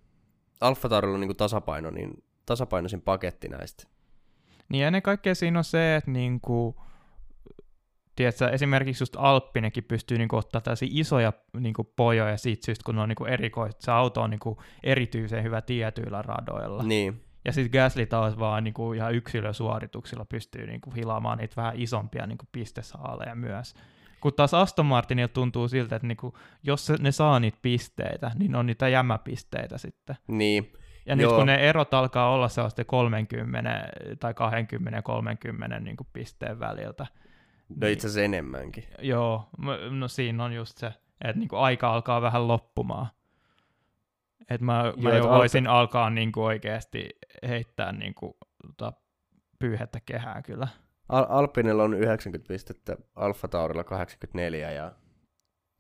[0.62, 3.84] Alfa Taurilla on niin tasapaino, niin tasapainoisin paketti näistä.
[4.70, 6.76] Niin ennen kaikkea siinä on se, että niin kuin,
[8.16, 13.02] tiedätkö, esimerkiksi just Alppinekin pystyy niinku ottaa tällaisia isoja niinku pojoja siitä syystä, kun ne
[13.02, 13.82] on niinku erikoiset.
[13.82, 16.84] Se auto on niinku erityisen hyvä tietyillä radoilla.
[16.84, 17.22] Niin.
[17.46, 22.46] Ja sitten Gasly taas vaan niinku ihan yksilösuorituksilla pystyy niinku hilaamaan niitä vähän isompia niinku
[22.52, 23.74] pistesaaleja myös.
[24.22, 28.66] Kun taas Aston Martinilla tuntuu siltä, että niinku, jos ne saa niitä pisteitä, niin on
[28.66, 30.16] niitä jämäpisteitä sitten.
[30.28, 30.74] Niin.
[31.06, 31.32] Ja Joo.
[31.32, 33.90] nyt kun ne erot alkaa olla sellaista 30
[34.20, 34.34] tai
[35.78, 37.08] 20-30 niin pisteen väliltä.
[37.70, 38.84] No niin, itse asiassa enemmänkin.
[39.02, 39.50] Joo,
[39.90, 40.88] no siinä on just se,
[41.22, 43.08] että niin kuin aika alkaa vähän loppumaan.
[44.50, 45.80] Että mä, Joo, mä jo voisin alka...
[45.80, 47.10] alkaa niin kuin oikeasti
[47.48, 48.34] heittää niin kuin,
[48.78, 48.94] tota,
[49.60, 50.68] pyyhettä kehää kyllä.
[51.10, 54.92] Al- Alpinilla on 90 pistettä, Alfa Taurilla 84 ja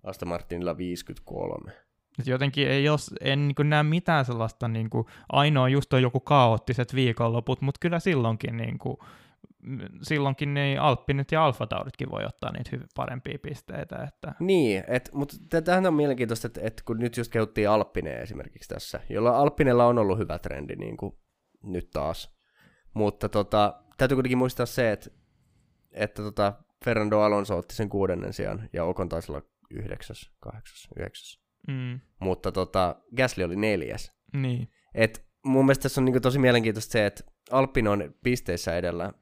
[0.04, 1.72] Aston Martinilla 53.
[2.20, 6.20] Et jotenkin ei jos, en niin näe mitään sellaista, niin kuin, ainoa just on joku
[6.20, 8.98] kaoottiset viikonloput, mutta kyllä silloinkin, niin kuin,
[10.02, 14.04] silloinkin niin Alppinit ja Alfa Tauritkin voi ottaa niitä hyv- parempia pisteitä.
[14.08, 14.34] Että...
[14.40, 19.00] Niin, et, mutta tämähän on mielenkiintoista, että, että kun nyt just kehuttiin Alppineen esimerkiksi tässä,
[19.10, 21.18] jolla Alppinella on ollut hyvä trendi niin kuin
[21.64, 22.36] nyt taas,
[22.94, 25.10] mutta tota, täytyy kuitenkin muistaa se, että,
[26.00, 26.54] että tota,
[26.86, 29.42] Fernando Alonso otti sen kuudennen sijaan ja Okon taisi olla
[29.72, 31.40] yhdeksäs, kahdeksas, yhdeksäs.
[31.68, 32.00] Mm.
[32.20, 34.14] Mutta tota, Gasly oli neljäs.
[34.34, 34.70] Niin.
[34.94, 39.14] Et mun mielestä tässä on niinku tosi mielenkiintoista se, että Alpin on pisteissä edellä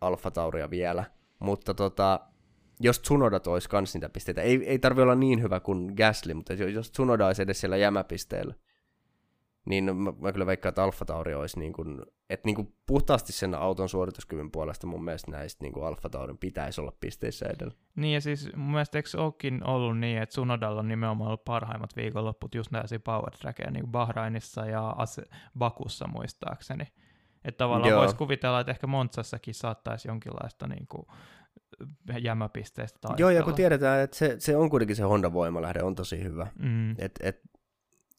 [0.00, 1.04] Alfa Tauria vielä,
[1.38, 2.20] mutta tota,
[2.80, 6.52] jos Tsunoda toisi kans niitä pisteitä, ei, ei tarvi olla niin hyvä kuin Gasly, mutta
[6.52, 8.54] jos Tsunoda olisi edes siellä jämäpisteellä,
[9.64, 13.32] niin mä, mä kyllä veikkaan, että Alfa Tauri olisi niin kuin, että niin kuin puhtaasti
[13.32, 17.74] sen auton suorituskyvyn puolesta mun mielestä näistä niin kuin Alfa Taurin pitäisi olla pisteissä edellä.
[17.96, 21.96] Niin ja siis mun mielestä eikö olekin ollut niin, että Sunodalla on nimenomaan ollut parhaimmat
[21.96, 24.96] viikonlopput just näissä power trackeja, niin Bahrainissa ja
[25.58, 26.84] Bakussa muistaakseni.
[27.44, 31.06] Että tavallaan voisi kuvitella, että ehkä Montsassakin saattaisi jonkinlaista niin kuin,
[32.20, 33.30] jämäpisteistä taistella.
[33.30, 36.46] Joo, ja kun tiedetään, että se, se on kuitenkin se Honda-voimalähde on tosi hyvä.
[36.58, 36.90] Mm.
[36.90, 37.40] Et, et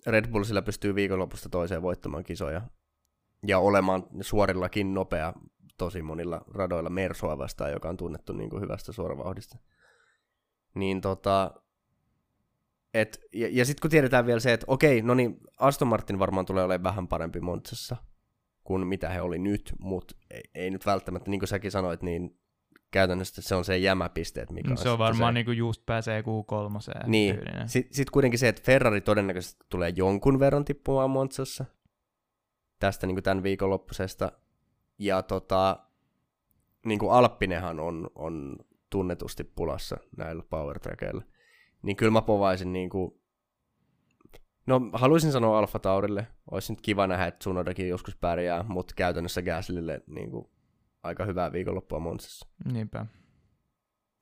[0.08, 2.62] Red Bull sillä pystyy viikonlopusta toiseen voittamaan kisoja
[3.48, 5.34] ja olemaan suorillakin nopea
[5.78, 9.58] tosi monilla radoilla Mersua vastaan, joka on tunnettu niin kuin hyvästä suoravauhdista.
[10.76, 11.52] Niin tota,
[12.94, 16.46] et, ja, ja sitten kun tiedetään vielä se, että okei, no niin, Aston Martin varmaan
[16.46, 17.98] tulee olemaan vähän parempi Montsassa
[18.64, 22.40] kuin mitä he oli nyt, mutta ei, ei nyt välttämättä, niin kuin säkin sanoit, niin
[22.92, 25.34] käytännössä se on se jämäpisteet, mikä on Se on varmaan se...
[25.34, 27.08] niin kuin just pääsee Q3.
[27.08, 31.66] Niin, sitten sit kuitenkin se, että Ferrari todennäköisesti tulee jonkun verran tippumaan Montsassa
[32.86, 34.32] tästä niin kuin tämän viikonloppusesta.
[35.00, 35.80] Ja tota,
[36.86, 38.56] niin kuin Alppinehan on, on
[38.90, 41.24] tunnetusti pulassa näillä power trackeilla.
[41.82, 43.22] Niin kyllä mä povaisin niin kuin,
[44.68, 49.42] no haluaisin sanoa Alfa Taurille, olisi nyt kiva nähdä, että Tsunodakin joskus pärjää, mutta käytännössä
[49.42, 50.48] Gaslylle niin kuin,
[51.04, 52.48] aika hyvää viikonloppua Monsassa.
[52.72, 53.06] Niinpä.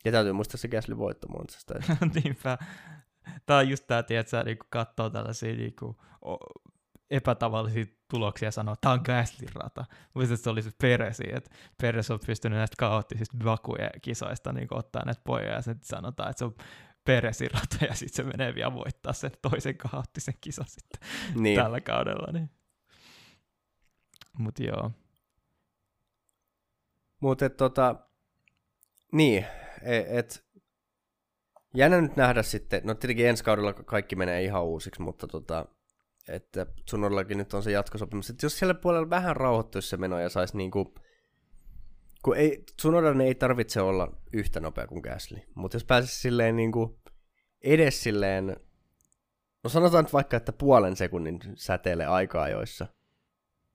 [0.05, 1.73] Ja täytyy muistaa se Gasly voitto Monsasta.
[2.23, 2.57] Niinpä.
[3.45, 5.97] Tämä on just tämä, että niin katsoo tällaisia niin kuin,
[7.11, 9.85] epätavallisia tuloksia ja sanoo, että tämä on Gasly-rata.
[10.23, 11.49] Että se oli se Peresi, että
[11.81, 16.39] Peres on pystynyt näistä kaoottisista Bakujen kisoista niin ottaa näitä pojoja ja sitten sanotaan, että
[16.39, 16.55] se on
[17.03, 21.59] Peresin rata ja sitten se menee vielä voittaa sen toisen kaoottisen kisan sitten niin.
[21.59, 22.31] tällä kaudella.
[22.31, 22.49] Niin.
[24.37, 24.91] Mutta joo.
[27.21, 27.95] Mutta tota,
[29.11, 29.45] niin,
[29.81, 30.45] et, et
[31.75, 35.65] jännä nyt nähdä sitten, no tietenkin ensi kaudella kaikki menee ihan uusiksi, mutta tota,
[36.27, 40.29] että Tsunodallakin nyt on se jatkosopimus, että jos siellä puolella vähän rauhoittuisi se meno ja
[40.29, 40.93] saisi niinku,
[42.23, 46.99] kun ei, Tsunodan ei tarvitse olla yhtä nopea kuin Gasly, mutta jos pääsisi silleen niinku
[47.61, 48.57] edes silleen,
[49.63, 52.87] no sanotaan nyt vaikka, että puolen sekunnin säteelle aika-ajoissa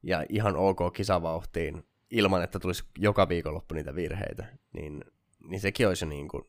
[0.03, 5.05] ja ihan ok kisavauhtiin ilman, että tulisi joka viikonloppu niitä virheitä, niin,
[5.44, 6.44] niin sekin olisi niin kuin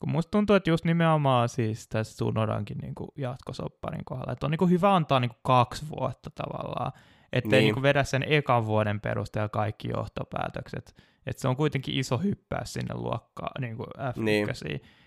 [0.00, 4.50] kun musta tuntuu, että just nimenomaan siis tässä Sunodankin niin kuin jatkosopparin kohdalla, että on
[4.50, 6.92] niin kuin hyvä antaa niin kuin kaksi vuotta tavallaan,
[7.32, 7.64] ettei niin.
[7.64, 10.94] niin kuin vedä sen ekan vuoden perusteella kaikki johtopäätökset.
[11.26, 14.22] Että se on kuitenkin iso hyppäys sinne luokkaan niin kuin F1.
[14.22, 14.48] Niin.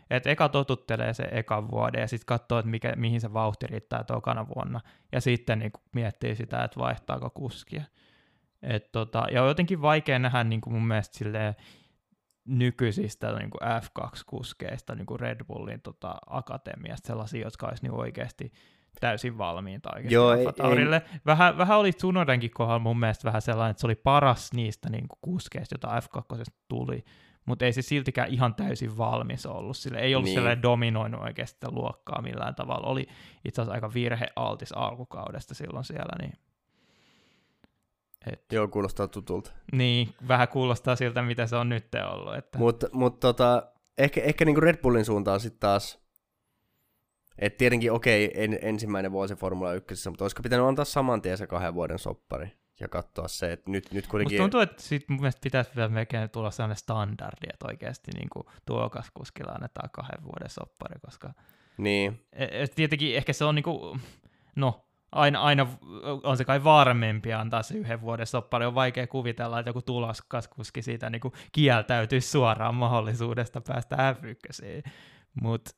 [0.09, 4.03] Että eka totuttelee se ekan vuoden ja sitten katsoo, että mikä, mihin se vauhti riittää
[4.03, 4.79] tokana vuonna.
[5.11, 7.83] Ja sitten niin kuin miettii sitä, että vaihtaako kuskia.
[8.61, 11.55] Et tota, ja on jotenkin vaikea nähdä niin kuin mun mielestä silleen,
[12.45, 18.51] nykyisistä niin kuin F2-kuskeista niin kuin Red Bullin tota, akatemiasta sellaisia, jotka olisi niin oikeasti
[18.99, 21.19] täysin valmiita oikeasti Joo, ei, ei.
[21.25, 25.07] Vähän, vähän oli Tsunodenkin kohdalla mun mielestä vähän sellainen, että se oli paras niistä niin
[25.07, 27.03] kuin kuskeista, jota F2 tuli,
[27.45, 29.77] mutta ei se siltikään ihan täysin valmis ollut.
[29.77, 30.61] Sille ei ollut niin.
[30.61, 32.87] dominoinut oikeasti sitä luokkaa millään tavalla.
[32.87, 33.07] Oli
[33.45, 36.15] itse asiassa aika virhealtis alkukaudesta silloin siellä.
[36.19, 36.33] Niin
[38.31, 39.51] et, Joo, kuulostaa tutulta.
[39.71, 42.35] Niin, vähän kuulostaa siltä, mitä se on nyt ollut.
[42.35, 42.57] Että...
[42.57, 43.63] Mutta mut, tota,
[43.97, 45.99] ehkä, ehkä niin kuin Red Bullin suuntaan sitten taas,
[47.39, 51.47] että tietenkin okei, en, ensimmäinen vuosi Formula 1, mutta olisiko pitänyt antaa saman tien se
[51.47, 54.35] kahden vuoden soppari ja katsoa se, että nyt, nyt kuitenkin...
[54.35, 58.29] Musta tuntuu, että sit mun mielestä pitäisi vielä melkein tulla sellainen standardi, että oikeasti niin
[58.65, 61.33] tuokaskuskilla annetaan kahden vuoden soppari, koska...
[61.77, 62.25] Niin.
[62.33, 64.01] Et, et tietenkin ehkä se on niin kuin,
[64.55, 65.67] no, aina, aina
[66.23, 68.65] on se kai varmempi antaa se yhden vuoden soppari.
[68.65, 74.23] On vaikea kuvitella, että joku tuloskaskuski siitä niin kuin kieltäytyisi suoraan mahdollisuudesta päästä f
[75.41, 75.71] Mutta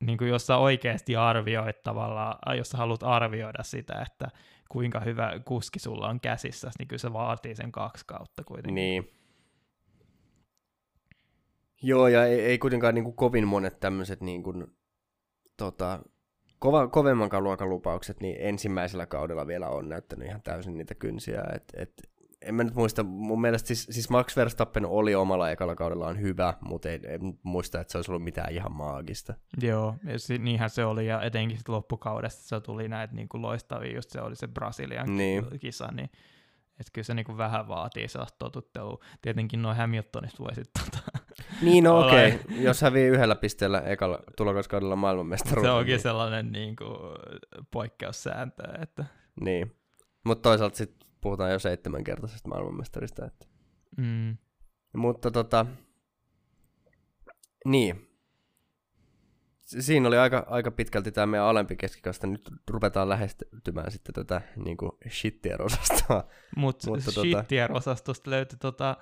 [0.00, 4.28] niin jos sä oikeasti arvioit tavallaan, jos sä haluat arvioida sitä, että
[4.68, 8.74] kuinka hyvä kuski sulla on käsissä, niin kyllä se vaatii sen kaksi kautta kuitenkin.
[8.74, 9.10] Niin.
[11.82, 14.42] Joo, ja ei, ei kuitenkaan niin kuin kovin monet tämmöiset niin
[15.56, 16.00] tota,
[16.62, 21.42] kova, kovemman luokan lupaukset, niin ensimmäisellä kaudella vielä on näyttänyt ihan täysin niitä kynsiä.
[21.54, 21.92] Et, et,
[22.42, 26.54] en mä nyt muista, mun mielestä siis, siis Max Verstappen oli omalla ekalla kaudellaan hyvä,
[26.60, 29.34] mutta en, en muista, että se olisi ollut mitään ihan maagista.
[29.62, 33.42] Joo, ja si, niinhän se oli, ja etenkin sit loppukaudesta se tuli näitä niin kuin
[33.42, 35.44] loistavia, just se oli se Brasilian niin.
[35.60, 36.10] kisa, niin
[36.80, 39.04] että kyllä se niin vähän vaatii sellaista totuttelua.
[39.22, 41.18] Tietenkin noin Hamiltonista voisit tota,
[41.62, 42.34] Niin, no okei.
[42.34, 42.56] Okay.
[42.62, 45.70] Jos hävii yhdellä pisteellä ekalla tulokaskaudella maailmanmestaruuden.
[45.70, 46.00] Se onkin niin...
[46.00, 46.98] sellainen niin kuin,
[47.70, 48.62] poikkeussääntö.
[48.82, 49.04] Että...
[49.40, 49.76] Niin.
[50.24, 53.26] Mutta toisaalta sitten puhutaan jo seitsemänkertaisesta maailmanmestarista.
[53.26, 53.46] Että...
[53.96, 54.36] Mm.
[54.96, 55.66] Mutta tota,
[57.64, 58.08] niin.
[59.60, 62.26] Siinä oli aika, aika pitkälti tämä meidän alempi keskikasta.
[62.26, 64.76] Nyt ruvetaan lähestymään sitten tätä niin
[65.08, 66.24] shittier-osastoa.
[66.56, 68.96] Mut Mutta shittier-osastosta löytyi tota,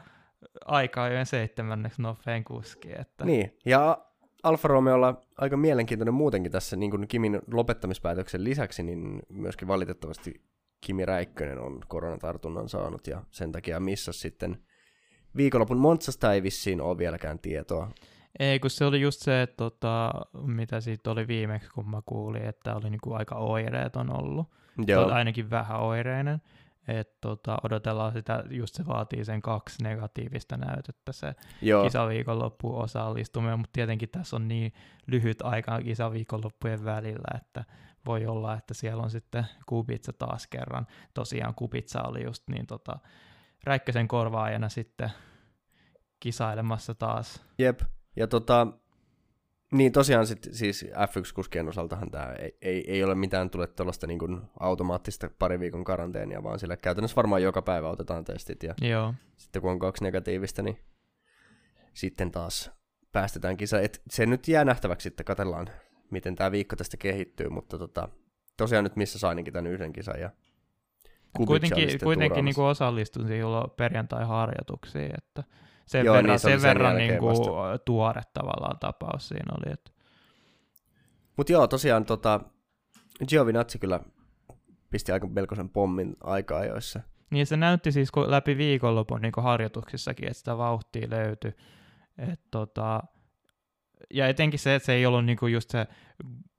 [0.64, 2.88] aikaa jo seitsemänneksi nopein kuski.
[2.98, 3.24] Että...
[3.24, 3.98] Niin, ja
[4.42, 10.42] Alfa Romeolla aika mielenkiintoinen muutenkin tässä niin kuin Kimin lopettamispäätöksen lisäksi, niin myöskin valitettavasti
[10.80, 14.62] Kimi Räikkönen on koronatartunnan saanut ja sen takia missä sitten
[15.36, 17.90] viikonlopun Montsasta ei vissiin ole vieläkään tietoa.
[18.38, 20.10] Ei, kun se oli just se, että tota,
[20.46, 24.46] mitä siitä oli viimeksi, kun mä kuulin, että oli niinku aika oireeton ollut.
[24.86, 25.10] Joo.
[25.10, 26.42] ainakin vähän oireinen.
[26.88, 31.84] Että tota, odotellaan sitä, just se vaatii sen kaksi negatiivista näytettä se Joo.
[31.84, 34.72] kisaviikonloppu osallistuminen, mutta tietenkin tässä on niin
[35.06, 37.64] lyhyt aika kisaviikonloppujen välillä, että
[38.06, 40.86] voi olla, että siellä on sitten Kubitsa taas kerran.
[41.14, 42.98] Tosiaan Kubitsa oli just niin tota,
[43.64, 45.10] Räikkösen korvaajana sitten
[46.20, 47.44] kisailemassa taas.
[47.58, 47.80] Jep,
[48.16, 48.66] ja tota,
[49.70, 54.40] niin tosiaan sit, siis F1-kuskien osaltahan tämä ei, ei, ei, ole mitään tule tuollaista niin
[54.60, 59.14] automaattista pari viikon karanteenia, vaan sillä käytännössä varmaan joka päivä otetaan testit ja Joo.
[59.36, 60.78] sitten kun on kaksi negatiivista, niin
[61.94, 62.70] sitten taas
[63.12, 63.80] päästetään kisa.
[63.80, 65.70] Et se nyt jää nähtäväksi sitten, katsellaan
[66.10, 68.08] miten tämä viikko tästä kehittyy, mutta tota,
[68.56, 70.30] tosiaan nyt missä saaninkin tämän yhden kisan ja
[71.46, 75.44] Kuitenkin, kuitenkin niin osallistuin silloin perjantai-harjoituksiin, että
[75.90, 77.36] sen Joo, verran, niin sen verran niin kuin
[77.84, 79.72] tuore tavallaan tapaus siinä oli.
[79.72, 79.90] Että...
[81.36, 82.40] Mutta joo, tosiaan tota,
[83.28, 84.00] Giovinazzi kyllä
[84.90, 87.00] pisti aika melkoisen pommin aikaa joissa.
[87.30, 91.54] Niin se näytti siis läpi viikonlopun niin harjoituksissakin, että sitä vauhtia löytyi.
[92.18, 93.02] Et tota,
[94.10, 95.86] ja etenkin se, että se ei ollut niinku just se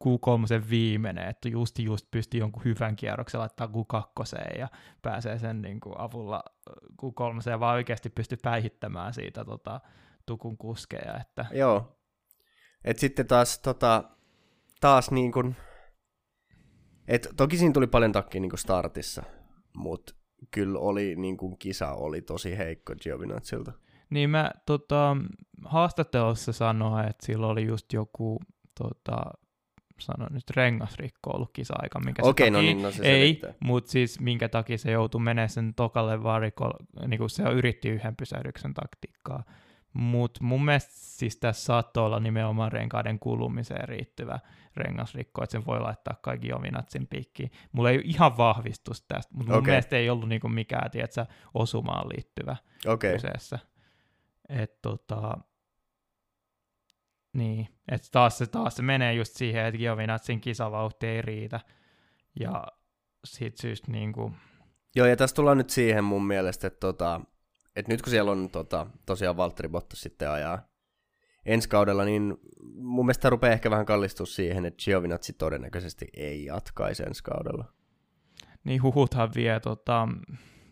[0.03, 4.67] Q3 viimeinen, että just just pystyy jonkun hyvän kierroksen laittaa Q2 ja
[5.01, 6.43] pääsee sen niinku avulla
[7.01, 9.81] Q3 vaan oikeasti pystyy päihittämään siitä tota,
[10.25, 11.19] tukun kuskeja.
[11.21, 11.45] Että...
[11.51, 11.97] Joo.
[12.83, 14.03] Et sitten taas, tota,
[14.81, 15.55] taas niin kuin,
[17.07, 19.23] et toki siinä tuli paljon takkia niin startissa,
[19.75, 20.13] mutta
[20.51, 23.71] kyllä oli niin kuin kisa oli tosi heikko Giovinazzilta.
[24.11, 25.17] Niin mä tota,
[25.65, 28.39] haastattelussa sanoin, että sillä oli just joku,
[28.77, 29.31] tota,
[30.01, 34.19] sano nyt rengasrikko ollut kisa-aika, minkä Okei, okay, no niin, no se Ei, mutta siis
[34.19, 39.43] minkä takia se joutui menemään sen tokalle varikolle, niin kuin se yritti yhden pysähdyksen taktiikkaa.
[39.93, 44.39] Mutta mun mielestä siis tässä saattoi olla nimenomaan renkaiden kulumiseen riittyvä
[44.75, 47.51] rengasrikko, että sen voi laittaa kaikki ominatsin piikkiin.
[47.71, 49.71] Mulla ei ole ihan vahvistus tästä, mutta mun okay.
[49.71, 52.55] mielestä ei ollut niinku mikään, tiedätkö, osumaan liittyvä
[52.87, 53.13] okay.
[53.13, 53.59] kyseessä.
[54.51, 55.37] Että tota,
[57.33, 61.59] niin, että taas se, taas se menee just siihen, että Giovinazin kisavauhti ei riitä.
[62.39, 62.67] Ja
[63.25, 64.35] siitä syystä niin kuin...
[64.95, 67.21] Joo, ja tässä tullaan nyt siihen mun mielestä, että, tota,
[67.75, 70.71] että nyt kun siellä on tota, tosiaan Valtteri Bottas sitten ajaa
[71.45, 72.37] ensi kaudella, niin
[72.75, 77.65] mun mielestä rupeaa ehkä vähän kallistua siihen, että Giovinazzi todennäköisesti ei jatkaisi ensi kaudella.
[78.63, 80.07] Niin huhuthan vie tota,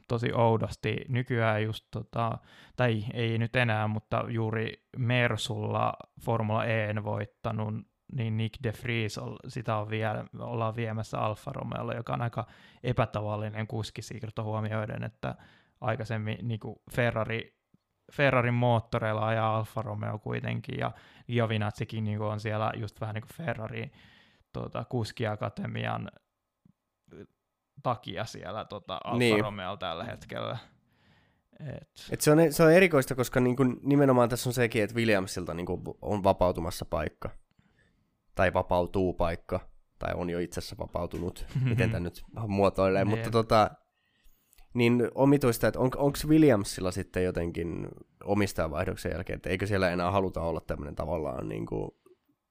[0.09, 0.97] tosi oudosti.
[1.07, 2.37] Nykyään just, tota,
[2.75, 7.73] tai ei nyt enää, mutta juuri Mersulla Formula E:n voittanut,
[8.13, 12.47] niin Nick de Vries, sitä on vielä, ollaan viemässä Alfa Romeolla, joka on aika
[12.83, 15.35] epätavallinen kuskisiirto huomioiden, että
[15.81, 17.59] aikaisemmin niin kuin Ferrari
[18.13, 20.91] Ferrarin moottoreilla ajaa Alfa Romeo kuitenkin, ja
[21.27, 23.91] Giovinazzikin niin on siellä just vähän niin kuin Ferrari
[24.53, 26.11] tuota, kuskiakatemian
[27.83, 29.39] takia siellä tota, Alfa niin.
[29.39, 30.57] Romeo tällä hetkellä.
[31.59, 31.89] Et.
[32.11, 35.67] Et se, on, se on erikoista, koska niin nimenomaan tässä on sekin, että Williamsilta niin
[36.01, 37.29] on vapautumassa paikka.
[38.35, 39.59] Tai vapautuu paikka.
[39.99, 43.05] Tai on jo itse asiassa vapautunut, miten tämä nyt muotoilee.
[43.05, 43.31] Mutta niin.
[43.31, 43.71] tota,
[44.73, 47.87] niin omituista, että on, onko Williamsilla sitten jotenkin
[48.23, 51.91] omistajavaihdoksen jälkeen, että eikö siellä enää haluta olla tämmöinen tavallaan niin kuin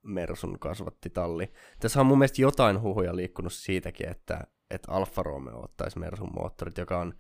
[0.03, 1.53] Mersun kasvattitalli.
[1.81, 6.79] Tässä on mun mielestä jotain huhuja liikkunut siitäkin, että, että Alfa Romeo ottaisi Mersun moottorit,
[6.79, 7.15] joka on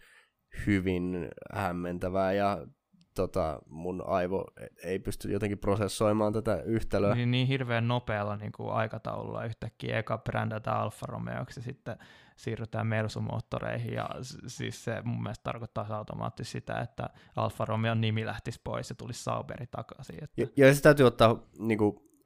[0.67, 2.67] hyvin hämmentävää ja
[3.15, 4.45] tota, mun aivo
[4.85, 7.15] ei pysty jotenkin prosessoimaan tätä yhtälöä.
[7.15, 11.99] Niin, niin hirveän nopealla niin kuin aikataululla yhtäkkiä eka brändätään Alfa Romeoksi ja sitten
[12.37, 14.11] siirrytään Mersu-moottoreihin ja
[14.47, 19.25] siis se mun mielestä tarkoittaa automaattisesti sitä, että Alfa Romeon nimi lähtisi pois ja tulisi
[19.25, 20.25] Sauberi takaisin.
[20.25, 20.41] Että...
[20.41, 21.79] Ja, ja se täytyy ottaa, niin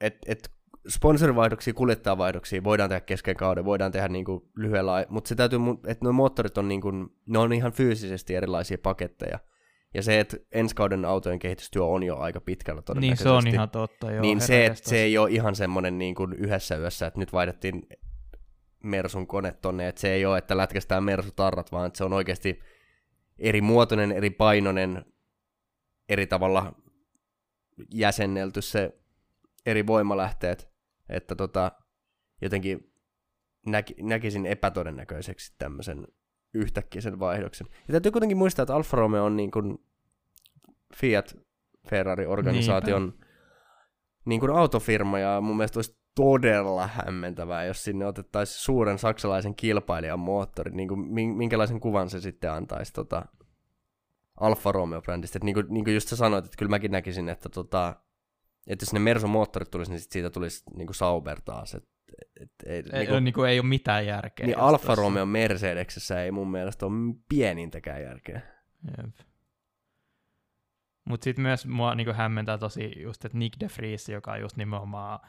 [0.02, 0.50] että et
[0.88, 6.04] sponsorivaihdoksia, kuljettajavaihdoksia voidaan tehdä kesken kauden, voidaan tehdä niin kuin lyhyellä, mutta se täytyy, että
[6.04, 9.38] nuo moottorit on, niin kuin, ne on ihan fyysisesti erilaisia paketteja.
[9.94, 13.28] Ja se, että ensi kauden autojen kehitystyö on jo aika pitkällä todennäköisesti.
[13.28, 14.22] Niin se on ihan totta, joo.
[14.22, 17.86] Niin se, että se ei ole ihan semmoinen niin kuin yhdessä yössä, että nyt vaihdettiin
[18.82, 22.60] Mersun kone tonne, että se ei ole, että lätkästään Mersu-tarrat, vaan että se on oikeasti
[23.38, 25.04] eri muotoinen, eri painoinen,
[26.08, 26.72] eri tavalla
[27.94, 29.01] jäsennelty se
[29.66, 30.70] eri voimalähteet,
[31.08, 31.72] että tota,
[32.42, 32.92] jotenkin
[33.66, 36.06] näki, näkisin epätodennäköiseksi tämmöisen
[36.54, 37.66] yhtäkkiä vaihdoksen.
[37.70, 39.78] Ja täytyy kuitenkin muistaa, että Alfa Romeo on niin kuin
[40.96, 41.36] Fiat
[41.88, 43.12] Ferrari-organisaation
[44.24, 50.18] niin kuin autofirma, ja mun mielestä olisi todella hämmentävää, jos sinne otettaisiin suuren saksalaisen kilpailijan
[50.18, 51.00] moottori, niin kuin,
[51.36, 53.26] minkälaisen kuvan se sitten antaisi tota,
[54.40, 55.38] Alfa Romeo-brändistä.
[55.42, 57.96] niin kuin, niin kuin just sä sanoit, että kyllä mäkin näkisin, että, tota,
[58.66, 61.74] että jos ne Merso-moottorit tulisi, niin sit siitä tulisi niin kuin Sauber taas.
[61.74, 61.88] Et,
[62.40, 64.46] et, ei, ei, niin kuin, niin kuin ei ole mitään järkeä.
[64.46, 68.40] Niin Alfa Romeo Mercedesessä ei mun mielestä ole pienintäkään järkeä.
[68.98, 69.14] Jep.
[71.04, 74.56] Mutta sitten myös mua niinku hämmentää tosi just, että Nick de Vries, joka on just
[74.56, 75.20] nimenomaan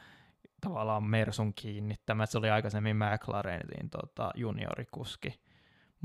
[0.60, 2.26] tavallaan Mersun kiinnittämä.
[2.26, 5.40] Se oli aikaisemmin McLarenin tota, juniorikuski,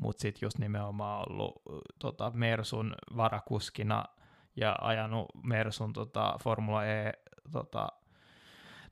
[0.01, 1.61] mutta sitten just nimenomaan ollut
[1.99, 4.05] tota, Mersun varakuskina
[4.55, 7.13] ja ajanut Mersun tota, Formula E
[7.51, 7.87] tota,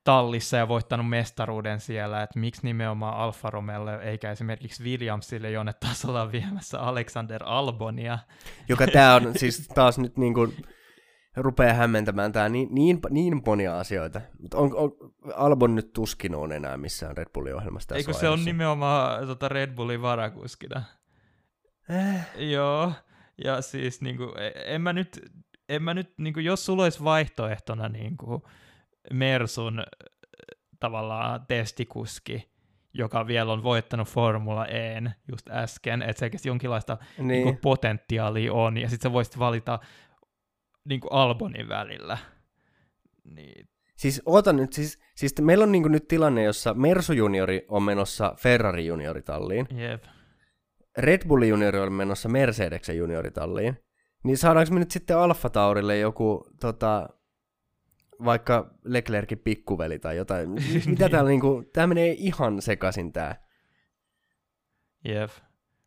[0.04, 6.04] tallissa ja voittanut mestaruuden siellä, että miksi nimenomaan Alfa Romelle eikä esimerkiksi Williamsille, jonne taas
[6.04, 8.18] ollaan viemässä Alexander Albonia.
[8.68, 10.56] Joka tämä on siis taas nyt niin kuin
[11.36, 14.20] rupeaa hämmentämään tämä niin, niin, niin monia asioita.
[14.54, 14.92] On, on,
[15.34, 19.74] Albon nyt tuskin on enää missään Red Bullin ohjelmassa Eikö se on nimenomaan tota Red
[19.74, 20.82] Bullin varakuskina?
[21.88, 22.50] Eh.
[22.50, 22.92] Joo,
[23.44, 25.32] ja siis niin kuin, e, en mä nyt,
[25.68, 28.42] en mä nyt niin kuin, jos sulla olisi vaihtoehtona niin kuin
[29.12, 29.82] Mersun
[30.80, 32.50] tavallaan testikuski,
[32.94, 37.28] joka vielä on voittanut Formula Een just äsken, että se jonkinlaista niin.
[37.28, 39.78] Niin kuin, potentiaalia on, ja sitten sä voisit valita
[40.84, 42.18] niin kuin Albonin välillä.
[43.24, 43.68] Niin.
[43.96, 48.34] Siis oota nyt, siis, siis meillä on niin nyt tilanne, jossa Mersu juniori on menossa
[48.38, 49.66] Ferrari junioritalliin.
[49.70, 50.04] Jep.
[50.98, 53.78] Red Bull juniori on menossa Mercedeksen junioritalliin.
[54.24, 57.08] Niin saadaanko me nyt sitten Alfa Taurille joku tota,
[58.24, 60.48] vaikka Leclerkin pikkuveli tai jotain.
[60.86, 63.46] Mitä täällä niinku, tää menee ihan sekaisin tää.
[65.04, 65.30] Jep.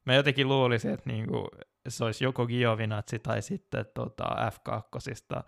[0.06, 1.48] Mä jotenkin luulisin, että niinku,
[1.88, 5.44] se olisi joko Giovinazzi tai sitten tota F2,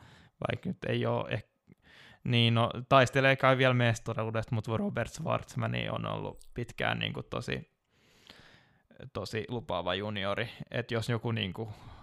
[0.47, 1.53] vaikka nyt ei ole ehkä
[2.23, 7.72] niin, no, taistelee kai vielä mestaruudesta, mutta Robert Schwarzman on ollut pitkään niin kuin, tosi,
[9.13, 10.49] tosi lupaava juniori.
[10.71, 11.53] Että jos joku niin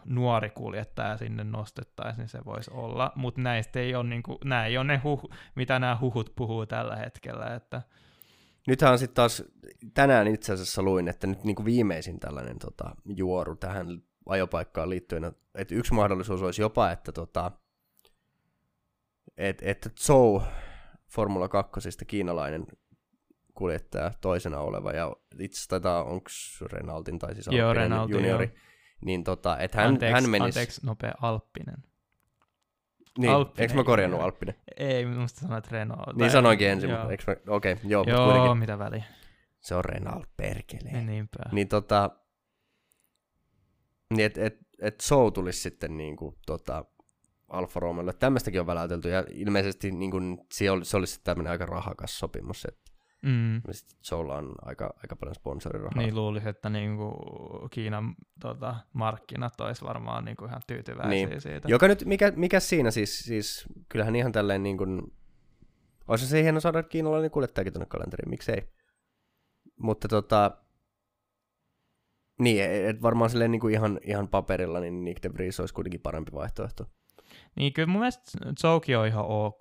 [0.05, 3.13] nuori kuljettaja sinne nostettaisiin, niin se voisi olla.
[3.15, 6.97] Mutta näistä ei ole, niin kuin, ei ole ne huh, mitä nämä huhut puhuu tällä
[6.97, 7.55] hetkellä.
[7.55, 7.83] Että...
[8.67, 9.43] Nythän sitten taas,
[9.95, 15.75] tänään itse asiassa luin, että nyt niin viimeisin tällainen tota, juoru tähän ajopaikkaan liittyen, että
[15.75, 17.53] yksi mahdollisuus olisi jopa, että tota,
[19.37, 20.43] et, että Zhou
[21.09, 22.67] Formula 2 kiinalainen
[23.61, 26.31] kuljettaja toisena oleva, ja itse asiassa taitaa, onko
[26.73, 28.55] Renaultin tai siis Joo, Renaultin, juniori, joo.
[29.05, 30.59] niin tota, että hän, anteeksi, hän menisi...
[30.59, 31.77] Anteeksi, nopea Alppinen.
[33.19, 34.55] Niin, Alppinen, eikö mä korjannut Alppinen?
[34.77, 36.17] Ei, musta sanoit Renault.
[36.17, 38.59] Niin sanoinkin ensin, mutta eikö mä, okei, okay, joo, joo kuitenkin.
[38.59, 39.05] mitä väliä.
[39.61, 40.91] Se on Renault, perkele.
[40.91, 41.39] Niin, niinpä.
[41.53, 42.11] Niin tota,
[44.15, 46.85] niin että et, et Show tulisi sitten niin kuin, tota,
[47.49, 48.13] Alfa Romeolle.
[48.13, 52.65] Tämmöistäkin on väläytelty, ja ilmeisesti niin kuin, se, oli, se olisi tämmöinen aika rahakas sopimus,
[52.65, 52.90] että
[53.23, 53.63] Mm.
[53.71, 56.03] Sitten Zoulla on aika, aika paljon sponsorirahaa.
[56.03, 57.13] Niin luulisi, että niinku
[57.71, 61.41] Kiinan tota, markkinat olisi varmaan niinku ihan tyytyväisiä niin.
[61.41, 61.69] siitä.
[61.69, 65.13] Joka nyt, mikä, mikä siinä siis, siis kyllähän ihan tälleen niin kuin,
[66.09, 68.69] olisi se hieno saada kiinalainen kuljettajakin tuonne kalenteriin, miksei.
[69.77, 70.57] Mutta tota,
[72.39, 76.01] niin, et varmaan silleen niin kuin ihan, ihan paperilla, niin Nick de Vries olisi kuitenkin
[76.01, 76.87] parempi vaihtoehto.
[77.57, 79.59] Niin kyllä mun mielestä Zouki on ihan ok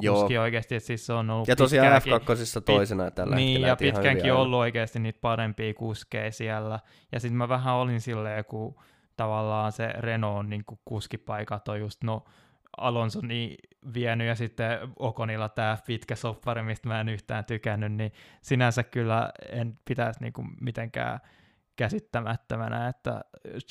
[0.00, 4.32] kuski oikeasti, että siis se on ollut Ja tosiaan F2 toisena tällä Niin, ja pitkäänkin
[4.32, 6.80] ollut oikeasti niitä parempia kuskeja siellä.
[7.12, 8.74] Ja sitten mä vähän olin silleen, kun
[9.16, 12.24] tavallaan se Renault niin kuskipaikat on just, no
[12.76, 13.56] Alonso niin
[13.94, 18.12] vienyt ja sitten Okonilla tämä pitkä soppari, mistä mä en yhtään tykännyt, niin
[18.42, 21.20] sinänsä kyllä en pitäisi niinku mitenkään
[21.76, 23.20] käsittämättömänä, että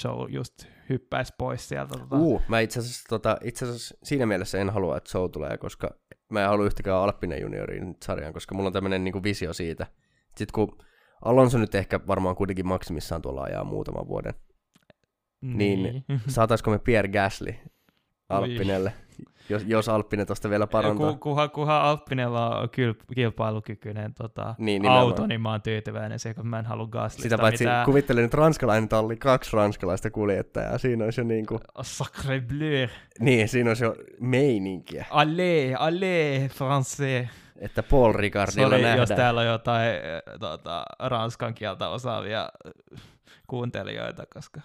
[0.04, 1.98] Joe just hyppäisi pois sieltä.
[1.98, 2.16] Tota.
[2.16, 5.96] Uh, mä itse asiassa, tota, itse asiassa siinä mielessä en halua, että Joe tulee, koska
[6.32, 9.88] mä en halua yhtäkään Alppinen junioriin sarjaan, koska mulla on tämmöinen niin visio siitä.
[10.28, 10.78] Sitten kun
[11.26, 14.34] Alonso nyt ehkä varmaan kuitenkin maksimissaan tuolla ajaa muutaman vuoden,
[15.42, 17.56] niin, niin saataisiko me Pierre Gasly
[18.30, 18.94] Alppinelle?
[19.50, 21.12] Jos, jos Alppinen tuosta vielä parantaa.
[21.12, 26.36] Ku, kuhan, kuhan Alppinella on kyl- kilpailukykyinen tota, niin, auto, niin mä oon tyytyväinen siihen,
[26.36, 27.86] kun mä en halua Gaslista Sitä paitsi mitään...
[27.86, 31.60] kuvittelen nyt ranskalainen talli, kaksi ranskalaista kuljettajaa, siinä olisi jo niinku...
[31.82, 32.88] Sacre bleu.
[33.20, 35.06] Niin, siinä olisi jo meininkiä.
[35.10, 37.28] Allez, allez, français.
[37.60, 39.00] Että Paul Ricardilla Sorry, nähdään.
[39.00, 39.92] jos täällä on jotain
[40.40, 42.50] tota, ranskan kieltä osaavia
[43.48, 44.62] kuuntelijoita, koska...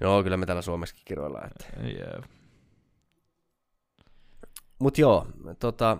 [0.00, 1.46] Joo, kyllä me täällä Suomessakin kiroillaan.
[1.46, 1.66] Että...
[1.84, 2.24] Yeah.
[4.80, 5.26] Mutta joo,
[5.58, 5.98] tota,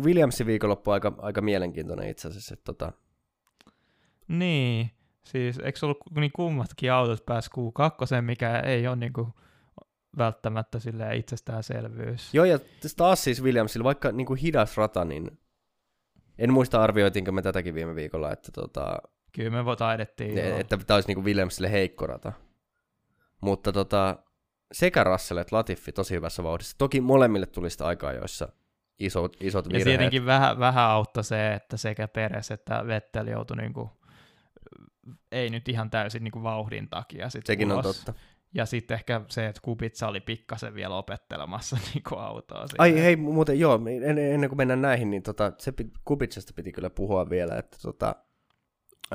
[0.00, 2.54] Williamsin viikonloppu aika, aika mielenkiintoinen itse asiassa.
[2.54, 2.92] Että tota...
[4.28, 4.90] Niin,
[5.24, 9.28] siis eikö ollut niin kummatkin autot pääs Q2, mikä ei ole niin kuin
[10.18, 12.34] välttämättä sille itsestäänselvyys.
[12.34, 12.58] Joo, ja
[12.96, 15.38] taas siis Williamsilla, vaikka niin kuin hidas rata, niin
[16.38, 18.98] en muista arvioitiinko me tätäkin viime viikolla, että tota,
[19.32, 20.34] Kyllä me taidettiin.
[20.34, 22.32] Ne, että tämä olisi niin kuin Williamsille heikko rata.
[23.40, 24.16] Mutta tota,
[24.72, 26.78] sekä Russell että Latifi tosi hyvässä vauhdissa.
[26.78, 28.48] Toki molemmille tuli sitä aikaa, joissa
[28.98, 29.86] isot, isot virheet.
[29.86, 33.90] Ja tietenkin vähän, vähän auttoi se, että sekä Peres että Vettel joutui niinku,
[35.32, 37.86] ei nyt ihan täysin niinku vauhdin takia sit Sekin ulos.
[37.86, 38.14] on totta.
[38.54, 42.66] Ja sitten ehkä se, että Kubitsa oli pikkasen vielä opettelemassa niinku autoa.
[42.66, 42.82] Siinä.
[42.82, 43.80] Ai hei, muuten joo,
[44.32, 48.16] ennen kuin mennään näihin, niin tota, se pit, Kubitsasta piti kyllä puhua vielä, että tota,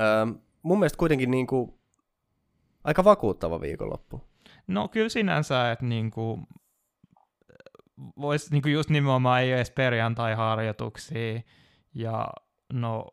[0.00, 0.30] ähm,
[0.62, 1.80] mun mielestä kuitenkin niinku,
[2.84, 4.35] aika vakuuttava viikonloppu.
[4.66, 6.42] No kyllä sinänsä, että niinku,
[8.20, 11.40] voisi niinku just nimenomaan ei edes perjantai-harjoituksia,
[11.94, 12.28] ja
[12.72, 13.06] no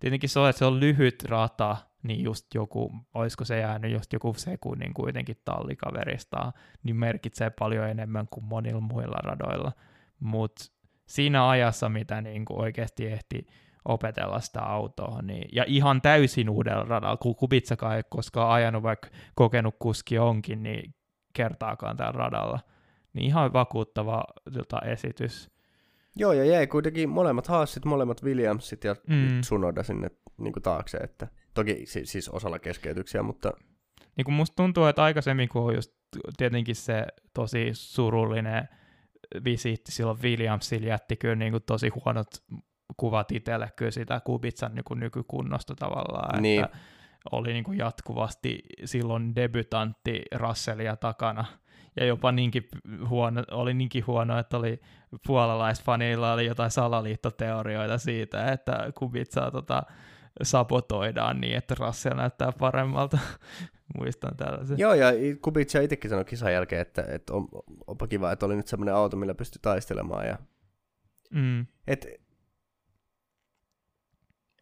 [0.00, 4.12] tietenkin se on, että se on lyhyt rata, niin just joku, olisiko se jäänyt just
[4.12, 9.72] joku sekunnin kuitenkin tallikaverista, niin merkitsee paljon enemmän kuin monilla muilla radoilla.
[10.20, 10.64] Mutta
[11.06, 13.46] siinä ajassa, mitä niinku oikeasti ehti
[13.88, 15.22] opetella sitä autoa.
[15.22, 20.62] Niin, ja ihan täysin uudella radalla, kun Kubitsakaan ei koskaan ajanut, vaikka kokenut kuski onkin,
[20.62, 20.94] niin
[21.32, 22.60] kertaakaan tällä radalla.
[23.12, 25.50] Niin ihan vakuuttava tota, esitys.
[26.16, 29.40] Joo, ja jäi kuitenkin molemmat Haasit, molemmat Williamsit ja mm.
[29.40, 33.52] Tsunoda sinne niin kuin taakse, että toki siis, siis osalla keskeytyksiä, mutta...
[34.16, 35.92] Niin kuin musta tuntuu, että aikaisemmin, kun on just
[36.36, 38.68] tietenkin se tosi surullinen
[39.44, 42.28] visiitti silloin Williamsilla jätti kyllä niin kuin tosi huonot
[42.96, 46.64] kuvat itselle kyllä sitä Kubitsan niin kuin nykykunnosta tavallaan, niin.
[46.64, 46.76] että
[47.32, 51.44] oli niin kuin jatkuvasti silloin debutantti Russellia takana,
[51.96, 52.68] ja jopa niinkin
[53.08, 54.80] huono, oli niinkin huono, että oli
[55.26, 59.82] puolalaisfanilla oli jotain salaliittoteorioita siitä, että Kubitsaa tota,
[60.42, 63.18] sabotoidaan niin, että Russell näyttää paremmalta.
[63.98, 64.78] Muistan tällaisen.
[64.78, 65.06] Joo, ja
[65.42, 67.48] Kubitsa itsekin sanoi kisan jälkeen, että, että on,
[67.86, 70.26] onpa kiva, että oli nyt semmoinen auto, millä pystyi taistelemaan.
[70.26, 70.38] Ja...
[71.30, 71.66] Mm.
[71.86, 72.06] Et,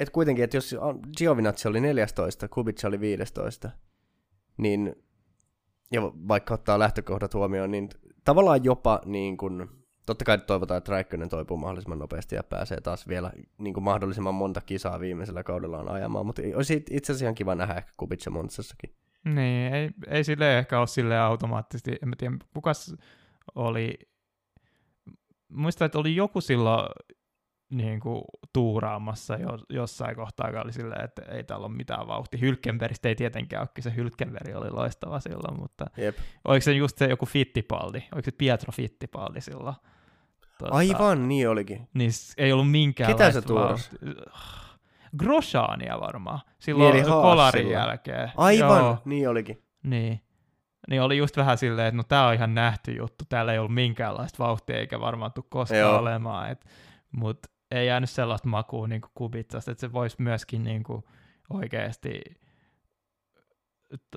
[0.00, 0.76] et kuitenkin, että jos
[1.18, 3.70] Giovinazzi oli 14, Kubica oli 15,
[4.56, 4.96] niin
[5.92, 7.88] ja vaikka ottaa lähtökohdat huomioon, niin
[8.24, 9.68] tavallaan jopa niin kuin,
[10.06, 14.34] totta kai toivotaan, että Räikkönen toipuu mahdollisimman nopeasti ja pääsee taas vielä niin kuin mahdollisimman
[14.34, 18.94] monta kisaa viimeisellä kaudellaan ajamaan, mutta olisi itse asiassa ihan kiva nähdä ehkä Kubica Monsassakin.
[19.24, 22.96] Niin, ei, ei sille ehkä ole sille automaattisesti, en tiedä, kukas
[23.54, 23.98] oli,
[25.48, 26.88] muistan, että oli joku silloin
[27.74, 32.40] niin kuin, tuuraamassa jo, jossain kohtaa, oli silleen, että ei täällä ole mitään vauhtia.
[32.40, 36.16] Hylkenbergistä ei tietenkään ole, se Hylkenberg oli loistava silloin, mutta Jep.
[36.44, 39.76] oliko se just se joku Fittipaldi, oliko se Pietro Fittipaldi silloin?
[40.58, 41.88] Tuota, Aivan, niin olikin.
[41.94, 43.90] Niin ei ollut minkäänlaista Ketä se tuurasi?
[45.18, 48.32] Groshaania varmaan, silloin niin, kolarin jälkeen.
[48.36, 48.98] Aivan, Joo.
[49.04, 49.62] niin olikin.
[49.82, 50.20] Niin.
[50.90, 53.74] Niin oli just vähän silleen, että no tää on ihan nähty juttu, täällä ei ollut
[53.74, 55.98] minkäänlaista vauhtia eikä varmaan tule koskaan Joo.
[55.98, 56.56] olemaan,
[57.12, 57.48] mutta
[57.78, 61.04] ei jäänyt sellaista makua niin Kubitsasta, että se voisi myöskin niin kuin
[61.50, 62.22] oikeasti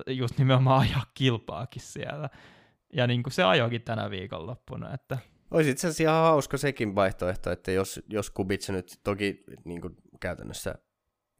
[0.06, 2.30] just nimenomaan ajaa kilpaakin siellä.
[2.92, 4.94] Ja niin kuin se ajoikin tänä viikonloppuna.
[4.94, 5.18] Että...
[5.50, 9.96] Olisi itse asiassa ihan hauska sekin vaihtoehto, että jos, jos Kubitsa nyt toki niin kuin
[10.20, 10.74] käytännössä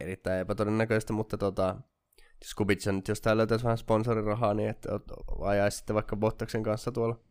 [0.01, 1.77] erittäin epätodennäköistä, mutta tota,
[2.45, 4.89] jos Kubitsa nyt jostain löytäisi vähän sponsorirahaa, niin että
[5.41, 7.28] ajaisi sitten vaikka Bottaksen kanssa tuolla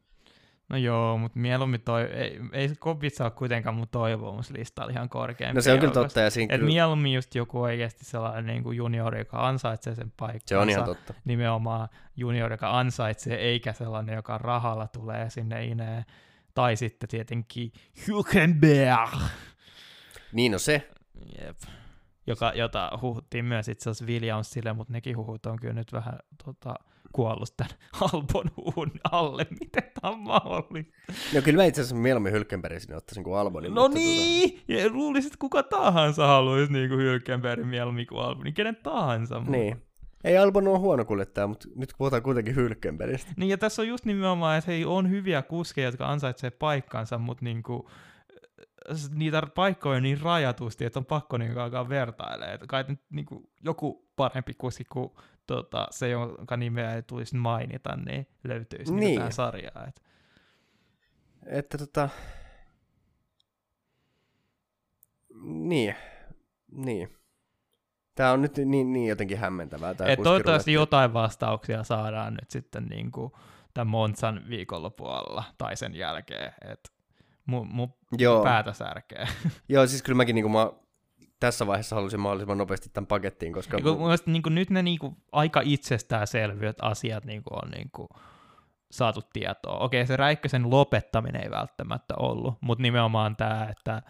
[0.70, 5.56] No joo, mutta mieluummin toi, ei, ei Kobitsa ole kuitenkaan mun toivomuslistalla ihan korkeampi.
[5.56, 6.20] No se on kyllä totta.
[6.20, 6.68] Ja siinä kyllä...
[6.68, 10.42] mieluummin just joku oikeasti sellainen niin kuin juniori, joka ansaitsee sen paikan.
[10.46, 11.14] Se on ihan totta.
[11.26, 16.06] Nimenomaan juniori, joka ansaitsee, eikä sellainen, joka rahalla tulee sinne ineen.
[16.54, 17.72] Tai sitten tietenkin
[18.08, 19.20] Hülkenberg.
[20.32, 20.90] Niin no se.
[21.42, 21.58] Jep.
[22.28, 26.76] Joka, jota huhuttiin myös itse asiassa Williamsille, mutta nekin huhut on kyllä nyt vähän tota,
[27.12, 29.48] kuollut tämän Albon huun alle.
[29.50, 30.94] Miten tämä on mahdollista?
[31.36, 33.74] No kyllä mä itse asiassa mieluummin Hylkenbergin sinne ottaisin kuin Albonin.
[33.74, 34.52] No niin!
[34.52, 34.64] Tota...
[34.74, 38.54] Ja luulisit, että kuka tahansa haluaisi niin kuin Hylkenbergin mieluummin kuin Albonin.
[38.54, 39.40] Kenen tahansa.
[39.48, 39.82] Niin.
[40.24, 43.32] Ei Albon ole huono kuljettaja, mutta nyt puhutaan kuitenkin Hylkenbergistä.
[43.38, 47.46] Niin ja tässä on just nimenomaan, että hei, on hyviä kuskeja, jotka ansaitsee paikkansa, mutta
[47.46, 47.84] niin kuin,
[49.16, 52.54] niitä paikkoja on niin rajatusti, että on pakko niin alkaa vertailemaan.
[52.54, 55.12] Että kai nyt niin kuin, joku parempi kuski kuin
[55.48, 59.22] tota, se, jonka nimeä ei tulisi mainita, niin löytyisi niin.
[59.22, 59.32] niin.
[59.32, 59.86] sarjaa.
[59.88, 60.02] Että,
[61.46, 62.10] että tota...
[65.44, 65.96] Niin,
[66.72, 67.18] niin.
[68.16, 69.94] Tämä on nyt niin, niin jotenkin hämmentävää.
[69.94, 73.32] Tämä Et toivottavasti jotain vastauksia saadaan nyt sitten niin kuin
[73.74, 76.54] tämän Monsan viikonlopualla tai sen jälkeen.
[76.72, 76.92] Et
[77.46, 78.44] mun, mun Joo.
[78.44, 79.28] päätä särkee.
[79.70, 80.72] Joo, siis kyllä mäkin niin kuin mä
[81.40, 83.78] tässä vaiheessa halusin mahdollisimman nopeasti tämän pakettiin, koska...
[83.78, 84.18] Niin mun...
[84.26, 88.08] niin kuin, nyt ne niin kuin, aika itsestäänselvyät asiat niin kuin, on niin kuin,
[88.92, 89.78] saatu tietoa.
[89.78, 94.02] Okei, se Räikkösen lopettaminen ei välttämättä ollut, mutta nimenomaan tämä, että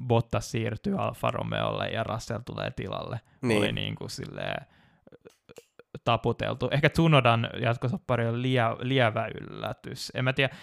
[0.00, 3.58] Bottas siirtyy Alfa Romeolle ja Russell tulee tilalle, niin.
[3.58, 4.66] oli niin kuin silleen,
[6.04, 6.68] taputeltu.
[6.70, 10.12] Ehkä Tsunodan jatkosoppari on lie, lievä yllätys.
[10.14, 10.56] En mä tiedä,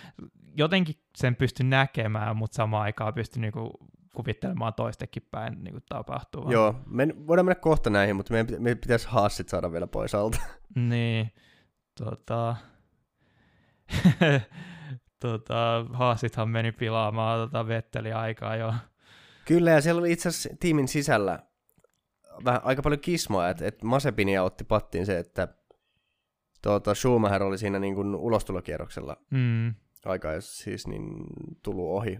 [0.57, 3.71] jotenkin sen pysty näkemään, mutta samaan aikaan pysty niinku
[4.15, 6.51] kuvittelemaan toistekin päin niin kuin tapahtuu.
[6.51, 10.39] Joo, me voidaan mennä kohta näihin, mutta meidän, meidän pitäisi haassit saada vielä pois alta.
[10.75, 11.31] niin,
[11.97, 12.55] tota...
[15.19, 18.73] tota, haasithan meni pilaamaan tota Vetteli aikaa jo.
[19.45, 21.39] Kyllä, ja siellä oli itse asiassa tiimin sisällä
[22.45, 25.47] vähän aika paljon kismaa, että et Masepinia otti pattiin se, että
[26.61, 29.73] tuota, Schumacher oli siinä niin kuin ulostulokierroksella mm.
[30.05, 31.03] aikaa, siis niin
[31.63, 32.19] tullut ohi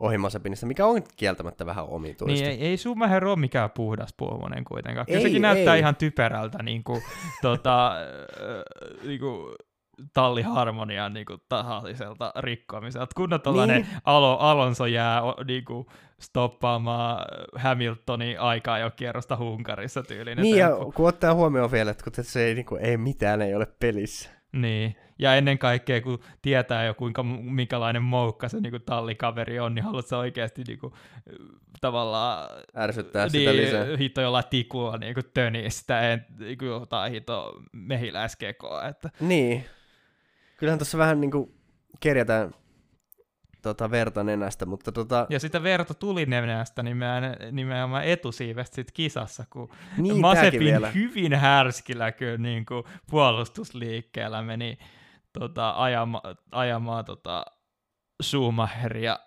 [0.00, 2.44] ohi Mazepinista, mikä on kieltämättä vähän omituista.
[2.44, 5.06] Niin, ei, ei Schumacher ole mikään puhdas puhumonen kuitenkaan.
[5.06, 5.54] Kyllä ei, sekin ei.
[5.54, 7.02] näyttää ihan typerältä niin kuin,
[7.42, 7.92] tota,
[9.04, 9.54] niin kuin,
[10.14, 13.14] talliharmonian niin kuin, tahalliselta rikkoamiselta.
[13.16, 14.00] Kun tuollainen niin.
[14.04, 15.86] Alo, Alonso jää niin kuin,
[16.20, 17.24] stoppaamaan
[17.54, 20.42] Hamiltonin aikaa jo kierrosta Hunkarissa tyylinen.
[20.42, 20.84] Niin, temppu.
[20.86, 23.66] ja kun ottaa huomioon vielä, että kun se ei, niin kuin, ei mitään ei ole
[23.80, 24.39] pelissä.
[24.52, 29.74] Niin, ja ennen kaikkea kun tietää jo kuinka, minkälainen moukka se niin kuin, tallikaveri on,
[29.74, 30.92] niin haluatko oikeasti niin kuin,
[31.80, 32.48] tavallaan...
[32.76, 33.96] Ärsyttää niin, sitä lisää.
[33.96, 38.88] Hito jollain tikulla niin kuin, tönistä, en, niin kuin, jotain hito mehiläiskekoa.
[38.88, 39.10] Että...
[39.20, 39.64] Niin.
[40.56, 41.54] Kyllähän tuossa vähän niin kuin
[42.00, 42.54] kerjätään
[43.62, 45.26] tota, verta nenästä, mutta tota...
[45.30, 52.12] Ja sitä verta tuli nenästä nimenomaan, nimenomaan etusiivestä sit kisassa, kun niin, Masepin hyvin härskillä
[52.12, 54.78] kyllä niin kuin puolustusliikkeellä meni
[55.38, 56.22] tota, ajama,
[56.52, 57.44] ajamaan tota,
[58.22, 59.18] Schumacheria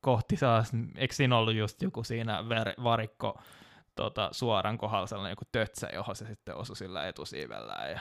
[0.00, 3.40] kohti saas, eikö siinä ollut just joku siinä ver, varikko
[3.94, 8.00] tota, suoran kohdalla sellainen joku tötsä, johon se sitten osui sillä etusiivellä ja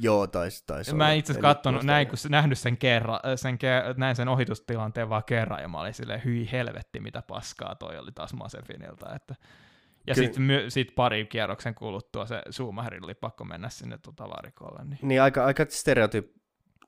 [0.00, 3.58] Joo, taisi tais Mä itse asiassa katsonut, näin, kun nähnyt sen kerran, sen,
[3.96, 8.12] näin sen ohitustilanteen vaan kerran, ja mä olin silleen, hyi helvetti, mitä paskaa toi oli
[8.12, 9.34] taas Masefinilta, että
[10.06, 14.84] ja sitten sit pari kierroksen kuluttua se Schumacherin oli pakko mennä sinne tota varikolle.
[14.84, 16.30] Niin, niin aika, aika stereotyyp,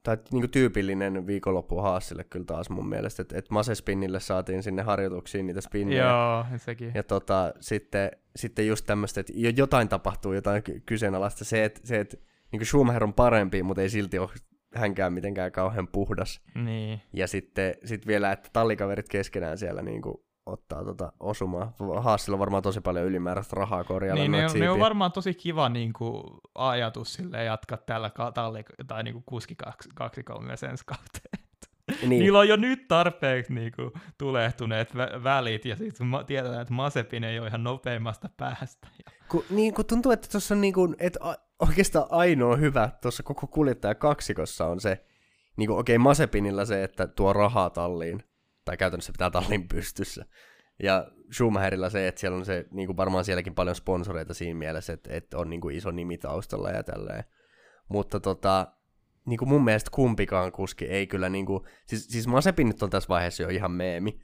[0.02, 5.46] tai niinku tyypillinen viikonloppu Haasille kyllä taas mun mielestä, että et Masespinnille saatiin sinne harjoituksiin
[5.46, 6.04] niitä spinnejä.
[6.04, 6.92] Joo, sekin.
[6.94, 11.44] Ja tota, sitten, sitten just tämmöistä, että jotain tapahtuu, jotain kyseenalaista.
[11.44, 14.30] Se, että se, et niin Schumacher on parempi, mutta ei silti ole
[14.74, 16.40] hänkään mitenkään kauhean puhdas.
[16.54, 17.00] Niin.
[17.12, 20.16] Ja sitten sit vielä, että tallikaverit keskenään siellä niin kuin
[20.46, 21.72] ottaa tota osumaa.
[22.00, 24.22] Haasilla on varmaan tosi paljon ylimääräistä rahaa korjalla.
[24.22, 26.22] Niin, ne, on, ne on varmaan tosi kiva niin kuin,
[26.54, 31.50] ajatus sille jatkaa tällä talli, tai niin kuin kuski kaksi, kaksi kolme sen kauteen.
[32.00, 32.08] Niin.
[32.08, 37.24] Niillä on jo nyt tarpeeksi niin kuin, tulehtuneet vä- välit, ja sitten tiedetään, että Masepin
[37.24, 38.88] ei ole ihan nopeimmasta päästä.
[39.28, 41.18] Ku, niin, kun tuntuu, että tuossa on niin kuin, että
[41.68, 45.04] oikeastaan ainoa hyvä tuossa koko kuljettaja kaksikossa on se,
[45.56, 48.22] niin okei, okay, Masepinilla se, että tuo rahaa talliin,
[48.64, 50.24] tai käytännössä pitää tallin pystyssä.
[50.82, 54.92] Ja Schumacherilla se, että siellä on se, niin kuin varmaan sielläkin paljon sponsoreita siinä mielessä,
[54.92, 57.24] että, että on niin kuin iso nimi taustalla ja tälleen.
[57.88, 58.66] Mutta tota,
[59.26, 62.90] niin kuin mun mielestä kumpikaan kuski ei kyllä, niin kuin, siis, siis Masepin nyt on
[62.90, 64.20] tässä vaiheessa jo ihan meemi,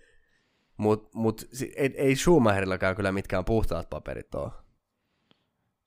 [0.77, 1.43] mutta mut,
[1.77, 4.53] ei, ei Schumacherillakaan kyllä mitkään puhtaat paperit ole.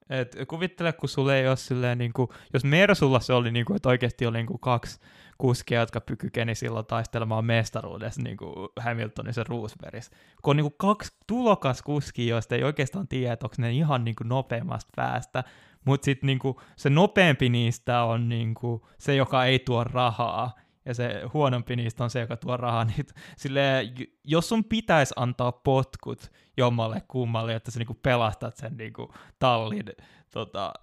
[0.09, 3.75] Et kuvittele, kun sulle ei ole silleen, niin kuin, jos Mersulla se oli, niin kuin,
[3.75, 4.99] että oikeasti oli niin kuin kaksi
[5.37, 10.11] kuskia, jotka kykeni silloin taistelemaan mestaruudessa niin kuin Hamiltonissa ja Roosbergissa.
[10.41, 14.03] Kun on niin kuin kaksi tulokas kuskia, joista ei oikeastaan tiedä, että onko ne ihan
[14.03, 15.43] niin kuin nopeimmasta päästä,
[15.85, 16.39] mutta sitten niin
[16.75, 20.55] se nopeampi niistä on niin kuin se, joka ei tuo rahaa,
[20.89, 22.85] ja se huonompi niistä on se, joka tuo rahaa.
[22.85, 23.05] Niin,
[23.37, 29.85] silleen, jos sun pitäisi antaa potkut jommalle kummalle, että sä niinku pelastat sen niinku tallin
[30.33, 30.73] tota,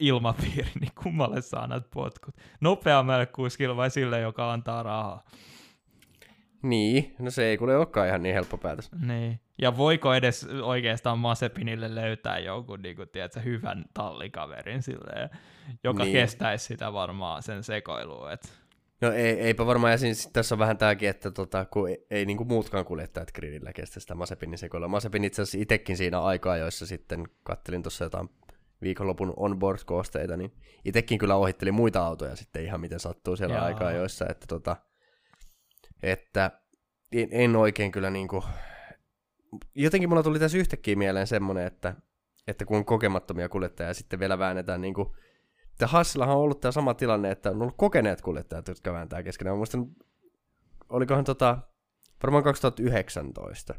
[0.00, 2.34] ilmapiiri, niin kummalle saa annat potkut?
[2.60, 5.24] Nopeammalle kuskille vai sille, joka antaa rahaa?
[6.62, 8.90] Niin, no se ei kuule olekaan ihan niin helppo päätös.
[8.92, 15.30] Niin, ja voiko edes oikeastaan Masepinille löytää jonkun niin kuin, tiedätkö, hyvän tallikaverin silleen,
[15.84, 16.12] joka niin.
[16.12, 18.48] kestäisi sitä varmaan sen sekoilua, että
[19.00, 22.26] No ei, eipä varmaan, ja siis tässä on vähän tämäkin, että tota, kun ei, ei
[22.26, 24.88] niin kuin muutkaan kuljettajat gridillä kestä sitä Masepinin sekoilla.
[24.88, 28.28] Masepin itse asiassa itsekin siinä aikaa, joissa sitten kattelin tuossa jotain
[28.82, 30.52] viikonlopun onboard-koosteita, niin
[30.84, 33.64] itsekin kyllä ohitteli muita autoja sitten ihan miten sattuu siellä Jaa.
[33.64, 34.76] aikaa joissa, että, tota,
[36.02, 36.50] että
[37.12, 38.42] en, en oikein kyllä niin kuin,
[39.74, 41.94] jotenkin mulla tuli tässä yhtäkkiä mieleen semmoinen, että,
[42.46, 45.08] että kun on kokemattomia kuljettajia sitten vielä väännetään niin kuin
[45.80, 49.54] ja Hassillahan on ollut tämä sama tilanne, että on ollut kokeneet kuljettajat, jotka vääntää keskenään.
[49.54, 49.86] Mä muistan,
[50.88, 51.58] olikohan tota,
[52.22, 53.74] varmaan 2019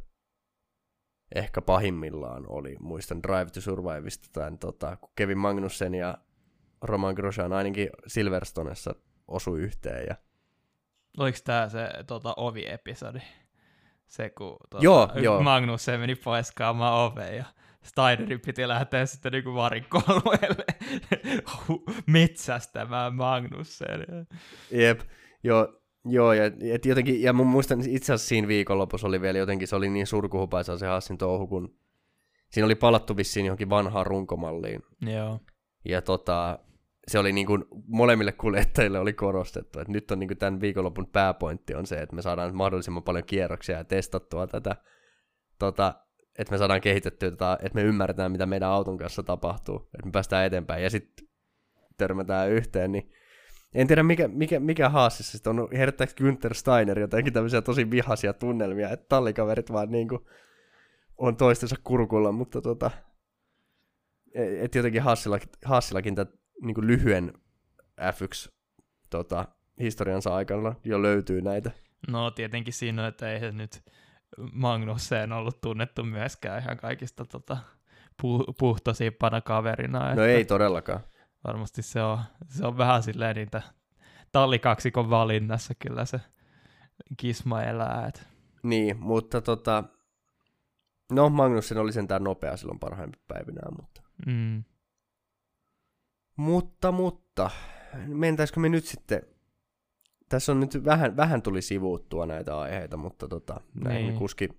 [1.36, 6.18] ehkä pahimmillaan oli, muistan Drive to Survivesta, tämän, tota, kun Kevin Magnussen ja
[6.82, 8.96] Roman Grosjean ainakin Silverstonessa
[9.28, 10.06] osui yhteen.
[10.10, 10.16] Ja...
[11.18, 13.20] Oliko tämä se tota, ovi-episodi?
[14.08, 15.42] Se, kun tota, joo, joo.
[15.44, 17.46] Magnussen meni paiskaamaan oveen ja
[17.88, 20.66] Steinerin piti lähteä sitten niinku varikkoalueelle
[22.06, 24.06] metsästämään Magnussen.
[24.72, 25.02] Jep,
[25.44, 29.68] joo, joo ja, et jotenkin, ja mun muistan itse asiassa siinä viikonlopussa oli vielä jotenkin,
[29.68, 31.76] se oli niin surkuhupaisa se Hassin touhu, kun
[32.50, 34.84] siinä oli palattu vissiin johonkin vanhaan runkomalliin.
[35.02, 35.40] Joo.
[35.86, 36.60] Ja tota,
[37.08, 41.08] se oli niin kuin molemmille kuljettajille oli korostettu, että nyt on niin kuin tämän viikonlopun
[41.08, 44.76] pääpointti on se, että me saadaan mahdollisimman paljon kierroksia ja testattua tätä
[45.60, 45.94] tota,
[46.38, 50.12] että me saadaan kehitettyä tätä, että me ymmärretään, mitä meidän auton kanssa tapahtuu, että me
[50.12, 51.28] päästään eteenpäin ja sitten
[51.98, 53.12] törmätään yhteen, niin
[53.74, 58.34] en tiedä mikä, mikä, mikä haastissa sitten on, herättääkö Günther Steiner jotenkin tämmöisiä tosi vihaisia
[58.34, 60.28] tunnelmia, että tallikaverit vaan niinku
[61.18, 62.92] on toistensa kurkulla, mutta tota,
[64.34, 66.32] e, että jotenkin Haassillakin, Haassillakin tämä
[66.62, 67.34] niinku lyhyen
[68.02, 68.52] F1
[69.10, 69.46] tota,
[69.80, 71.72] historiansa aikana jo löytyy näitä.
[72.08, 73.84] No tietenkin siinä, että ei se nyt
[74.54, 77.58] Magnussen ollut tunnettu myöskään ihan kaikista tota,
[78.24, 80.16] pu- puhtosimpana kaverina.
[80.16, 81.00] No ei todellakaan.
[81.48, 83.62] Varmasti se on, se on vähän silleen niitä
[84.32, 86.20] tallikaksikon valinnassa kyllä se
[87.18, 88.08] kisma elää.
[88.08, 88.28] Et.
[88.64, 89.84] Niin, mutta tota,
[91.12, 94.02] no Magnussen oli sentään nopea silloin parhaimpina päivinään, mutta...
[94.26, 94.64] Mm.
[96.38, 97.50] Mutta, mutta,
[98.08, 99.22] mentäisikö me nyt sitten
[100.30, 104.18] tässä on nyt vähän, vähän tuli sivuuttua näitä aiheita, mutta tota, näin niin.
[104.18, 104.50] kuski,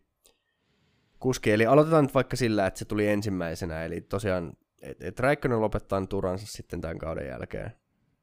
[1.18, 1.50] kuski.
[1.50, 6.06] Eli aloitetaan nyt vaikka sillä, että se tuli ensimmäisenä, eli tosiaan, että et Räikkönen lopettaa
[6.06, 7.72] turansa sitten tämän kauden jälkeen.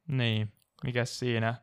[0.08, 0.52] Niin,
[0.84, 1.54] mikä siinä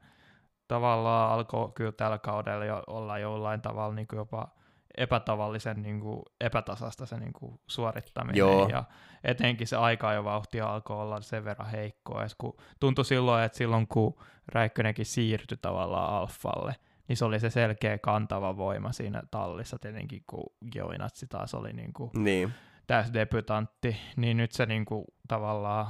[0.68, 4.56] tavallaan alkoi kyllä tällä kaudella jo olla jollain tavalla niin jopa
[4.98, 8.38] epätavallisen niin kuin, epätasasta se niin kuin, suorittaminen.
[8.38, 8.70] Joo.
[8.70, 8.84] Ja
[9.24, 12.26] etenkin se aika jo vauhti alkoi olla sen verran heikkoa.
[12.38, 14.16] kun tuntui silloin, että silloin kun
[14.48, 16.76] Räikkönenkin siirtyi tavallaan Alfalle,
[17.08, 21.94] niin se oli se selkeä kantava voima siinä tallissa tietenkin, kun Giovinazzi taas oli niin
[21.94, 22.54] kuin niin.
[22.88, 25.88] täysdebutantti, niin nyt se niin kuin, tavallaan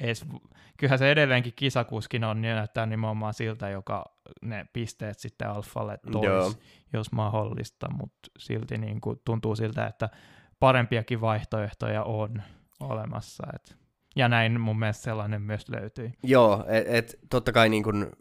[0.00, 0.26] edes,
[0.78, 4.04] kyllähän se edelleenkin kisakuskin on, niin näyttää nimenomaan siltä, joka
[4.42, 6.58] ne pisteet sitten Alfalle toisi,
[6.92, 10.08] jos mahdollista, mutta silti niin kuin tuntuu siltä, että
[10.60, 12.42] parempiakin vaihtoehtoja on
[12.80, 13.46] olemassa.
[13.54, 13.76] Et.
[14.16, 16.12] Ja näin mun mielestä sellainen myös löytyy.
[16.22, 18.12] Joo, että et, totta kai niin kun,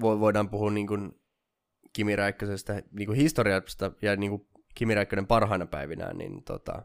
[0.00, 1.20] voidaan puhua niin kun
[1.92, 6.82] Kimi Räikkösestä niin historiasta ja niin kun Kimi Räikkönen parhaina päivinään, niin tota,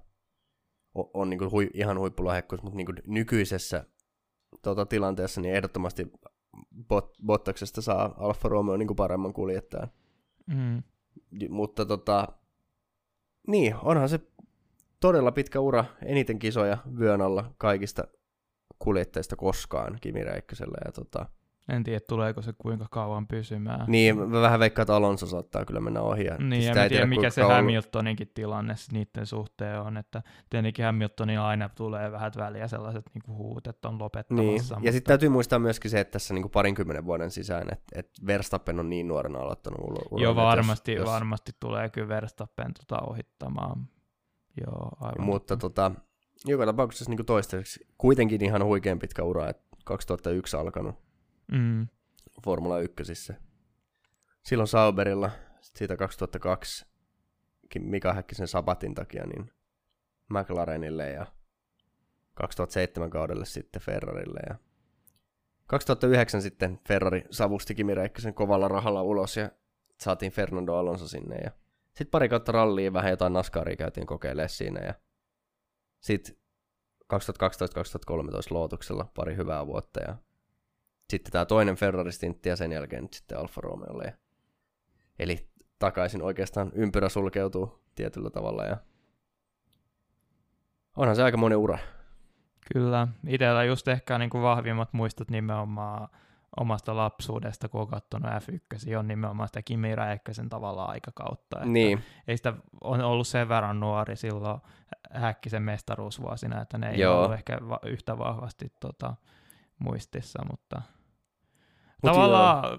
[0.95, 3.85] on, on niin hui, ihan huippulahjakkuus, mutta niin nykyisessä
[4.61, 6.11] tota, tilanteessa niin ehdottomasti
[6.87, 9.91] bot, Bottaksesta saa Alfa Romeo niin paremman kuljettajan.
[10.47, 10.83] Mm.
[11.49, 12.27] Mutta tota,
[13.47, 14.19] niin, onhan se
[14.99, 18.07] todella pitkä ura, eniten kisoja vyön alla kaikista
[18.79, 20.77] kuljettajista koskaan Kimi Räikkösellä.
[20.85, 21.25] Ja tota,
[21.69, 23.85] En tiedä, tuleeko se kuinka kauan pysymään.
[23.87, 26.25] Niin, mä vähän veikkaan, että Alonso saattaa kyllä mennä ohi.
[26.25, 27.55] Ja niin, en tiedä, mikä se kauan...
[27.55, 33.37] Hamiltoninkin tilanne niiden suhteen on, että tietenkin Hamiltonin aina tulee vähän väliä sellaiset niin kuin
[33.37, 34.51] huut, että on lopettamassa.
[34.51, 34.61] Niin.
[34.61, 34.79] Mutta...
[34.81, 38.21] Ja sitten täytyy muistaa myöskin se, että tässä niin kuin parinkymmenen vuoden sisään, että, että
[38.27, 41.09] Verstappen on niin nuorena aloittanut ulo, Joo, varmasti, jos...
[41.09, 43.87] varmasti tulee kyllä Verstappen tota ohittamaan.
[44.65, 45.25] Joo, aivan.
[45.25, 45.91] Mutta tota,
[46.45, 51.02] joka tapauksessa niin kuin toistaiseksi kuitenkin ihan huikean pitkä ura, että 2001 alkanut
[51.51, 51.87] mm.
[52.43, 53.33] Formula 1.
[54.43, 56.85] Silloin Sauberilla, siitä 2002
[57.79, 59.51] Mika Häkkisen Sabatin takia, niin
[60.29, 61.25] McLarenille ja
[62.33, 64.55] 2007 kaudelle sitten Ferrarille ja
[65.67, 69.49] 2009 sitten Ferrari savusti Kimi Räikkösen kovalla rahalla ulos ja
[69.99, 71.51] saatiin Fernando Alonso sinne ja
[71.85, 74.93] sitten pari kautta rallia vähän jotain NASCARia käytiin kokeilemaan siinä ja
[75.99, 76.35] sitten
[77.13, 77.15] 2012-2013
[78.49, 80.17] Lootuksella pari hyvää vuotta ja
[81.17, 84.17] sitten tämä toinen Ferrari-stintti ja sen jälkeen nyt sitten Alfa Romeolle.
[85.19, 85.47] Eli
[85.79, 88.77] takaisin oikeastaan ympyrä sulkeutuu tietyllä tavalla ja
[90.97, 91.77] onhan se aika monen ura.
[92.73, 96.09] Kyllä, itsellä just ehkä niin kuin vahvimmat muistot nimenomaan
[96.59, 101.57] omasta lapsuudesta, kun on katsonut F1, on nimenomaan sitä Kimi Räikkösen tavallaan aikakautta.
[101.57, 102.03] Että niin.
[102.27, 104.61] Ei sitä on ollut sen verran nuori silloin
[105.11, 107.17] Häkkisen mestaruusvuosina, että ne ei Joo.
[107.17, 109.15] ollut ehkä va- yhtä vahvasti tota,
[109.79, 110.81] muistissa, mutta
[112.03, 112.77] Mut tavallaan joo.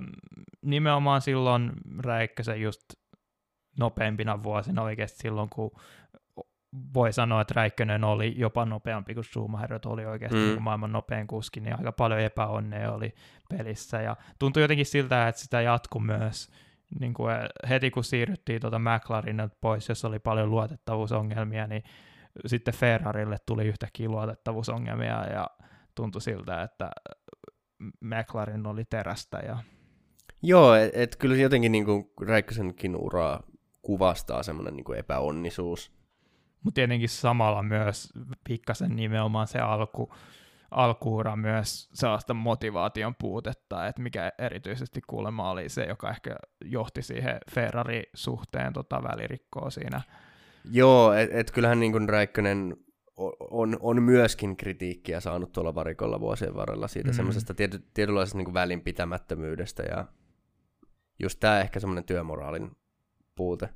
[0.63, 1.73] nimenomaan silloin
[2.05, 2.81] Räikkösen just
[3.79, 5.71] nopeampina vuosina oikeasti silloin, kun
[6.95, 10.45] voi sanoa, että Räikkönen oli jopa nopeampi kuin Schumacher, oli oikeasti mm.
[10.45, 13.15] niin maailman nopein kuski, niin aika paljon epäonnea oli
[13.49, 14.01] pelissä.
[14.01, 16.51] Ja tuntui jotenkin siltä, että sitä jatkui myös
[17.01, 17.35] niin kuin
[17.69, 21.83] heti kun siirryttiin tuota McLarenilta pois, jos oli paljon luotettavuusongelmia, niin
[22.47, 25.47] sitten Ferrarille tuli yhtäkkiä luotettavuusongelmia ja
[25.95, 26.91] tuntui siltä, että
[28.01, 29.39] McLaren oli terästä.
[29.39, 29.59] Ja...
[30.43, 33.43] Joo, että et kyllä jotenkin niin kuin Räikkösenkin uraa
[33.83, 35.93] kuvastaa semmoinen niin epäonnisuus.
[36.63, 38.13] Mutta tietenkin samalla myös
[38.45, 40.15] pikkasen nimenomaan se alku,
[40.71, 47.39] alkuura myös sellaista motivaation puutetta, että mikä erityisesti kuulemma oli se, joka ehkä johti siihen
[47.51, 50.01] Ferrari-suhteen tota välirikkoa siinä.
[50.71, 52.77] Joo, että et kyllähän niin kuin Räikkönen
[53.51, 57.15] on, on myöskin kritiikkiä saanut tuolla varikolla vuosien varrella siitä mm.
[57.15, 60.05] semmoisesta tiety, tietynlaisesta niin välinpitämättömyydestä ja
[61.23, 62.71] just tämä ehkä semmoinen työmoraalin
[63.35, 63.69] puute.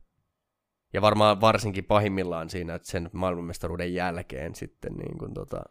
[0.93, 5.63] Ja varmaan varsinkin pahimmillaan siinä, että sen maailmanmestaruuden jälkeen sitten niin kuin tota...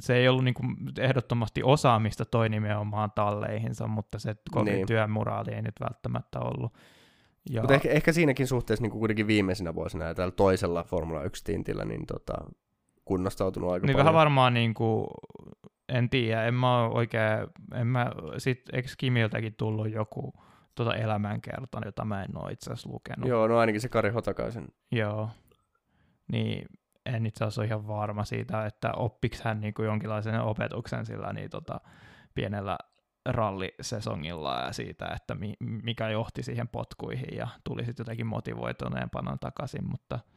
[0.00, 4.86] Se ei ollut niin kuin ehdottomasti osaamista toi nimenomaan talleihinsa, mutta se kovin niin.
[4.86, 6.72] työmoraali ei nyt välttämättä ollut.
[7.50, 7.62] Ja...
[7.62, 11.84] Mutta ehkä, ehkä siinäkin suhteessa niin kuin kuitenkin viimeisinä vuosina ja tällä toisella Formula 1-tintillä,
[11.84, 12.34] niin tota,
[13.04, 14.04] kunnostautunut aika niin paljon.
[14.04, 15.06] vähän varmaan niin kuin,
[15.88, 17.38] en tiedä, en mä oikein,
[17.74, 20.32] en mä, sit, eikö Kimiltäkin tullut joku
[20.74, 23.28] tota elämänkerta, jota mä en ole itse asiassa lukenut.
[23.28, 24.68] Joo, no ainakin se Kari Hotakaisen.
[24.92, 25.30] Joo,
[26.32, 26.66] niin
[27.06, 31.32] en itse asiassa ole ihan varma siitä, että oppiks hän niin kuin jonkinlaisen opetuksen sillä
[31.32, 31.80] niin tota,
[32.34, 32.78] pienellä
[33.28, 39.90] rallisesongilla ja siitä, että mi- mikä johti siihen potkuihin ja tuli sitten jotenkin motivoituneempana takaisin,
[39.90, 40.18] mutta–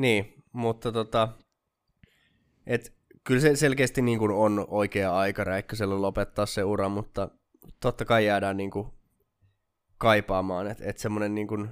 [0.00, 1.28] niin, mutta tota,
[2.66, 2.92] et,
[3.24, 7.28] kyllä se selkeästi niin kuin on oikea aika Räikköselle lopettaa se ura, mutta
[7.80, 8.88] totta kai jäädään niin kuin
[9.98, 11.70] kaipaamaan, että et semmoinen niin kuin,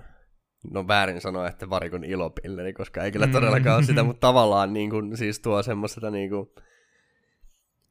[0.73, 3.33] no väärin sanoa, että varikon ilopilleri, koska ei kyllä mm.
[3.33, 6.49] todellakaan ole sitä, mutta tavallaan niin kuin, siis tuo semmoista niin kuin,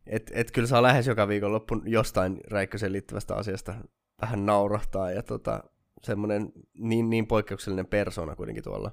[0.08, 3.74] että et kyllä saa lähes joka viikonloppu jostain Räikkösen liittyvästä asiasta
[4.22, 5.64] vähän naurahtaa ja tota,
[6.04, 8.92] semmoinen niin, niin poikkeuksellinen persona kuitenkin tuolla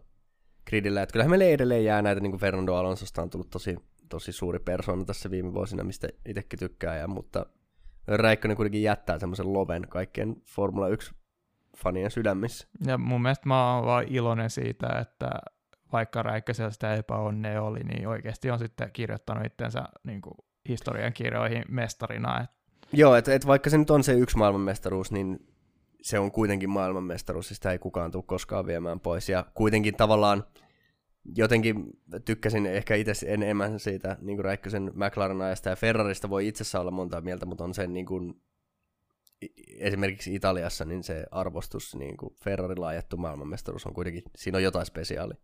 [0.67, 1.03] gridillä.
[1.03, 3.77] Että kyllähän meille edelleen jää näitä, niin kuin Fernando Alonsosta on tullut tosi,
[4.09, 7.47] tosi suuri persona tässä viime vuosina, mistä itsekin tykkää, ja, mutta
[8.07, 11.15] Räikkönen kuitenkin jättää semmoisen loven kaikkien Formula 1
[11.77, 12.69] fanien sydämissä.
[12.87, 15.31] Ja mun mielestä mä oon vaan iloinen siitä, että
[15.93, 20.35] vaikka Räikkösellä sitä epäonnea oli, niin oikeasti on sitten kirjoittanut itsensä niin kuin
[20.69, 22.41] historian kirjoihin mestarina.
[22.41, 22.51] Et...
[22.93, 25.54] Joo, että et vaikka se nyt on se yksi maailmanmestaruus, niin
[26.05, 29.29] se on kuitenkin maailmanmestaruus, ja sitä ei kukaan tule koskaan viemään pois.
[29.29, 30.45] Ja kuitenkin tavallaan
[31.37, 31.85] jotenkin
[32.25, 36.91] tykkäsin ehkä itse enemmän siitä niin kuin Räikkösen McLaren ajasta, ja Ferrarista voi itsessä olla
[36.91, 38.43] monta mieltä, mutta on sen niin kuin,
[39.79, 44.87] esimerkiksi Italiassa niin se arvostus, niin kuin Ferrarilla ajettu maailmanmestaruus on kuitenkin, siinä on jotain
[44.87, 45.37] spesiaalia.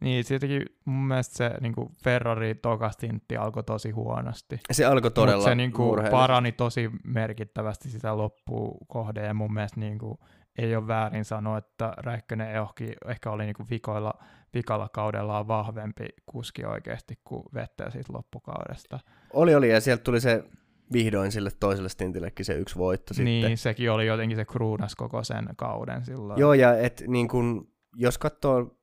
[0.00, 4.60] Niin, siitäkin mun mielestä se niin kuin Ferrari tokastintti alkoi tosi huonosti.
[4.72, 9.54] Se alkoi todella Mut se niin kuin, parani tosi merkittävästi sitä loppuun kohde, ja mun
[9.54, 10.18] mielestä niin kuin,
[10.58, 14.14] ei ole väärin sanoa, että Räikkönen ehkä, ehkä oli niin kuin vikoilla,
[14.54, 18.98] vikalla kaudellaan vahvempi kuski oikeasti kuin Vettel siitä loppukaudesta.
[19.32, 20.44] Oli, oli, ja sieltä tuli se
[20.92, 23.56] vihdoin sille toiselle stintillekin se yksi voitto niin, sitten.
[23.56, 26.40] sekin oli jotenkin se kruunas koko sen kauden silloin.
[26.40, 28.77] Joo, ja et, niin kun, jos katsoo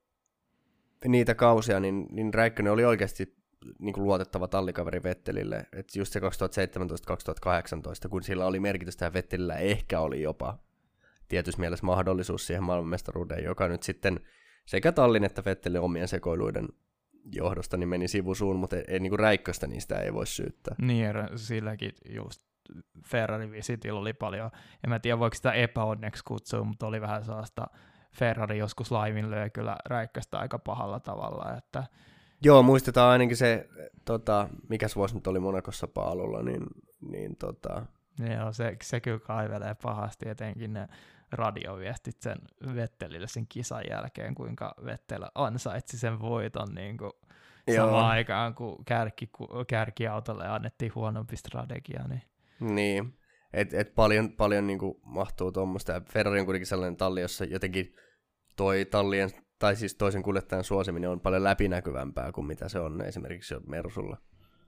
[1.08, 3.36] niitä kausia, niin, niin Räikkönen oli oikeasti
[3.80, 5.66] niin kuin luotettava tallikaveri Vettelille.
[5.74, 10.58] Et just se 2017-2018, kun sillä oli merkitystä ja Vettelillä ehkä oli jopa
[11.28, 14.20] tietyssä mielessä mahdollisuus siihen maailmanmestaruuteen, joka nyt sitten
[14.66, 16.68] sekä Tallin että Vettelin omien sekoiluiden
[17.32, 20.76] johdosta niin meni sivusuun, mutta ei, ei niin kuin Räikköstä niistä ei voi syyttää.
[20.82, 22.42] Niin, silläkin just
[23.08, 24.52] Ferrari Visitillä oli paljon,
[24.84, 27.68] en mä tiedä voiko sitä epäonneksi kutsua, mutta oli vähän sellaista
[28.16, 31.84] Ferrari joskus laiminlöi kyllä Räikköstä aika pahalla tavalla, että
[32.44, 33.70] Joo, muistetaan ainakin se,
[34.06, 36.64] tota, mikä vuosi nyt oli Monakossa paalulla, niin,
[37.02, 37.86] niin tota...
[38.38, 40.88] Joo, se, se kyllä kaivelee pahasti, etenkin ne
[41.32, 42.38] radioviestit sen
[42.76, 47.12] Vettelille sen kisan jälkeen, kuinka Vettel ansaitsi sen voiton niin kuin
[47.76, 49.30] samaan aikaan, kun kärki,
[49.68, 52.04] kärkiautolle annettiin huonompi strategia.
[52.08, 52.22] Niin,
[52.76, 53.18] niin.
[53.54, 56.02] Et, et paljon, paljon niin kuin mahtuu tuommoista.
[56.12, 57.96] Ferrari on kuitenkin sellainen talli, jossa jotenkin
[58.56, 59.30] toi tallien,
[59.60, 64.18] tai siis toisen kuljettajan suosiminen on paljon läpinäkyvämpää kuin mitä se on esimerkiksi Mersulla.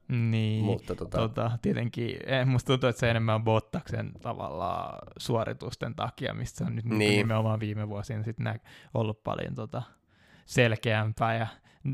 [0.08, 1.18] Niin, Mutta tota...
[1.18, 6.64] Tota, tietenkin, eh, musta tuntuu, että se enemmän on Bottaksen tavallaan suoritusten takia, mistä se
[6.64, 7.18] on nyt niin.
[7.18, 8.60] nimenomaan viime vuosina sit nä-
[8.94, 9.82] ollut paljon tota,
[10.46, 11.48] selkeämpää ja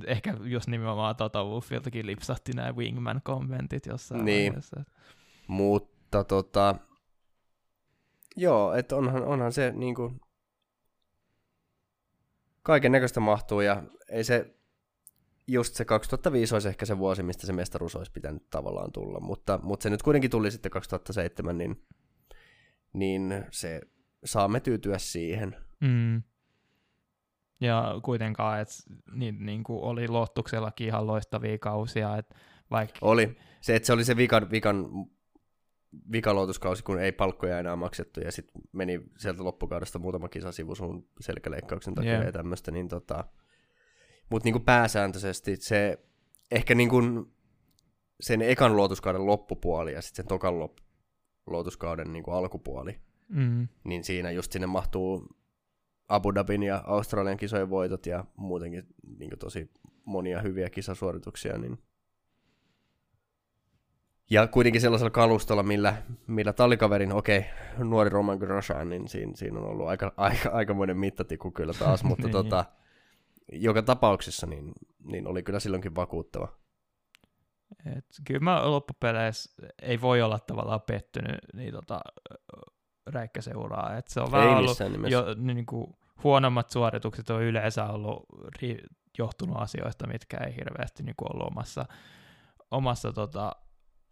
[0.08, 4.52] ehkä just nimenomaan Toto Wolfiltakin lipsahti nämä Wingman-kommentit jossain niin.
[4.52, 4.84] vaiheessa.
[5.48, 6.76] Mutta tota,
[8.36, 10.14] joo, että onhan, onhan se niinku,
[12.64, 14.56] kaiken näköistä mahtuu ja ei se
[15.48, 19.60] just se 2005 olisi ehkä se vuosi, mistä se mestaruus olisi pitänyt tavallaan tulla, mutta,
[19.64, 21.86] mutta se nyt kuitenkin tuli sitten 2007, niin,
[22.94, 23.82] niin se
[24.26, 25.56] saamme tyytyä siihen.
[25.82, 26.24] Mm.
[27.62, 28.74] Ja kuitenkaan, että
[29.12, 32.18] niin, niin kuin oli Lottuksellakin ihan loistavia kausia.
[32.18, 32.36] Että
[32.72, 33.00] vaikka...
[33.02, 33.38] Oli.
[33.62, 34.86] Se, että se oli se vikan, vikan
[36.12, 41.96] vikaloutuskausi, kun ei palkkoja enää maksettu, ja sitten meni sieltä loppukaudesta muutama kisa sivusuun selkäleikkauksen
[41.96, 42.26] takia yeah.
[42.26, 43.26] ja tämmöistä, niin tota,
[44.30, 46.00] mutta niin pääsääntöisesti se
[46.52, 47.34] ehkä niin kuin
[48.22, 50.78] sen ekan luotuskauden loppupuoli ja sitten sen tokan lop,
[51.48, 53.00] luotuskauden niin kuin alkupuoli,
[53.30, 53.68] mm.
[53.84, 55.28] niin siinä just sinne mahtuu
[56.08, 58.88] Abu Dhabin ja Australian kisojen voitot ja muutenkin
[59.18, 59.72] niin kuin tosi
[60.06, 61.78] monia hyviä kisasuorituksia, niin
[64.34, 65.96] ja kuitenkin sellaisella kalustolla, millä,
[66.28, 70.98] millä tallikaverin, okei, okay, nuori Roman Grosjean, niin siinä, siinä on ollut aika, aika, aikamoinen
[70.98, 72.32] mittatiku kyllä taas, mutta niin.
[72.32, 72.66] tota,
[73.52, 74.72] joka tapauksessa niin,
[75.04, 76.48] niin oli kyllä silloinkin vakuuttava.
[77.86, 82.00] Et kyllä mä loppupeleissä ei voi olla tavallaan pettynyt niin tota,
[83.06, 83.98] räikkäseuraa.
[83.98, 84.78] Et se on vähän ollut
[85.10, 85.88] jo, niin kuin,
[86.24, 88.26] huonommat suoritukset on yleensä ollut
[88.62, 88.88] ri-
[89.18, 91.86] johtunut asioista, mitkä ei hirveästi niin kuin ollut omassa,
[92.72, 93.52] omassa tota,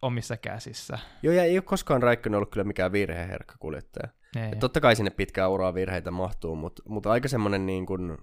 [0.02, 1.00] omissa käsissä.
[1.24, 4.10] Joo, ja ei ole koskaan Räikkönen ollut kyllä mikään virheherkkä kuljettaja.
[4.36, 8.18] Ei, totta kai sinne pitkä uraa virheitä mahtuu, mutta, mutta aika semmoinen niin kuin,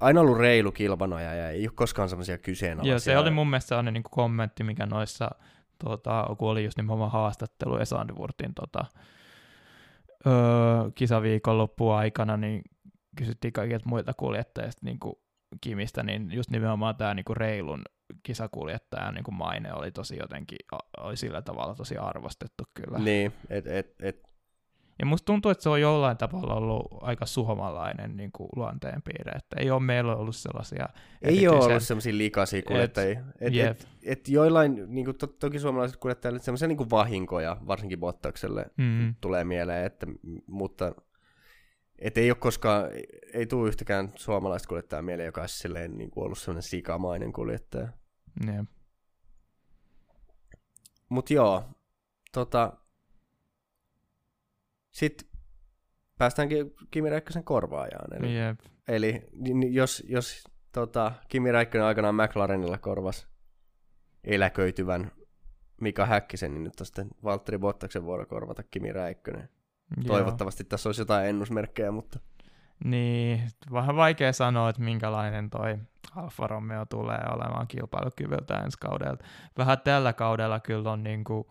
[0.00, 2.92] aina ollut reilu kilpanoja ja ei ole koskaan semmoisia kyseenalaisia.
[2.92, 5.30] Joo, se oli mun mielestä sellainen niin kommentti, mikä noissa,
[5.84, 8.84] tuota, kun oli just nimenomaan haastattelu ja Sandwurtin tota,
[10.26, 10.32] öö,
[10.94, 12.62] kisaviikon loppuaikana, niin
[13.16, 15.14] kysyttiin kaikilta muilta kuljettajista niin kuin
[15.60, 17.82] Kimistä, niin just nimenomaan tämä niin kuin reilun
[18.22, 20.58] kisakuljettajan niin kuin maine oli tosi jotenkin,
[20.98, 22.98] oli sillä tavalla tosi arvostettu kyllä.
[22.98, 24.28] Niin, et, et, et
[24.98, 29.56] ja musta tuntuu, että se on jollain tavalla ollut aika suomalainen niin kuin luonteenpiirre, että
[29.60, 30.88] ei ole meillä ollut sellaisia...
[31.22, 33.20] Ei ole ollut sellaisia likaisia kuljettajia.
[33.40, 37.56] Et, et, et, et joillain, niin kuin, to, toki suomalaiset kuljettajille, sellaisia niin kuin vahinkoja,
[37.66, 39.14] varsinkin Bottakselle mm-hmm.
[39.20, 40.06] tulee mieleen, että,
[40.46, 40.94] mutta
[41.98, 42.84] et ei ole koskaan,
[43.34, 47.88] ei tule yhtäkään suomalaista kuljettajaa mieleen, joka olisi silleen, niin kuin ollut sellainen sikamainen kuljettaja.
[48.46, 48.66] Yep.
[51.08, 51.64] Mutta joo,
[52.32, 52.72] tota,
[54.90, 55.28] sitten
[56.18, 58.16] päästäänkin Kimi Räikkösen korvaajaan.
[58.16, 58.60] Eli, Jep.
[58.88, 59.28] eli
[59.70, 63.28] jos, jos tota, Kimi Räikkönen aikanaan McLarenilla korvas
[64.24, 65.12] eläköityvän
[65.80, 69.48] Mika Häkkisen, niin nyt on sitten Valtteri Bottaksen vuoro korvata Kimi Räikkönen.
[69.96, 70.16] Joo.
[70.16, 72.18] Toivottavasti tässä olisi jotain ennusmerkkejä, mutta...
[72.84, 73.42] Niin,
[73.72, 75.78] vähän vaikea sanoa, että minkälainen toi
[76.16, 79.18] Alfa Romeo tulee olemaan kilpailukyvyltä ensi kaudella.
[79.58, 81.46] Vähän tällä kaudella kyllä on niin kuin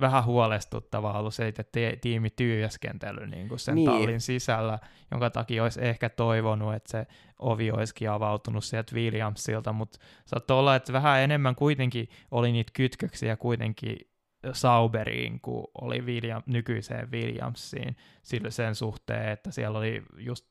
[0.00, 3.90] vähän huolestuttavaa ollut se, että te- tiimi työskentely niin kuin sen niin.
[3.90, 4.78] tallin sisällä,
[5.10, 7.06] jonka takia olisi ehkä toivonut, että se
[7.38, 13.36] ovi olisikin avautunut sieltä Williamsilta, mutta saattoi olla, että vähän enemmän kuitenkin oli niitä kytköksiä
[13.36, 13.96] kuitenkin
[14.52, 20.46] Sauberiin, kuin oli William, nykyiseen Williamsiin sillä sen suhteen, että siellä oli just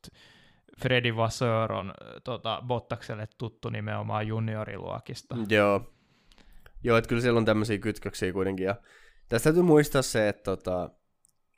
[0.81, 1.93] Freddy Vasseur on
[2.23, 5.35] tota, Bottakselle tuttu nimenomaan junioriluokista.
[5.49, 5.93] Joo,
[6.83, 8.65] Joo, että kyllä siellä on tämmöisiä kytköksiä kuitenkin.
[8.65, 8.75] Ja
[9.29, 10.89] tästä täytyy muistaa se, että, tota,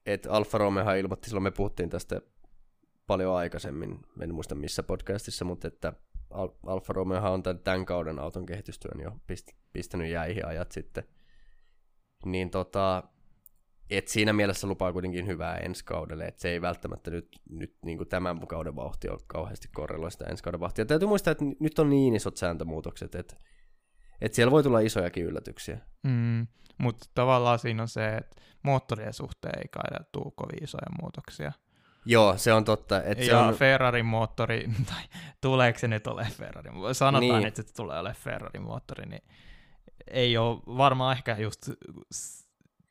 [0.05, 2.21] että Alfa Romeohan ilmoitti, silloin me puhuttiin tästä
[3.07, 5.93] paljon aikaisemmin, en muista missä podcastissa, mutta että
[6.29, 11.03] Al- Alfa Romeohan on tämän, tämän kauden auton kehitystyön jo pist- pistänyt jäihin ajat sitten.
[12.25, 13.03] Niin tota,
[13.89, 17.97] et siinä mielessä lupaa kuitenkin hyvää ensi kaudelle, että se ei välttämättä nyt, nyt niin
[17.97, 20.85] kuin tämän kauden vauhti ole kauheasti korreloi sitä ensi kauden vauhtia.
[20.85, 23.35] Täytyy muistaa, että nyt on niin isot sääntömuutokset, että,
[24.21, 25.79] että siellä voi tulla isojakin yllätyksiä.
[26.03, 26.47] Mm,
[26.77, 31.51] mutta tavallaan siinä on se, että moottorien suhteen ei kai tule kovin isoja muutoksia.
[32.05, 33.03] Joo, se on totta.
[33.03, 33.53] Että ja se on...
[33.53, 35.03] Ferrarin moottori, tai
[35.41, 36.71] tuleeko se nyt ole Ferrari?
[36.93, 37.47] Sanotaan, niin.
[37.47, 39.23] että se tulee ole Ferrarin moottori, niin
[40.07, 41.69] ei ole varmaan ehkä just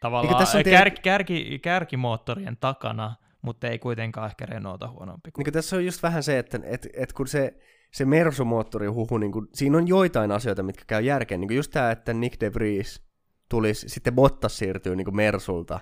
[0.00, 5.30] tavallaan tässä on kär, kärki, kärkimoottorien takana, mutta ei kuitenkaan ehkä Renaulta huonompi.
[5.30, 5.44] Kuin.
[5.44, 7.54] Niin tässä on just vähän se, että et, et kun se,
[7.92, 11.40] se Mersu-moottori huhu, niin kun, siinä on joitain asioita, mitkä käy järkeen.
[11.40, 13.02] Niin just tämä, että Nick de Vries
[13.48, 15.80] tulisi, sitten Bottas siirtyy niin Mersulta.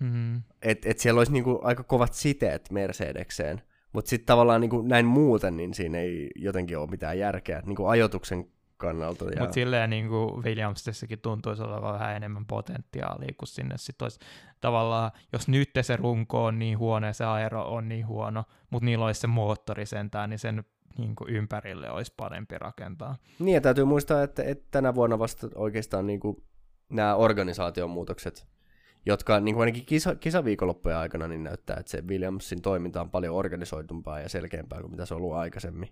[0.00, 0.42] Mm-hmm.
[0.62, 3.62] Että et siellä olisi niin kuin aika kovat siteet Mercedekseen.
[3.92, 7.62] Mutta sitten tavallaan niin kuin näin muuten, niin siinä ei jotenkin ole mitään järkeä.
[7.66, 8.46] Niin kuin ajoituksen
[8.76, 9.24] kannalta.
[9.24, 9.40] Ja...
[9.40, 14.20] Mutta silleen niin kuin Williamsissakin tuntuisi olevan vähän enemmän potentiaalia, kun sinne sitten olisi
[14.60, 18.84] tavallaan, jos nyt se runko on niin huono ja se aero on niin huono, mutta
[18.84, 20.64] niillä olisi se moottori sentään, niin sen
[20.98, 23.16] niin kuin ympärille olisi parempi rakentaa.
[23.38, 26.42] Niin, ja täytyy muistaa, että, että tänä vuonna vasta oikeastaan niin kuin
[26.88, 28.46] nämä organisaation muutokset,
[29.06, 33.34] jotka niin kuin ainakin kisa, kisaviikonloppujen aikana niin näyttää, että se Williamsin toiminta on paljon
[33.34, 35.88] organisoitumpaa ja selkeämpää kuin mitä se on ollut aikaisemmin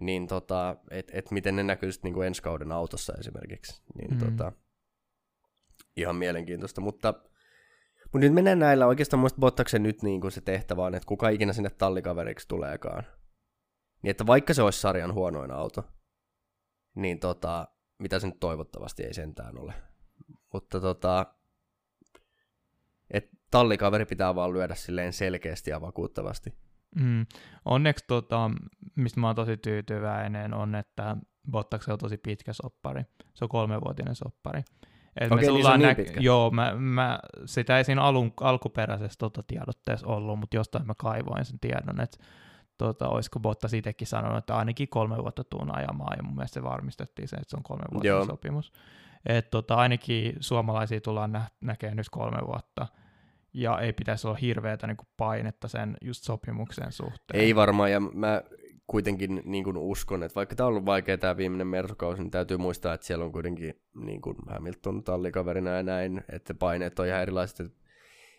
[0.00, 3.82] niin tota, että et miten ne näkyy sitten niinku ensi kauden autossa esimerkiksi.
[3.94, 4.18] Niin mm.
[4.18, 4.52] tota,
[5.96, 7.14] ihan mielenkiintoista, mutta,
[8.02, 11.28] mutta nyt mennään näillä oikeastaan muista Bottaksen nyt niin kuin se tehtävä on, että kuka
[11.28, 13.04] ikinä sinne tallikaveriksi tuleekaan.
[14.02, 15.84] Niin että vaikka se olisi sarjan huonoin auto,
[16.94, 17.68] niin tota,
[17.98, 19.74] mitä se nyt toivottavasti ei sentään ole.
[20.52, 21.34] Mutta tota,
[23.10, 26.54] että tallikaveri pitää vaan lyödä silleen selkeästi ja vakuuttavasti.
[26.96, 27.26] Mm.
[27.64, 28.50] Onneksi, tota,
[28.94, 31.16] mistä mä oon tosi tyytyväinen, on, että
[31.50, 33.02] Bottaksella on tosi pitkä soppari.
[33.34, 34.62] Se on kolmevuotinen soppari.
[35.20, 36.20] Et Okei, niin se on niin pitkä.
[36.20, 41.44] Joo, mä, mä, sitä ei siinä alun, alkuperäisessä tota, tiedotteessa ollut, mutta jostain mä kaivoin
[41.44, 42.18] sen tiedon, että
[42.78, 46.62] tota, olisiko Bottas itsekin sanonut, että ainakin kolme vuotta tuun ajamaan, ja mun mielestä se
[46.62, 48.72] varmistettiin se, että se on kolme vuotta sopimus.
[49.26, 52.86] Et, tota, ainakin suomalaisia tullaan nä- näkemään nyt kolme vuotta,
[53.54, 57.40] ja ei pitäisi olla hirveätä niin kuin painetta sen just sopimuksen suhteen.
[57.40, 58.42] Ei varmaan, ja mä
[58.86, 62.56] kuitenkin niin kuin uskon, että vaikka tämä on ollut vaikea tämä viimeinen Mersukausi, niin täytyy
[62.56, 67.22] muistaa, että siellä on kuitenkin niin kuin Hamilton tallikaverina ja näin, että paineet on ihan
[67.22, 67.72] erilaiset.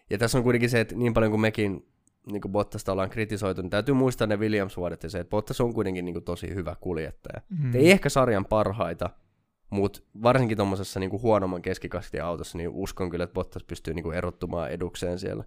[0.09, 1.87] Ja tässä on kuitenkin se, että niin paljon kuin mekin
[2.31, 5.73] niin kuin Bottasta ollaan kritisoitu, niin täytyy muistaa ne Williams-vuodet ja se, että Bottas on
[5.73, 7.41] kuitenkin niin kuin tosi hyvä kuljettaja.
[7.49, 7.75] Mm.
[7.75, 9.09] Ei ehkä sarjan parhaita,
[9.71, 14.71] mutta varsinkin tuommoisessa niinku huonomman keskikastin autossa, niin uskon kyllä, että Bottas pystyy niinku erottumaan
[14.71, 15.43] edukseen siellä.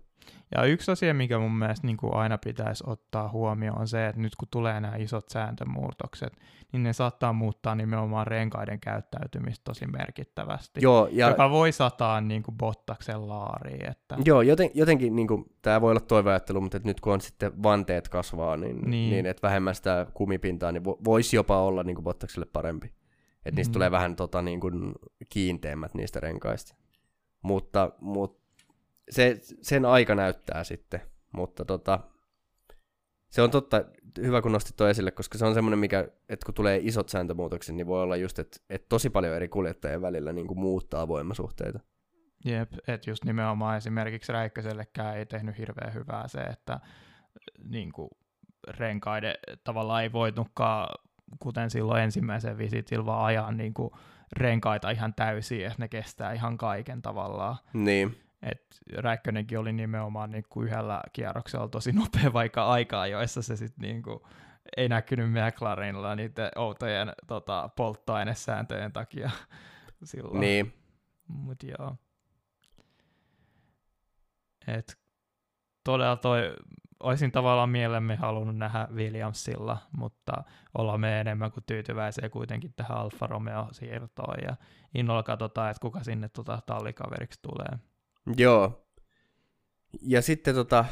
[0.55, 4.37] Ja yksi asia, mikä mun mielestä niinku aina pitäisi ottaa huomioon, on se, että nyt
[4.37, 6.33] kun tulee nämä isot sääntömuutokset,
[6.73, 11.29] niin ne saattaa muuttaa nimenomaan renkaiden käyttäytymistä tosi merkittävästi, Joo, ja...
[11.29, 13.91] joka voi sataa niinku Bottaksen laariin.
[13.91, 14.17] Että...
[14.25, 18.57] Joo, joten, jotenkin niinku, tämä voi olla toiveajattelu, mutta nyt kun on sitten vanteet kasvaa,
[18.57, 19.11] niin, niin.
[19.11, 22.93] niin että vähemmän sitä kumipintaa, niin vo, voisi jopa olla niinku Bottakselle parempi.
[23.47, 23.73] Että niistä mm.
[23.73, 24.95] tulee vähän tota, niin kuin
[25.29, 26.77] kiinteämmät niistä renkaista.
[27.43, 28.45] Mutta, mutta
[29.11, 31.01] se, sen aika näyttää sitten.
[31.33, 32.01] Mutta tota,
[33.31, 33.85] se on totta,
[34.23, 37.75] hyvä kun nostit tuo esille, koska se on semmoinen, mikä, että kun tulee isot sääntömuutokset,
[37.75, 41.81] niin voi olla just, että, että tosi paljon eri kuljettajien välillä niin kuin muuttaa voimasuhteita.
[42.45, 46.81] Jep, että just nimenomaan esimerkiksi Räikkösellekään ei tehnyt hirveän hyvää se, että
[47.65, 48.09] niin kuin
[48.69, 49.35] renkaiden
[49.65, 50.89] tavallaan ei voinutkaan
[51.39, 53.91] kuten silloin ensimmäisen visitillä vaan ajaa niin kuin
[54.37, 57.57] renkaita ihan täysin, että ne kestää ihan kaiken tavallaan.
[57.73, 58.21] Niin.
[58.43, 58.63] Et
[58.97, 64.03] Räikkönenkin oli nimenomaan niin kuin yhdellä kierroksella tosi nopea, vaikka aikaa joissa se sitten niin
[64.03, 64.21] kuin
[64.77, 69.31] ei näkynyt McLarenilla niiden outojen tota, polttoainesääntöjen takia
[70.05, 70.41] silloin.
[70.41, 70.73] Niin.
[71.29, 71.97] Mut joo.
[74.67, 74.99] Et
[75.85, 76.57] todella toi
[77.05, 80.33] olisin tavallaan mielemme halunnut nähdä Williamsilla, mutta
[80.79, 84.57] ollaan me enemmän kuin tyytyväisiä kuitenkin tähän Alfa Romeo-siirtoon ja
[84.95, 87.79] innolla katsotaan, että kuka sinne tota tallikaveriksi tulee.
[88.37, 88.87] Joo.
[90.03, 90.85] Ja sitten tota,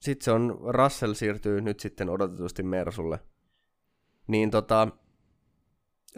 [0.00, 3.18] sit se on, Russell siirtyy nyt sitten odotetusti Mersulle.
[4.26, 4.88] Niin tota,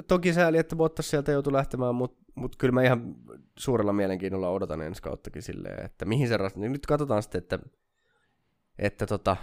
[0.09, 3.15] toki sääli, että Bottas sieltä joutui lähtemään, mutta mut kyllä mä ihan
[3.59, 7.59] suurella mielenkiinnolla odotan ensi kauttakin silleen, että mihin se Russell, nyt katsotaan sitten, että
[8.79, 9.37] että tota,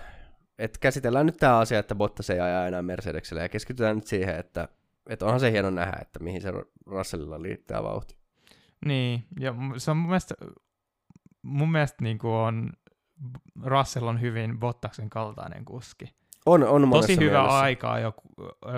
[0.59, 4.35] et käsitellään nyt tämä asia, että Bottas ei aja enää Mercedeksellä ja keskitytään nyt siihen,
[4.35, 4.67] että
[5.09, 6.53] että onhan se hieno nähdä, että mihin se
[6.85, 8.17] Russellilla liittää vauhti.
[8.85, 10.35] Niin, ja se on mun mielestä,
[11.41, 12.69] mun mielestä niin kuin on,
[13.63, 16.13] Russell on hyvin Bottaksen kaltainen kuski.
[16.45, 17.59] On, on Tosi hyvä mielessä.
[17.59, 18.13] aikaa jo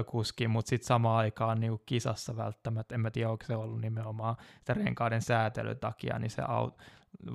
[0.06, 4.36] kuski, mutta sitten samaan aikaan niin kisassa välttämättä, en mä tiedä, onko se ollut nimenomaan
[4.60, 6.78] sitä renkaiden säätelyn takia, niin se aut,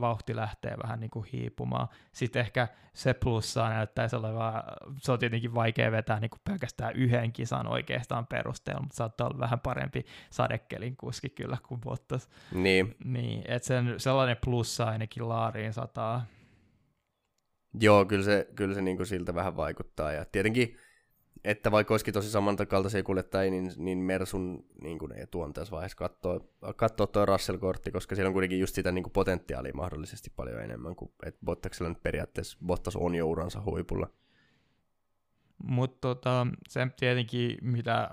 [0.01, 1.89] vauhti lähtee vähän niin kuin hiipumaan.
[2.13, 4.63] Sitten ehkä se plussaa näyttäisi olevan,
[4.97, 9.39] se on tietenkin vaikea vetää niin kuin pelkästään yhden kisan oikeastaan perusteella, mutta saattaa olla
[9.39, 12.29] vähän parempi sadekelin kuski kyllä kuin Bottas.
[12.53, 12.97] Niin.
[13.05, 16.25] Niin, että sen, sellainen plussa ainakin laariin sataa.
[17.81, 20.13] Joo, kyllä se, kyllä se niin kuin siltä vähän vaikuttaa.
[20.13, 20.77] Ja tietenkin,
[21.45, 25.97] että vaikka olisikin tosi samankaltaisia kuljettajia, niin, niin Mersun niin kuin ei tuon tässä vaiheessa
[25.97, 26.41] katsoa,
[26.77, 30.97] katsoa tuo Russell-kortti, koska siellä on kuitenkin just sitä niin kuin potentiaalia mahdollisesti paljon enemmän
[30.97, 34.11] kuin että Bottaksella nyt periaatteessa Bottas on jo uransa huipulla.
[35.65, 38.11] Mutta tota, se tietenkin, mitä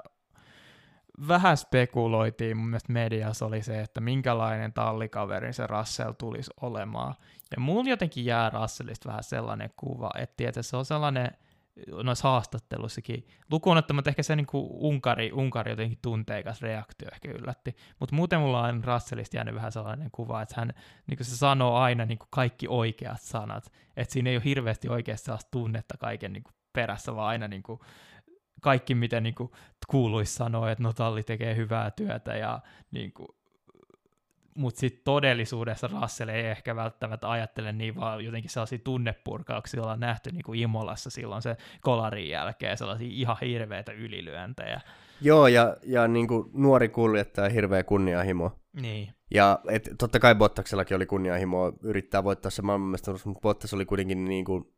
[1.28, 7.16] vähän spekuloitiin mun mielestä mediassa oli se, että minkälainen tallikaveri se Russell tulisi olemaan.
[7.52, 11.32] Ja mulla jotenkin jää Russellista vähän sellainen kuva, että tietysti se on sellainen
[12.04, 17.76] noissa haastattelussakin, lukuun ottamatta ehkä se niin kuin Unkari, Unkari jotenkin tunteikas reaktio ehkä yllätti,
[18.00, 20.74] mutta muuten mulla on Russellista jäänyt vähän sellainen kuva, että hän
[21.08, 24.90] niin kuin se sanoo aina niin kuin kaikki oikeat sanat, että siinä ei ole hirveästi
[24.90, 27.80] oikeasti tunnetta kaiken niin kuin perässä, vaan aina niin kuin
[28.62, 29.36] kaikki, miten niin
[29.88, 32.60] kuuluisi sanoa, että Notalli tekee hyvää työtä ja
[32.92, 33.28] niin kuin,
[34.56, 40.32] mutta sitten todellisuudessa Russell ei ehkä välttämättä ajattele niin, vaan jotenkin sellaisia tunnepurkauksia ollaan nähty
[40.32, 44.82] niin kuin Imolassa silloin se kolarin jälkeen, sellaisia ihan hirveitä ylilyöntejä.
[45.22, 48.52] Joo, ja, ja niin kuin nuori kuljettaja hirveä kunnianhimo.
[48.82, 49.14] Niin.
[49.34, 54.26] Ja et, totta kai Bottaksellakin oli kunnianhimo yrittää voittaa se maailmanmestaruus, mutta Bottas oli kuitenkin
[54.26, 54.76] niin kuin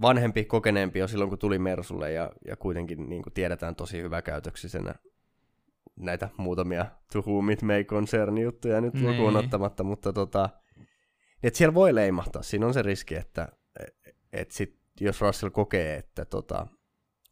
[0.00, 4.94] vanhempi, kokeneempi jo silloin, kun tuli Mersulle, ja, ja kuitenkin niin kuin tiedetään tosi hyväkäytöksisenä
[6.00, 9.06] näitä muutamia to whom it may concern juttuja nyt niin.
[9.06, 10.48] lukuun ottamatta, mutta tota,
[11.42, 12.42] että siellä voi leimahtaa.
[12.42, 13.48] Siinä on se riski, että
[14.32, 16.66] et sit, jos Russell kokee, että tota,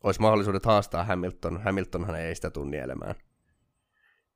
[0.04, 3.14] olisi mahdollisuudet haastaa Hamilton, Hamiltonhan ei sitä tunni elämään,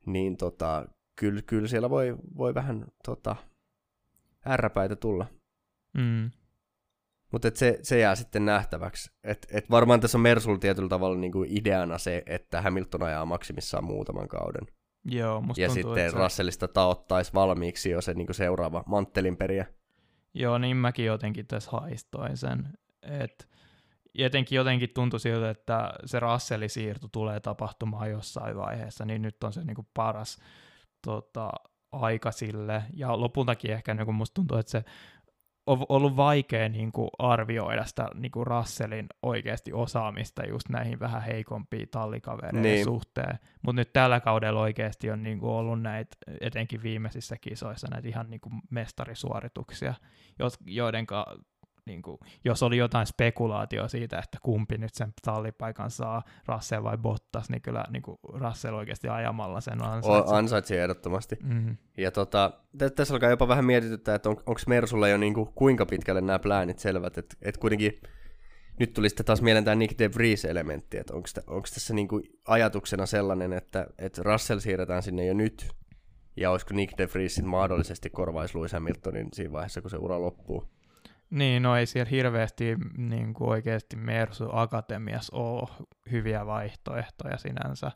[0.06, 0.86] niin tota,
[1.16, 3.36] kyllä, kyllä siellä voi, voi vähän tota,
[4.46, 5.26] ärräpäitä tulla.
[5.94, 6.30] Mm.
[7.32, 9.10] Mutta se, se jää sitten nähtäväksi.
[9.24, 13.84] Et, et varmaan tässä on Mersul tietyllä tavalla niinku ideana se, että Hamilton ajaa maksimissaan
[13.84, 14.66] muutaman kauden.
[15.04, 19.66] Joo, musta ja tuntuu, sitten että Russellista taottaisi valmiiksi jo se niinku seuraava manttelinperiä.
[20.34, 22.68] Joo, niin mäkin jotenkin tässä haistoin sen.
[23.02, 23.48] Et
[24.14, 29.52] jotenkin, jotenkin tuntui siltä, että se Russellin siirto tulee tapahtumaan jossain vaiheessa, niin nyt on
[29.52, 30.38] se niinku paras
[31.04, 31.52] tota,
[31.92, 32.82] aika sille.
[32.94, 34.84] Ja lopultakin ehkä niin musta tuntuu, että se
[35.72, 41.22] on ollut vaikea niin kuin arvioida sitä niin kuin Russellin oikeasti osaamista just näihin vähän
[41.22, 42.84] heikompiin tallikavereiden niin.
[42.84, 43.38] suhteen.
[43.62, 48.30] Mutta nyt tällä kaudella oikeasti on niin kuin ollut näitä, etenkin viimeisissä kisoissa, näitä ihan
[48.30, 49.94] niin kuin mestarisuorituksia,
[50.66, 51.06] joiden
[51.86, 56.98] niin kuin, jos oli jotain spekulaatio siitä, että kumpi nyt sen tallipaikan saa, Russell vai
[56.98, 60.34] Bottas, niin kyllä niin kuin Russell oikeasti ajamalla sen ansaitsi.
[60.34, 61.36] Ansaitsi ehdottomasti.
[61.42, 61.76] Mm-hmm.
[61.96, 62.52] Ja tota,
[62.96, 66.38] tässä alkaa jopa vähän mietityttää, että on, onko Mersulla jo niin kuin, kuinka pitkälle nämä
[66.38, 68.00] pläänit selvät, että et kuitenkin
[68.80, 71.14] nyt tuli sitten taas mieleen tämä Nick de Vries-elementti, että
[71.46, 75.68] onko tässä niin kuin ajatuksena sellainen, että, että Russell siirretään sinne jo nyt,
[76.36, 80.68] ja olisiko Nick de Vriesin mahdollisesti korvaisi Lewis Hamiltonin siinä vaiheessa, kun se ura loppuu.
[81.32, 85.68] Niin, no ei siellä hirveästi niin kuin oikeasti Mersu Akatemiassa ole
[86.10, 87.92] hyviä vaihtoehtoja sinänsä.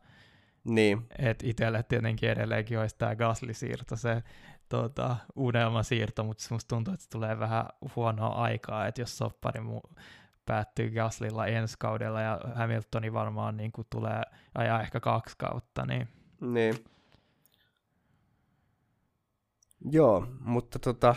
[0.64, 1.06] Niin.
[1.18, 4.22] Et itselle tietenkin edelleenkin olisi tämä Gasly-siirto, se
[4.68, 10.00] tota, unelmasiirto, mutta musta tuntuu, että se tulee vähän huonoa aikaa, että jos soppari mu-
[10.46, 14.22] päättyy Gaslilla ensi kaudella ja Hamiltoni varmaan niin kuin tulee
[14.54, 16.08] ajaa ehkä kaksi kautta, niin...
[16.40, 16.74] Niin.
[19.90, 21.14] Joo, mutta tota,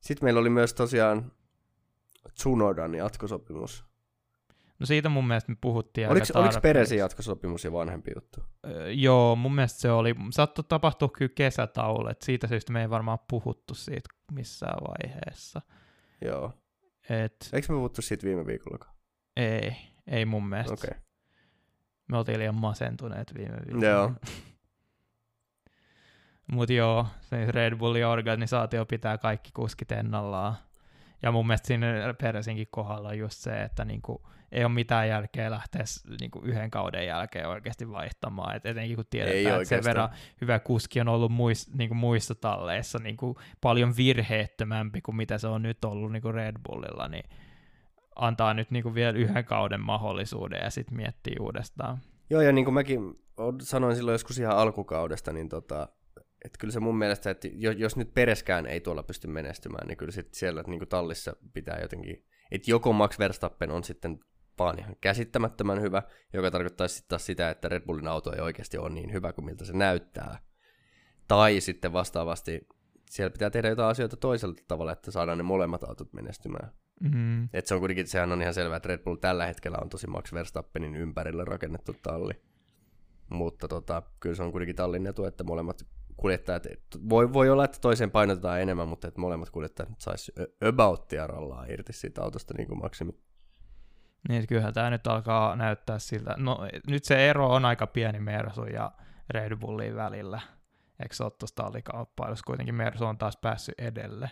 [0.00, 1.32] sitten meillä oli myös tosiaan
[2.34, 3.84] Tsunodan jatkosopimus.
[4.78, 8.40] No siitä mun mielestä me puhuttiin oliko, aika Oliko Peresin jatkosopimus jo vanhempi juttu?
[8.66, 10.14] Öö, joo, mun mielestä se oli.
[10.30, 15.62] Saattoi tapahtua kyllä kesätaulle, siitä syystä me ei varmaan puhuttu siitä missään vaiheessa.
[16.24, 16.52] Joo.
[17.10, 17.48] Et...
[17.52, 18.78] Eikö me puhuttu siitä viime viikolla?
[19.36, 20.72] Ei, ei mun mielestä.
[20.74, 20.88] Okei.
[20.90, 21.00] Okay.
[22.08, 23.86] Me oltiin liian masentuneet viime viikolla.
[23.86, 24.12] Joo.
[26.52, 30.54] Mutta joo, se Red Bullin organisaatio pitää kaikki kuskit ennallaan.
[31.22, 34.22] Ja mun mielestä siinä Peresinkin kohdalla on just se, että niinku,
[34.52, 35.84] ei ole mitään järkeä lähteä
[36.20, 38.56] niinku yhden kauden jälkeen oikeasti vaihtamaan.
[38.56, 40.08] Et etenkin kun tiedetään, että sen verran
[40.40, 45.62] hyvä kuski on ollut muis, niinku muissa talleissa niinku paljon virheettömämpi kuin mitä se on
[45.62, 47.24] nyt ollut niinku Red Bullilla, niin
[48.16, 51.98] antaa nyt niinku vielä yhden kauden mahdollisuuden ja sitten miettii uudestaan.
[52.30, 53.00] Joo, ja niin kuin mäkin
[53.62, 55.88] sanoin silloin joskus ihan alkukaudesta, niin tota,
[56.44, 60.12] että kyllä se mun mielestä, että jos nyt Pereskään ei tuolla pysty menestymään, niin kyllä
[60.12, 64.20] sit siellä niin kuin tallissa pitää jotenkin, että joko Max Verstappen on sitten
[64.58, 66.02] vaan ihan käsittämättömän hyvä,
[66.32, 69.44] joka tarkoittaisi sitten taas sitä, että Red Bullin auto ei oikeasti ole niin hyvä kuin
[69.44, 70.38] miltä se näyttää.
[71.28, 72.68] Tai sitten vastaavasti
[73.10, 76.72] siellä pitää tehdä jotain asioita toisella tavalla, että saadaan ne molemmat autot menestymään.
[77.00, 77.48] Mm-hmm.
[77.52, 80.06] Et se on kuitenkin, sehän on ihan selvää, että Red Bull tällä hetkellä on tosi
[80.06, 82.32] Max Verstappenin ympärille rakennettu talli.
[83.30, 85.86] Mutta tota, kyllä se on kuitenkin tallin etu, että molemmat
[86.20, 86.66] kuljettajat,
[87.08, 90.32] voi, voi olla, että toiseen painotetaan enemmän, mutta että molemmat kuljettajat saisi
[90.68, 93.12] abouttia rallaa irti siitä autosta niin kuin maksimi.
[94.28, 96.34] Niin, kyllähän tämä nyt alkaa näyttää siltä.
[96.36, 98.92] No, nyt se ero on aika pieni Mersu ja
[99.30, 100.40] Red Bullin välillä.
[101.02, 102.46] Eikö se ole tuossa tallikauppailussa?
[102.46, 104.30] Kuitenkin Mersu on taas päässyt edelle.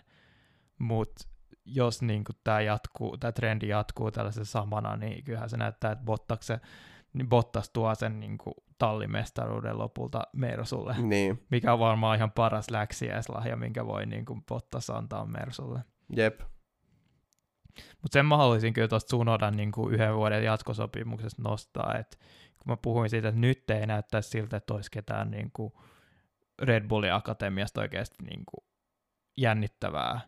[0.79, 1.29] Mutta
[1.65, 6.61] jos niin tämä jatkuu, tämä trendi jatkuu tällaisen samana, niin kyllähän se näyttää, että Bottakse,
[7.19, 11.47] niin Bottas tuo sen niin kuin tallimestaruuden lopulta Mersulle, niin.
[11.51, 15.81] mikä on varmaan ihan paras läksiäislahja, minkä voi niin kuin Bottas antaa Mersulle.
[16.17, 16.41] Jep.
[18.03, 22.17] Mutta sen mä haluaisin kyllä tuosta Sunodan niin kuin yhden vuoden jatkosopimuksesta nostaa, että
[22.59, 25.73] kun mä puhuin siitä, että nyt ei näyttää siltä, että olisi ketään niin kuin
[26.63, 28.67] Red Bullin akatemiasta oikeasti niin kuin
[29.37, 30.21] jännittävää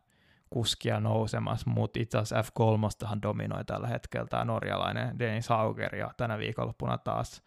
[0.51, 6.39] kuskia nousemassa, mutta itse asiassa F3 dominoi tällä hetkellä tämä norjalainen Dennis Hauger, ja tänä
[6.39, 7.43] viikonloppuna taas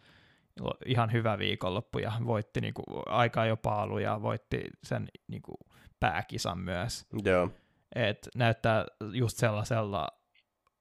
[0.86, 5.56] ihan hyvä viikonloppu, ja voitti niinku aika jo paalu, ja voitti sen niinku
[6.00, 7.08] pääkisan myös.
[7.26, 7.50] Joo.
[7.96, 10.08] Et näyttää just sellaisella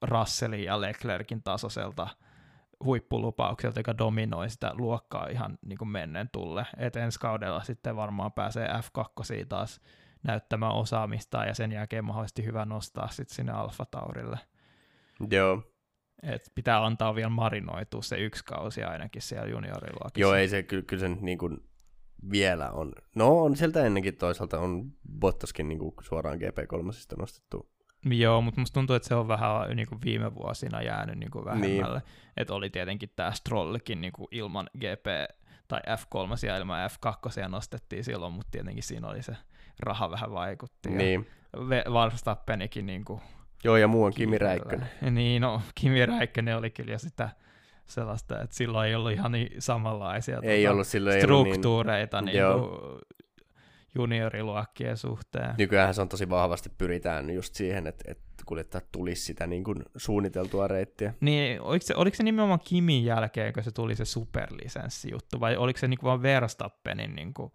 [0.03, 2.09] Russellin ja Leclerkin tasoiselta
[2.85, 6.67] huippulupaukselta, joka dominoi sitä luokkaa ihan niin kuin menneen tulle.
[6.77, 9.81] Et ensi kaudella sitten varmaan pääsee F2 taas
[10.23, 14.39] näyttämään osaamista ja sen jälkeen mahdollisesti hyvä nostaa sitten sinne Alfa Taurille.
[15.31, 15.63] Joo.
[16.23, 20.21] Et pitää antaa vielä marinoitua se yksi kausi ainakin siellä junioriluokissa.
[20.21, 21.59] Joo, ei se kyllä, kyllä sen niin kuin
[22.31, 22.93] vielä on.
[23.15, 27.73] No on sieltä ennenkin toisaalta on Bottaskin niin kuin suoraan GP3 nostettu.
[28.05, 31.45] Joo, mutta musta tuntuu, että se on vähän niin kuin viime vuosina jäänyt niin kuin
[31.45, 31.99] vähemmälle.
[31.99, 32.33] Niin.
[32.37, 35.07] Että oli tietenkin tämä Strollikin niin kuin ilman GP
[35.69, 39.37] tai F3 ja ilman F2 nostettiin silloin, mutta tietenkin siinä oli se
[39.81, 40.91] raha vähän vaikutti.
[40.91, 41.27] Niin.
[41.53, 43.21] Ja Verstappenikin niin kuin
[43.65, 44.89] Joo, ja muu on Kimi Räikkönen.
[45.11, 47.29] Niin, no Kimi Räikkönen oli kyllä sitä
[47.87, 52.71] sellaista, että silloin ei ollut ihan niin samanlaisia ei tuota, ollut, silloin struktuureita ei ollut
[52.71, 53.23] niin, niin
[53.95, 55.55] junioriluokkien suhteen.
[55.59, 59.85] Nykyään se on tosi vahvasti pyritään just siihen, että, että kuljettajat tulisi sitä niin kuin
[59.97, 61.15] suunniteltua reittiä.
[61.21, 65.79] Niin, oliko se, oliko se nimenomaan Kimin jälkeen, kun se tuli se superlisenssijuttu, vai oliko
[65.79, 67.53] se niin kuin vaan Verstappenin niin kuin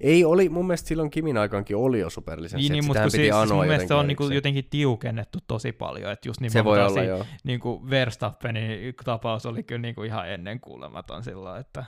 [0.00, 3.52] ei oli, mun mielestä silloin Kimin aikaankin oli jo superlisenssi, niin, mutta piti siis, siis
[3.52, 7.24] mun mielestä se on niinku jotenkin tiukennettu tosi paljon, että just se voi olla, joo.
[7.44, 11.84] Niinku Verstappenin tapaus oli kyllä niinku ihan ennenkuulematon silloin, että...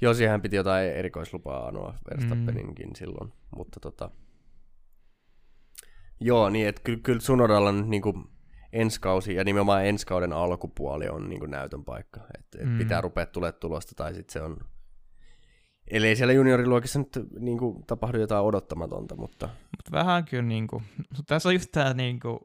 [0.00, 2.94] Joo, siihen piti jotain erikoislupaa anoa Verstappeninkin mm.
[2.94, 4.10] silloin, mutta tota...
[6.20, 8.24] Joo, niin että kyllä, kyllä Sunodalla nyt niinku
[8.72, 12.78] ensi kausi ja nimenomaan ensi kauden alkupuoli on niinku näytön paikka, että et mm.
[12.78, 14.56] pitää rupea tulemaan tulosta tai sitten se on
[15.90, 19.46] Eli siellä junioriluokissa nyt niin kuin, tapahdu jotain odottamatonta, mutta...
[19.46, 20.84] Mut vähän kyllä niin kuin,
[21.26, 22.38] tässä on just tämä niin kuin,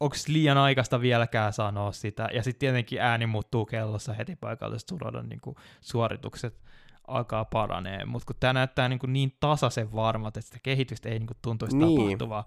[0.00, 5.28] onko liian aikaista vieläkään sanoa sitä, ja sitten tietenkin ääni muuttuu kellossa heti paikalliset Surodan
[5.28, 6.60] niin kuin, suoritukset
[7.06, 11.18] alkaa paranee, mutta kun tämä näyttää niin, kuin niin tasaisen varmat, että sitä kehitystä ei
[11.18, 11.98] niin kuin, tuntuisi niin.
[11.98, 12.44] tapahtuva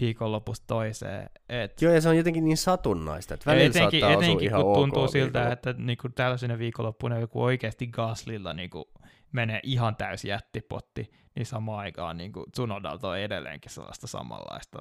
[0.00, 1.30] viikonlopusta toiseen.
[1.48, 1.82] Et...
[1.82, 5.08] Joo, ja se on jotenkin niin satunnaista, että välillä etenkin, saattaa etenkin, kun ok tuntuu
[5.08, 8.90] siltä, että niinku tällaisena viikonloppuna joku oikeasti Gaslilla niinku
[9.32, 14.78] menee ihan täys jättipotti, niin samaan aikaan niinku Tsunodalta on edelleenkin sellaista samanlaista.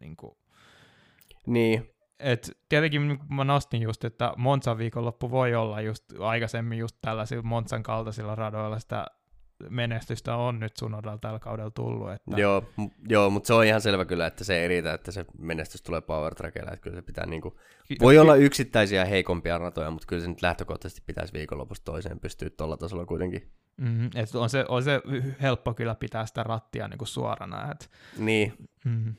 [0.00, 0.38] Niinku...
[1.46, 1.90] Niin.
[2.18, 7.82] Et tietenkin mä nostin just, että Monsan viikonloppu voi olla just aikaisemmin just tällaisilla Monsan
[7.82, 9.06] kaltaisilla radoilla sitä
[9.68, 12.12] menestystä on nyt Sunodalla tällä kaudella tullut.
[12.12, 12.40] Että...
[12.40, 12.64] Joo,
[13.08, 16.00] joo mutta se on ihan selvä kyllä, että se ei riitä, että se menestys tulee
[16.00, 17.58] power trackilla, että kyllä se pitää niinku...
[18.00, 22.76] Voi olla yksittäisiä heikompia ratoja, mutta kyllä se nyt lähtökohtaisesti pitäisi viikonlopusta toiseen pystyä tuolla
[22.76, 23.50] tasolla kuitenkin.
[23.76, 25.00] Mm-hmm, et on, se, on se
[25.42, 27.72] helppo kyllä pitää sitä rattia niinku suorana.
[27.72, 27.90] Et...
[28.18, 28.52] Niin.
[28.84, 29.14] Mm-hmm.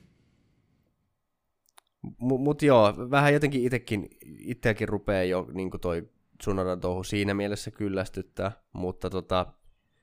[2.03, 7.71] M- Mutta joo, vähän jotenkin itsekin, itseäkin rupeaa jo niin toi Tsunodan touhu siinä mielessä
[7.71, 9.45] kyllästyttää, mutta tota,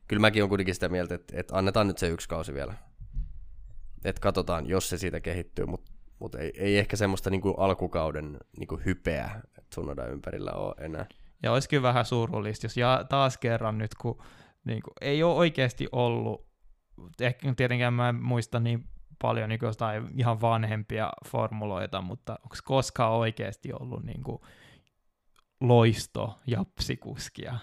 [0.09, 2.75] kyllä mäkin on kuitenkin sitä mieltä, että, että annetaan nyt se yksi kausi vielä.
[4.05, 8.81] Että katsotaan, jos se siitä kehittyy, mutta mut ei, ei ehkä semmoista niinku alkukauden niinku
[8.85, 9.41] hypeä
[9.71, 11.07] Tsunoda ympärillä ole enää.
[11.43, 14.23] Ja olisi kyllä vähän surullista, jos ja taas kerran nyt, kun
[14.65, 16.47] niinku, ei ole oikeasti ollut,
[17.21, 18.85] ehkä tietenkään mä en muista niin
[19.23, 24.39] paljon niin jostain ihan vanhempia formuloita, mutta onko koskaan oikeasti ollut niin kuin
[25.61, 27.59] loisto japsikuskia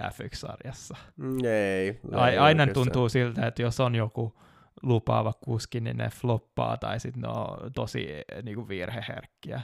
[0.00, 0.96] F1-sarjassa.
[1.16, 2.00] Mm, ei.
[2.12, 4.38] A- aina tuntuu siltä, että jos on joku
[4.82, 8.08] lupaava kuski, niin ne floppaa tai sitten ne on tosi
[8.42, 9.60] niin kuin virheherkkiä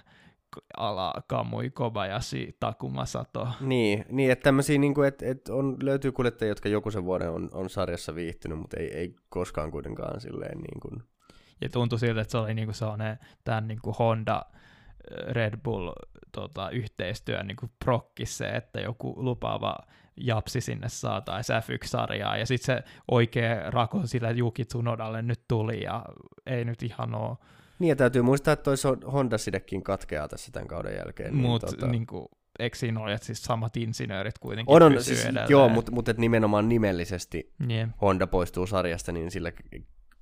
[0.76, 3.48] ala Kamui Kobayashi Takuma Sato.
[3.60, 7.30] Niin, niin että tämmöisiä, niin kuin, että, että on, löytyy kuljettajia, jotka joku sen vuoden
[7.30, 11.02] on, on sarjassa viihtynyt, mutta ei, ei koskaan kuitenkaan silleen niin kuin...
[11.60, 14.42] Ja tuntui siltä, että se oli niin kuin sellainen tämän niin kuin Honda
[15.10, 15.92] Red Bull
[16.32, 19.76] tota, yhteistyö niin kuin prokkis se, että joku lupaava
[20.16, 26.04] japsi sinne saataisiin F1-sarjaa, ja sitten se oikea rako sillä Juki Tsunodalle nyt tuli, ja
[26.46, 27.36] ei nyt ihan ole
[27.78, 28.76] niin, ja täytyy muistaa, että toi
[29.12, 31.36] Honda-sidekin katkeaa tässä tämän kauden jälkeen.
[31.36, 31.92] Mutta niin, tota...
[31.92, 32.26] niin kuin,
[32.58, 36.18] eikö siinä ole, että siis samat insinöörit kuitenkin on, on, siis, Joo, mutta mut, et
[36.18, 37.90] nimenomaan nimellisesti yeah.
[38.00, 39.52] Honda poistuu sarjasta, niin sillä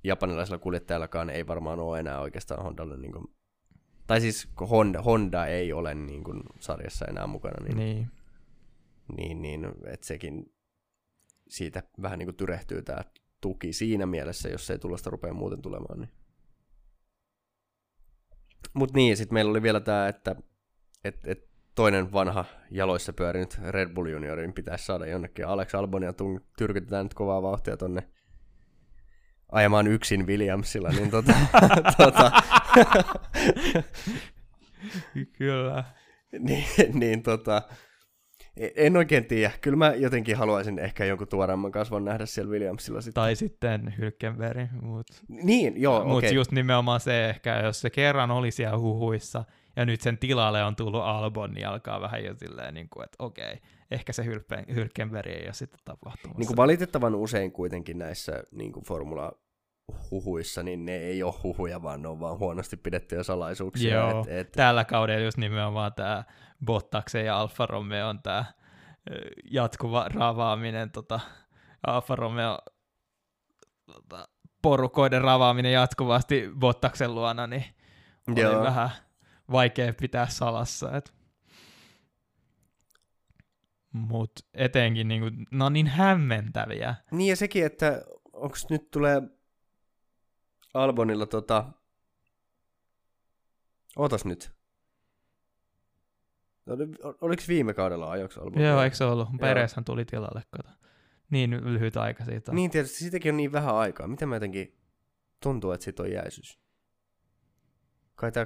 [0.03, 3.25] japanilaisella kuljettajallakaan ei varmaan ole enää oikeastaan Hondalle niin kuin,
[4.07, 7.65] tai siis Honda, Honda ei ole niin kuin, sarjassa enää mukana.
[7.65, 8.11] Niin, niin.
[9.17, 10.53] Niin, niin että sekin
[11.49, 13.03] siitä vähän niin kuin tyrehtyy tämä
[13.41, 15.99] tuki siinä mielessä, jos ei tulosta rupea muuten tulemaan.
[15.99, 16.09] Niin.
[18.73, 20.35] Mutta niin, sitten meillä oli vielä tämä, että
[21.03, 25.47] et, et toinen vanha jaloissa pyörinyt Red Bull Juniorin pitäisi saada jonnekin.
[25.47, 26.13] Alex Albonia
[26.57, 28.09] tyrkytetään nyt kovaa vauhtia tonne
[29.51, 31.33] ajamaan yksin Williamsilla, niin tota,
[31.97, 32.31] tota
[35.37, 35.83] Kyllä.
[36.47, 37.61] niin, niin tota,
[38.57, 39.51] en oikein tiedä.
[39.61, 43.01] Kyllä mä jotenkin haluaisin ehkä jonkun tuoreemman kasvon nähdä siellä Williamsilla.
[43.01, 43.21] Sitten.
[43.21, 44.71] Tai sitten Hylkenberg.
[44.81, 45.07] Mut...
[45.27, 46.35] Niin, joo, Mutta okay.
[46.35, 49.43] just nimenomaan se ehkä, jos se kerran oli siellä huhuissa,
[49.75, 53.15] ja nyt sen tilalle on tullut Albon, niin alkaa vähän jo silleen, niin kuin, että
[53.19, 53.57] okei,
[53.91, 54.25] ehkä se
[54.75, 56.39] Hylkenberg ei ole sitten tapahtumassa.
[56.39, 59.31] Niin kuin valitettavan usein kuitenkin näissä niin kuin formula
[60.11, 63.95] huhuissa, niin ne ei ole huhuja, vaan ne on vaan huonosti pidettyjä salaisuuksia.
[63.95, 64.51] Joo, et, et...
[64.51, 66.23] tällä kaudella just nimenomaan tämä
[66.65, 68.45] Bottaksen ja Alfa Romeo on tämä
[69.51, 71.19] jatkuva ravaaminen, tota,
[71.87, 72.59] Alfa Romeo
[73.85, 74.27] tota,
[74.61, 77.65] porukoiden ravaaminen jatkuvasti Bottaksen luona, niin
[78.27, 78.63] oli Joo.
[78.63, 78.89] vähän
[79.51, 80.97] vaikea pitää salassa.
[80.97, 81.13] Et.
[83.91, 86.95] Mut etenkin niinku, ne on niin hämmentäviä.
[87.11, 88.01] Niin ja sekin, että
[88.33, 89.21] onko nyt tulee
[90.73, 91.65] Albonilla tota...
[93.95, 94.51] Ootas nyt.
[97.21, 98.61] Oliko viime kaudella ajoksi Albon?
[98.61, 99.27] Joo, eikö se ollut?
[99.39, 100.69] Pereshän tuli tilalle, kato.
[101.29, 102.51] Niin lyhyt aika siitä.
[102.51, 104.07] Niin tietysti, siitäkin on niin vähän aikaa.
[104.07, 104.77] Miten mä jotenkin
[105.43, 106.59] tuntuu, että siitä on jäisyys?
[108.15, 108.45] Kai tämä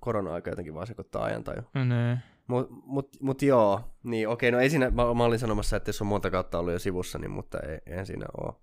[0.00, 2.22] korona-aika jotenkin vaan sekoittaa ajan tai Ne.
[2.46, 6.00] Mut, mut, mut joo, niin okei, no ei siinä, mä, mä olin sanomassa, että jos
[6.00, 8.54] on monta kautta ollut jo sivussa, niin mutta ei, eihän siinä ole.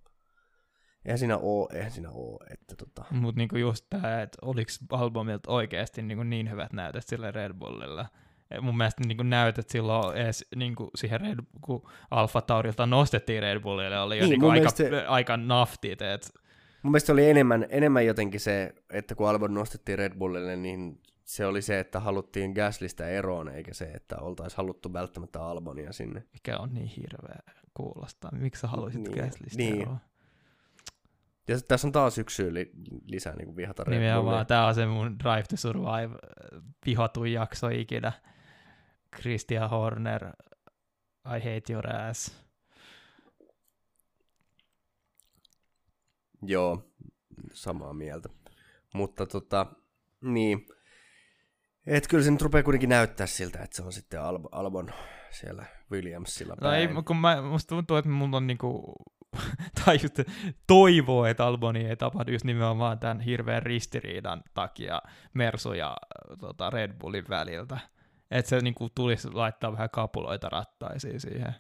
[1.06, 2.40] Eihän siinä oo, eihän siinä oo.
[2.50, 3.06] Että tota.
[3.12, 8.06] Mut niinku just tää, että oliks albumilta oikeesti niinku niin hyvät näytöt sille Red Bullilla.
[8.52, 13.60] Et mun mielestä niinku näytöt silloin edes niinku siihen Red, kun Alfa Taurilta nostettiin Red
[13.60, 16.02] Bullille, oli jo niin, niinku aika, se, aika naftit.
[16.02, 16.34] Et...
[16.84, 21.46] Mun mielestä oli enemmän, enemmän jotenkin se, että kun Albon nostettiin Red Bullille, niin se
[21.46, 26.24] oli se, että haluttiin Gaslista eroon, eikä se, että oltaisiin haluttu välttämättä Albonia sinne.
[26.34, 27.40] Mikä on niin hirveä
[27.74, 28.32] kuulostaa.
[28.32, 29.82] Miksi sä haluaisit niin, Gaslista niin.
[29.82, 30.00] eroon?
[31.48, 32.72] Ja tässä on taas yksi syy li-
[33.06, 36.16] lisää niin kuin vihata Red Nimenomaan, tämä on se mun Drive to Survive
[36.86, 38.12] vihatuin jakso ikinä.
[39.16, 40.26] Christian Horner,
[41.26, 42.46] I hate your ass.
[46.42, 46.92] Joo,
[47.54, 48.30] samaa mieltä.
[48.94, 49.66] Mutta tota,
[50.22, 50.68] niin.
[51.88, 54.90] Et kyllä se nyt rupeaa kuitenkin näyttää siltä, että se on sitten Al- Albon
[55.32, 56.90] siellä Williamsilla päin.
[56.94, 58.96] No ei, kun mä, musta tuntuu, että mulla on niinku
[59.86, 60.20] tai just
[60.68, 65.02] toivoo, että Alboni ei tapahdu just nimenomaan tämän hirveän ristiriidan takia
[65.34, 65.98] Mersu ja
[66.40, 67.80] tota, Red Bullin väliltä.
[68.32, 71.56] Että se niinku tulisi laittaa vähän kapuloita rattaisiin siihen.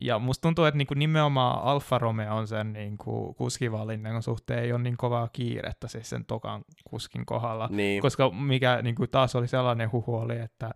[0.00, 4.82] Ja musta tuntuu, että niinku nimenomaan Alfa Romeo on sen niinku kuskivalinnan suhteen ei ole
[4.82, 7.68] niin kovaa kiirettä siis sen tokan kuskin kohdalla.
[7.72, 8.02] Niin.
[8.02, 10.70] Koska mikä niinku taas oli sellainen huhu oli, että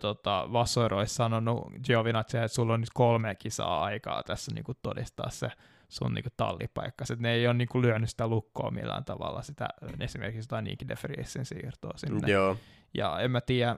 [0.00, 4.78] tota, Vassoiro olisi sanonut Giovinazzi, että sulla on nyt kolme kisaa aikaa tässä niin kuin
[4.82, 5.50] todistaa se
[5.88, 7.04] sun niin kuin, tallipaikka.
[7.18, 9.68] Ne ei ole niin kuin, lyönyt sitä lukkoa millään tavalla, sitä,
[10.00, 12.32] esimerkiksi jotain Nicky de Vriesin siirtoa sinne.
[12.32, 12.56] Joo.
[12.94, 13.76] Ja en mä tiedä,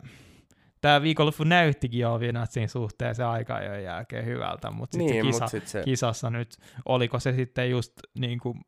[0.81, 5.51] tämä viikonloppu näyttikin Giovinazzin suhteen se aika jo jälkeen hyvältä, mutta niin, sitten kisa, mut
[5.51, 5.83] sit se...
[5.85, 8.61] kisassa nyt, oliko se sitten just niin kuin,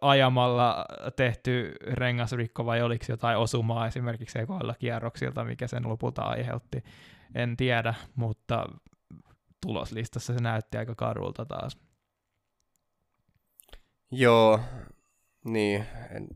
[0.00, 0.84] ajamalla
[1.16, 6.84] tehty rengasrikko vai oliko jotain osumaa esimerkiksi ekoilla kierroksilta, mikä sen lopulta aiheutti.
[7.34, 8.66] En tiedä, mutta
[9.60, 11.78] tuloslistassa se näytti aika karulta taas.
[14.10, 14.60] Joo,
[15.44, 15.86] niin.
[16.10, 16.28] En,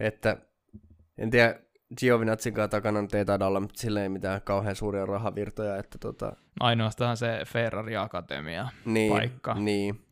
[0.00, 0.36] että
[1.18, 1.60] en tiedä,
[1.98, 5.76] Giovinazzin takana nyt ei taida olla silleen mitään kauhean suuria rahavirtoja.
[5.76, 6.32] Että tota...
[6.60, 9.54] Ainoastaan se Ferrari Akatemia niin, paikka.
[9.54, 10.05] Niin,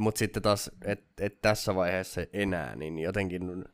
[0.00, 3.64] mutta sitten taas, että et tässä vaiheessa enää, niin jotenkin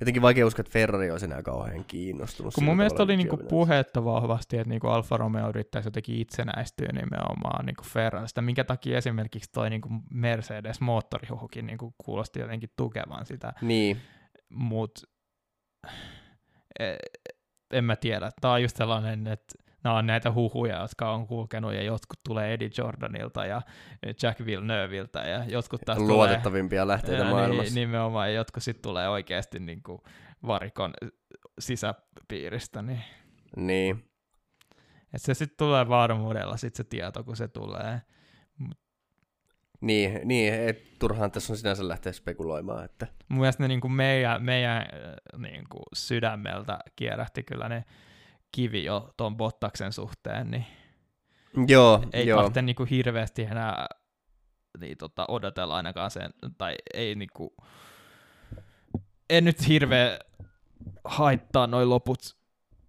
[0.00, 2.54] jotenkin vaikea uskoa, että Ferrari olisi enää kauhean kiinnostunut.
[2.54, 7.66] Kun mun mielestä oli niinku puhetta vahvasti, että niinku Alfa Romeo yrittäisi jotenkin itsenäistyä nimenomaan
[7.66, 13.52] niinku Ferrarista, minkä takia esimerkiksi toi niinku Mercedes moottorihuhukin niinku kuulosti jotenkin tukevan sitä.
[13.62, 14.00] Niin.
[14.48, 15.02] Mut
[16.78, 16.96] e,
[17.70, 18.30] en mä tiedä.
[18.40, 22.52] Tämä on just sellainen, että nämä on näitä huhuja, jotka on kulkenut ja jotkut tulee
[22.52, 23.62] Eddie Jordanilta ja
[24.22, 27.74] Jack Villeneuvilta ja jotkut taas Luotettavimpia tulee, lähteitä ja, maailmassa.
[27.74, 30.00] Niin, nimenomaan, ja jotkut sitten tulee oikeasti niin kuin
[30.46, 30.94] varikon
[31.58, 32.82] sisäpiiristä.
[32.82, 33.02] Niin.
[33.56, 34.04] niin.
[35.14, 38.00] Et se sitten tulee varmuudella sit se tieto, kun se tulee.
[39.80, 42.84] Niin, niin et turhaan tässä on sinänsä lähteä spekuloimaan.
[42.84, 43.06] Että...
[43.28, 44.86] Mun mielestä ne niin kuin meidän, meidän
[45.38, 47.84] niin kuin sydämeltä kierähti kyllä ne
[48.52, 50.66] kivi jo tuon Bottaksen suhteen, niin
[51.68, 52.38] joo, ei joo.
[52.38, 53.86] tarvitse niinku hirveästi enää
[54.80, 57.56] niin tota, odotella ainakaan sen, tai ei niinku,
[59.30, 60.18] en nyt hirveä
[61.04, 62.36] haittaa noin loput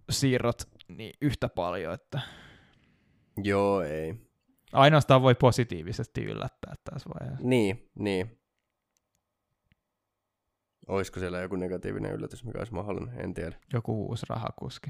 [0.09, 2.21] siirrot niin yhtä paljon, että
[3.43, 4.15] Joo, ei.
[4.73, 7.47] Ainoastaan voi positiivisesti yllättää tässä vaiheessa.
[7.47, 8.39] Niin, niin.
[10.87, 13.59] Olisiko siellä joku negatiivinen yllätys, mikä olisi mahdollinen, en tiedä.
[13.73, 14.89] Joku uusi rahakuski.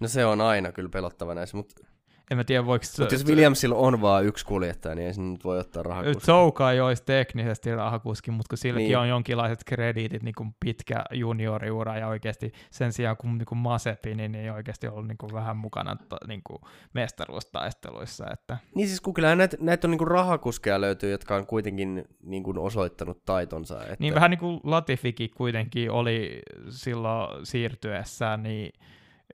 [0.00, 1.86] No se on aina kyllä pelottava näissä, mutta
[2.30, 2.84] en mä tiedä, voiko...
[2.98, 6.26] Mutta jos Williamsilla on vaan yksi kuljettaja, niin ei se nyt voi ottaa rahakuski.
[6.26, 8.98] Zouka ei olisi teknisesti rahakuski, mutta kun silläkin niin.
[8.98, 14.14] on jonkinlaiset krediitit, niin kuin pitkä junioriura ja oikeasti sen sijaan kun niin kuin Masepi,
[14.14, 15.96] niin ei oikeasti ollut niin kuin vähän mukana
[16.26, 16.58] niin kuin
[16.94, 18.26] mestaruustaisteluissa.
[18.32, 18.56] Että...
[18.74, 22.42] Niin siis kun kyllä näitä, näitä on niin kuin rahakuskeja löytyy, jotka on kuitenkin niin
[22.42, 23.82] kuin osoittanut taitonsa.
[23.82, 23.96] Että...
[23.98, 28.72] Niin vähän niin kuin Latifikin kuitenkin oli silloin siirtyessään, niin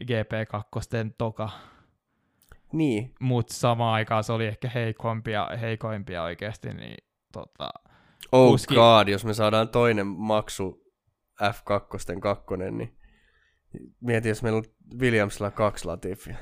[0.04, 1.50] GP2 toka.
[2.72, 3.14] Niin.
[3.20, 6.96] Mutta samaan aikaan se oli ehkä heikoimpia, heikoimpia oikeasti, niin
[7.32, 7.70] tota,
[8.32, 8.74] Oh kuski...
[8.74, 10.92] god, jos me saadaan toinen maksu
[11.42, 12.98] F2 kakkonen, niin
[14.00, 14.64] mieti, jos meillä on
[14.98, 16.36] Williamsilla kaksi Latifia.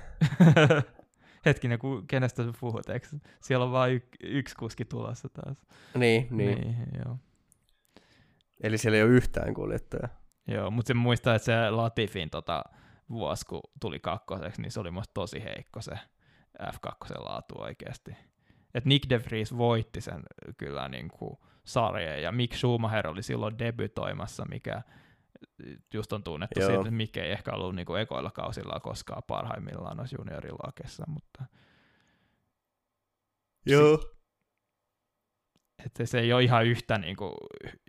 [1.47, 3.07] Hetkinen, ku, kenestä sä puhut, eikö?
[3.43, 5.67] Siellä on vain y- yksi kuski tulossa taas.
[5.95, 6.61] Niin, niin.
[6.61, 7.17] niin joo.
[8.63, 10.09] Eli siellä ei ole yhtään kuljettajaa.
[10.49, 12.65] Joo, mutta se muistaa, että se Latifin tota,
[13.13, 15.99] vuosi, kun tuli kakkoseksi, niin se oli musta tosi heikko se
[16.63, 18.17] F2 laatu oikeasti.
[18.75, 20.23] Et Nick de Vries voitti sen
[20.59, 24.83] kyllä niin kuin sarjan, ja Mick Schumacher oli silloin debytoimassa, mikä
[25.95, 26.67] just on tunnettu Joo.
[26.67, 31.45] siitä, että Mick ei ehkä ollut niin kuin ekoilla kausilla koskaan parhaimmillaan noissa juniorilakessa, mutta
[33.67, 33.97] Joo.
[33.97, 34.13] Si-
[35.87, 37.35] että se ei ole ihan yhtä niin kuin,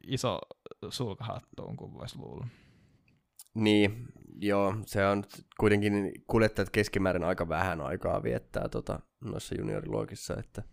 [0.07, 0.39] iso
[0.89, 2.47] sulkahattuun kuin voisi luulla.
[3.53, 4.07] Niin,
[4.39, 5.23] joo, se on
[5.59, 10.63] kuitenkin kuljettajat keskimäärin aika vähän aikaa viettää tota, noissa junioriluokissa, että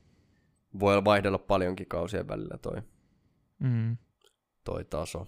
[0.81, 2.83] voi vaihdella paljonkin kausien välillä toi,
[3.59, 3.97] mm.
[4.65, 5.27] toi taso.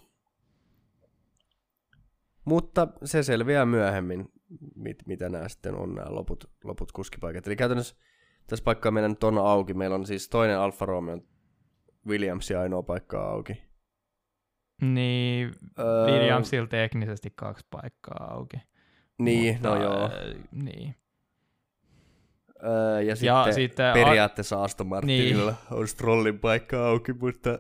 [2.45, 4.33] Mutta se selviää myöhemmin,
[4.75, 7.47] mit, mitä nämä sitten on nämä loput, loput kuskipaikat.
[7.47, 7.97] Eli käytännössä
[8.47, 9.75] tässä paikkaa meillä nyt on auki.
[9.75, 11.19] Meillä on siis toinen Alfa Romeo
[12.07, 13.63] Williamsin ainoa paikka auki.
[14.83, 18.57] Niin, öö, Williamsilla teknisesti kaksi paikkaa auki.
[19.19, 20.05] Niin, Mutta, no joo.
[20.05, 20.11] Äh,
[20.53, 20.97] niin.
[22.65, 25.79] Öö, ja, sitten ja sitten periaatteessa Aston Martinilla niin.
[25.81, 27.59] on Strollin paikka auki, mutta...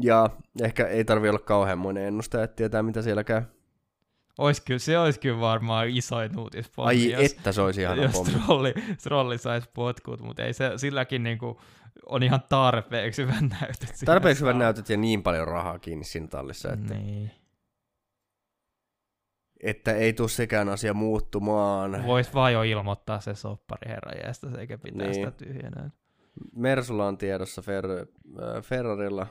[0.00, 0.30] Ja
[0.62, 3.42] ehkä ei tarvi olla kauhean monen ennustaja, että tietää mitä siellä käy.
[4.38, 6.70] Ois kyllä, se olisi kyllä varmaan isoin uutis.
[6.76, 11.22] Ai jos, että se olisi ihan Jos Strolli, Strolli saisi potkut, mutta ei se silläkin
[11.22, 11.60] niinku
[12.06, 13.94] on ihan tarpeeksi hyvät näytöt.
[14.04, 17.30] Tarpeeksi hyvät näytöt ja niin paljon rahaa kiinni siinä tallissa, että, niin.
[19.60, 22.06] että ei tule sekään asia muuttumaan.
[22.06, 25.14] Voisi vaan jo ilmoittaa se soppari herra jästä, eikä pitää niin.
[25.14, 25.90] sitä tyhjänä.
[26.56, 28.08] Mersulla on tiedossa, Fer-
[28.42, 29.26] äh, Ferrarilla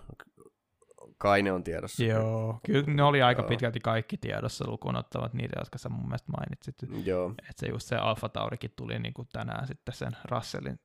[1.18, 2.04] Kaine on tiedossa.
[2.04, 3.50] Joo, kyllä ne oli aika Joo.
[3.50, 6.76] pitkälti kaikki tiedossa lukuun ottavat niitä, jotka sä mun mielestä mainitsit.
[7.06, 7.30] Joo.
[7.30, 10.80] Että se just se Alfa Taurikin tuli niin kuin tänään sitten sen Russellin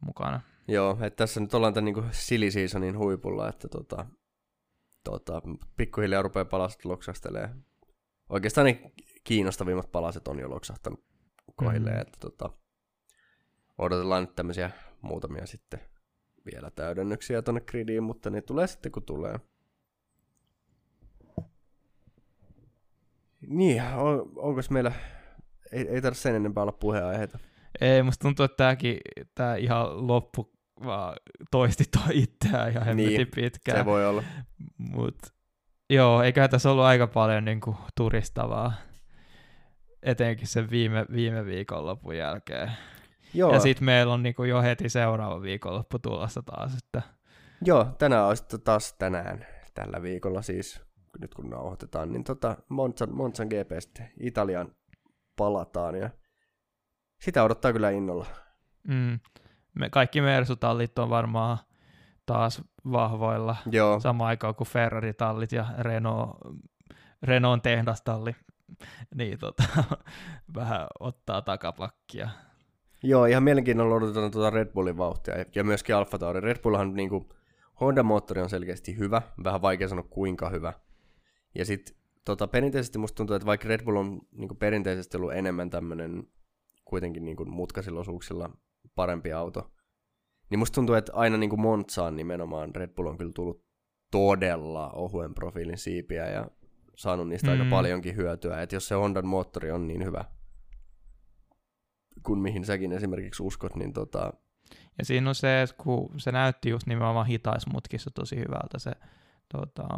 [0.00, 0.40] mukana.
[0.68, 4.06] Joo, että tässä nyt ollaan tämän niin kuin silly seasonin huipulla, että tota,
[5.04, 5.42] tota,
[5.76, 7.48] pikkuhiljaa rupeaa palaset loksastelee.
[8.28, 8.92] Oikeastaan ne
[9.24, 11.04] kiinnostavimmat palaset on jo loksahtanut
[11.56, 12.02] kohille, mm-hmm.
[12.02, 12.50] että tota,
[13.78, 14.70] odotellaan nyt tämmöisiä
[15.00, 15.80] muutamia sitten
[16.52, 19.40] vielä täydennyksiä tuonne gridiin, mutta ne tulee sitten kun tulee.
[23.46, 24.92] Niin, on, onko meillä,
[25.72, 27.38] ei, ei tarvitse sen enempää olla puheenaiheita.
[27.80, 28.98] Ei, musta tuntuu, että tämäkin,
[29.34, 31.16] tää ihan loppu vaan
[31.50, 33.78] toisti toi itseään ihan hemmetin niin, pitkään.
[33.78, 34.22] se voi olla.
[34.78, 35.16] Mut
[35.90, 38.72] Joo, eikä tässä ollut aika paljon niin kuin, turistavaa,
[40.02, 42.72] etenkin sen viime, viime viikonlopun jälkeen.
[43.34, 43.52] Joo.
[43.52, 46.76] Ja sitten meillä on niin kuin, jo heti seuraava viikonloppu tulossa taas.
[46.76, 47.02] Että...
[47.64, 50.80] Joo, tänään on sitten taas tänään, tällä viikolla siis,
[51.20, 54.72] nyt kun nauhoitetaan, niin tota Monzan, Monzan GP sitten Italian
[55.36, 56.10] palataan ja
[57.20, 58.26] sitä odottaa kyllä innolla.
[58.88, 59.20] Mm.
[59.78, 61.58] Me, kaikki Mersutallit on varmaan
[62.26, 64.00] taas vahvoilla Joo.
[64.00, 66.36] samaan aikaan kuin Ferrari-tallit ja Renault,
[67.22, 68.34] Renault tehdastalli
[69.14, 69.62] niin tota,
[70.54, 72.28] vähän ottaa takapakkia.
[73.02, 76.40] Joo, ihan mielenkiinnolla odotetaan tuota Red Bullin vauhtia ja myöskin Alfa Tauri.
[76.40, 77.28] Red Bullhan niin kuin,
[77.80, 80.72] Honda-moottori on selkeästi hyvä, vähän vaikea sanoa kuinka hyvä.
[81.54, 81.94] Ja sitten
[82.24, 86.26] tota, perinteisesti musta tuntuu, että vaikka Red Bull on niin kuin, perinteisesti ollut enemmän tämmöinen
[86.84, 88.50] kuitenkin niin kuin, mutkaisilla osuuksilla
[88.98, 89.72] parempi auto,
[90.50, 93.64] niin musta tuntuu, että aina niin kuin Montsaan nimenomaan Red Bull on kyllä tullut
[94.10, 96.50] todella ohuen profiilin siipiä ja
[96.96, 97.52] saanut niistä mm.
[97.52, 98.62] aika paljonkin hyötyä.
[98.62, 100.24] Että jos se Hondan moottori on niin hyvä,
[102.22, 104.32] kun mihin säkin esimerkiksi uskot, niin tota...
[104.98, 108.92] Ja siinä on se, että kun se näytti just nimenomaan hitaismutkissa tosi hyvältä se
[109.52, 109.88] tota,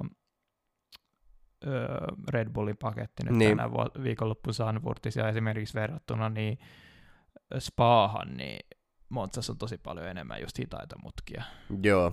[2.28, 3.56] Red Bullin paketti nyt niin.
[3.56, 3.70] tänä
[4.02, 6.58] viikonloppu Sanfurtissa ja esimerkiksi verrattuna niin
[7.58, 8.66] Spaahan, niin
[9.10, 11.42] Montsassa on tosi paljon enemmän just hitaita mutkia.
[11.82, 12.12] Joo.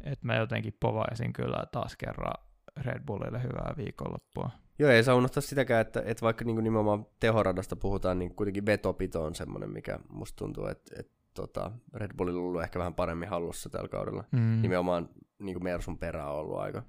[0.00, 2.34] Et mä jotenkin povaisin kyllä taas kerran
[2.76, 4.50] Red Bullille hyvää viikonloppua.
[4.78, 8.66] Joo, ei saa unohtaa sitäkään, että, että vaikka niin kuin nimenomaan tehoradasta puhutaan, niin kuitenkin
[8.66, 12.94] vetopito on semmoinen, mikä musta tuntuu, että, että tota, Red Bullilla on ollut ehkä vähän
[12.94, 14.24] paremmin hallussa tällä kaudella.
[14.30, 14.62] Mm.
[14.62, 15.08] Nimenomaan
[15.38, 16.82] niin kuin Mersun perä on ollut aika,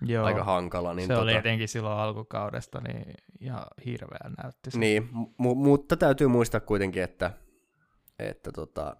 [0.00, 0.24] Joo.
[0.24, 0.94] aika hankala.
[0.94, 1.22] Niin se tota...
[1.22, 4.70] oli etenkin silloin alkukaudesta niin ihan hirveä näytti.
[4.70, 4.78] Se.
[4.78, 5.08] Niin,
[5.38, 7.30] m- mutta täytyy muistaa kuitenkin, että,
[8.28, 8.96] että tota,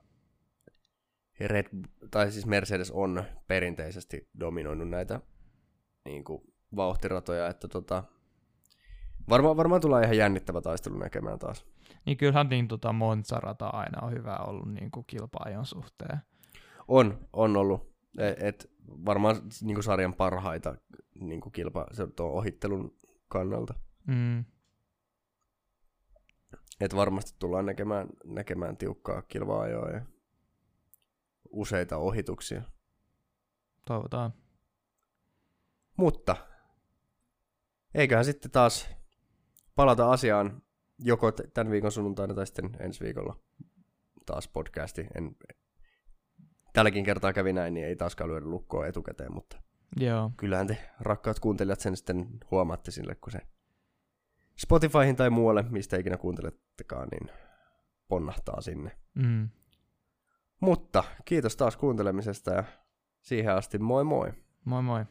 [1.40, 1.66] Red,
[2.10, 5.20] tai siis Mercedes on perinteisesti dominoinut näitä
[6.04, 6.42] niin kuin,
[6.76, 8.04] vauhtiratoja, että tota,
[9.28, 11.66] varmaan varmaan tulee ihan jännittävä taistelu näkemään taas.
[12.06, 16.18] Niin kyllähän niin tota Monza-rata aina on hyvä ollut niin kuin kilpaajon suhteen.
[16.88, 17.90] On, on ollut.
[18.18, 20.74] Et, et varmaan niin kuin sarjan parhaita
[21.20, 22.96] niin kuin kilpa, se tuon ohittelun
[23.28, 23.74] kannalta.
[24.06, 24.44] Mm.
[26.80, 30.00] Et varmasti tullaan näkemään, näkemään tiukkaa kilpaa ja
[31.50, 32.62] useita ohituksia.
[33.86, 34.32] Toivotaan.
[35.96, 36.36] Mutta
[37.94, 38.88] eiköhän sitten taas
[39.74, 40.62] palata asiaan
[40.98, 43.36] joko tämän viikon sunnuntaina tai sitten ensi viikolla
[44.26, 45.06] taas podcasti.
[45.14, 45.36] En,
[46.72, 49.62] tälläkin kertaa kävi näin, niin ei taaskaan lyödä lukkoa etukäteen, mutta
[49.96, 50.30] Joo.
[50.36, 53.38] kyllähän te rakkaat kuuntelijat sen sitten huomaatte sille, kun se
[54.60, 57.30] Spotifyhin tai muualle, mistä ikinä kuuntelettekaan, niin
[58.08, 58.90] ponnahtaa sinne.
[59.14, 59.48] Mm.
[60.60, 62.64] Mutta kiitos taas kuuntelemisesta ja
[63.20, 64.32] siihen asti moi moi.
[64.64, 65.04] Moi moi.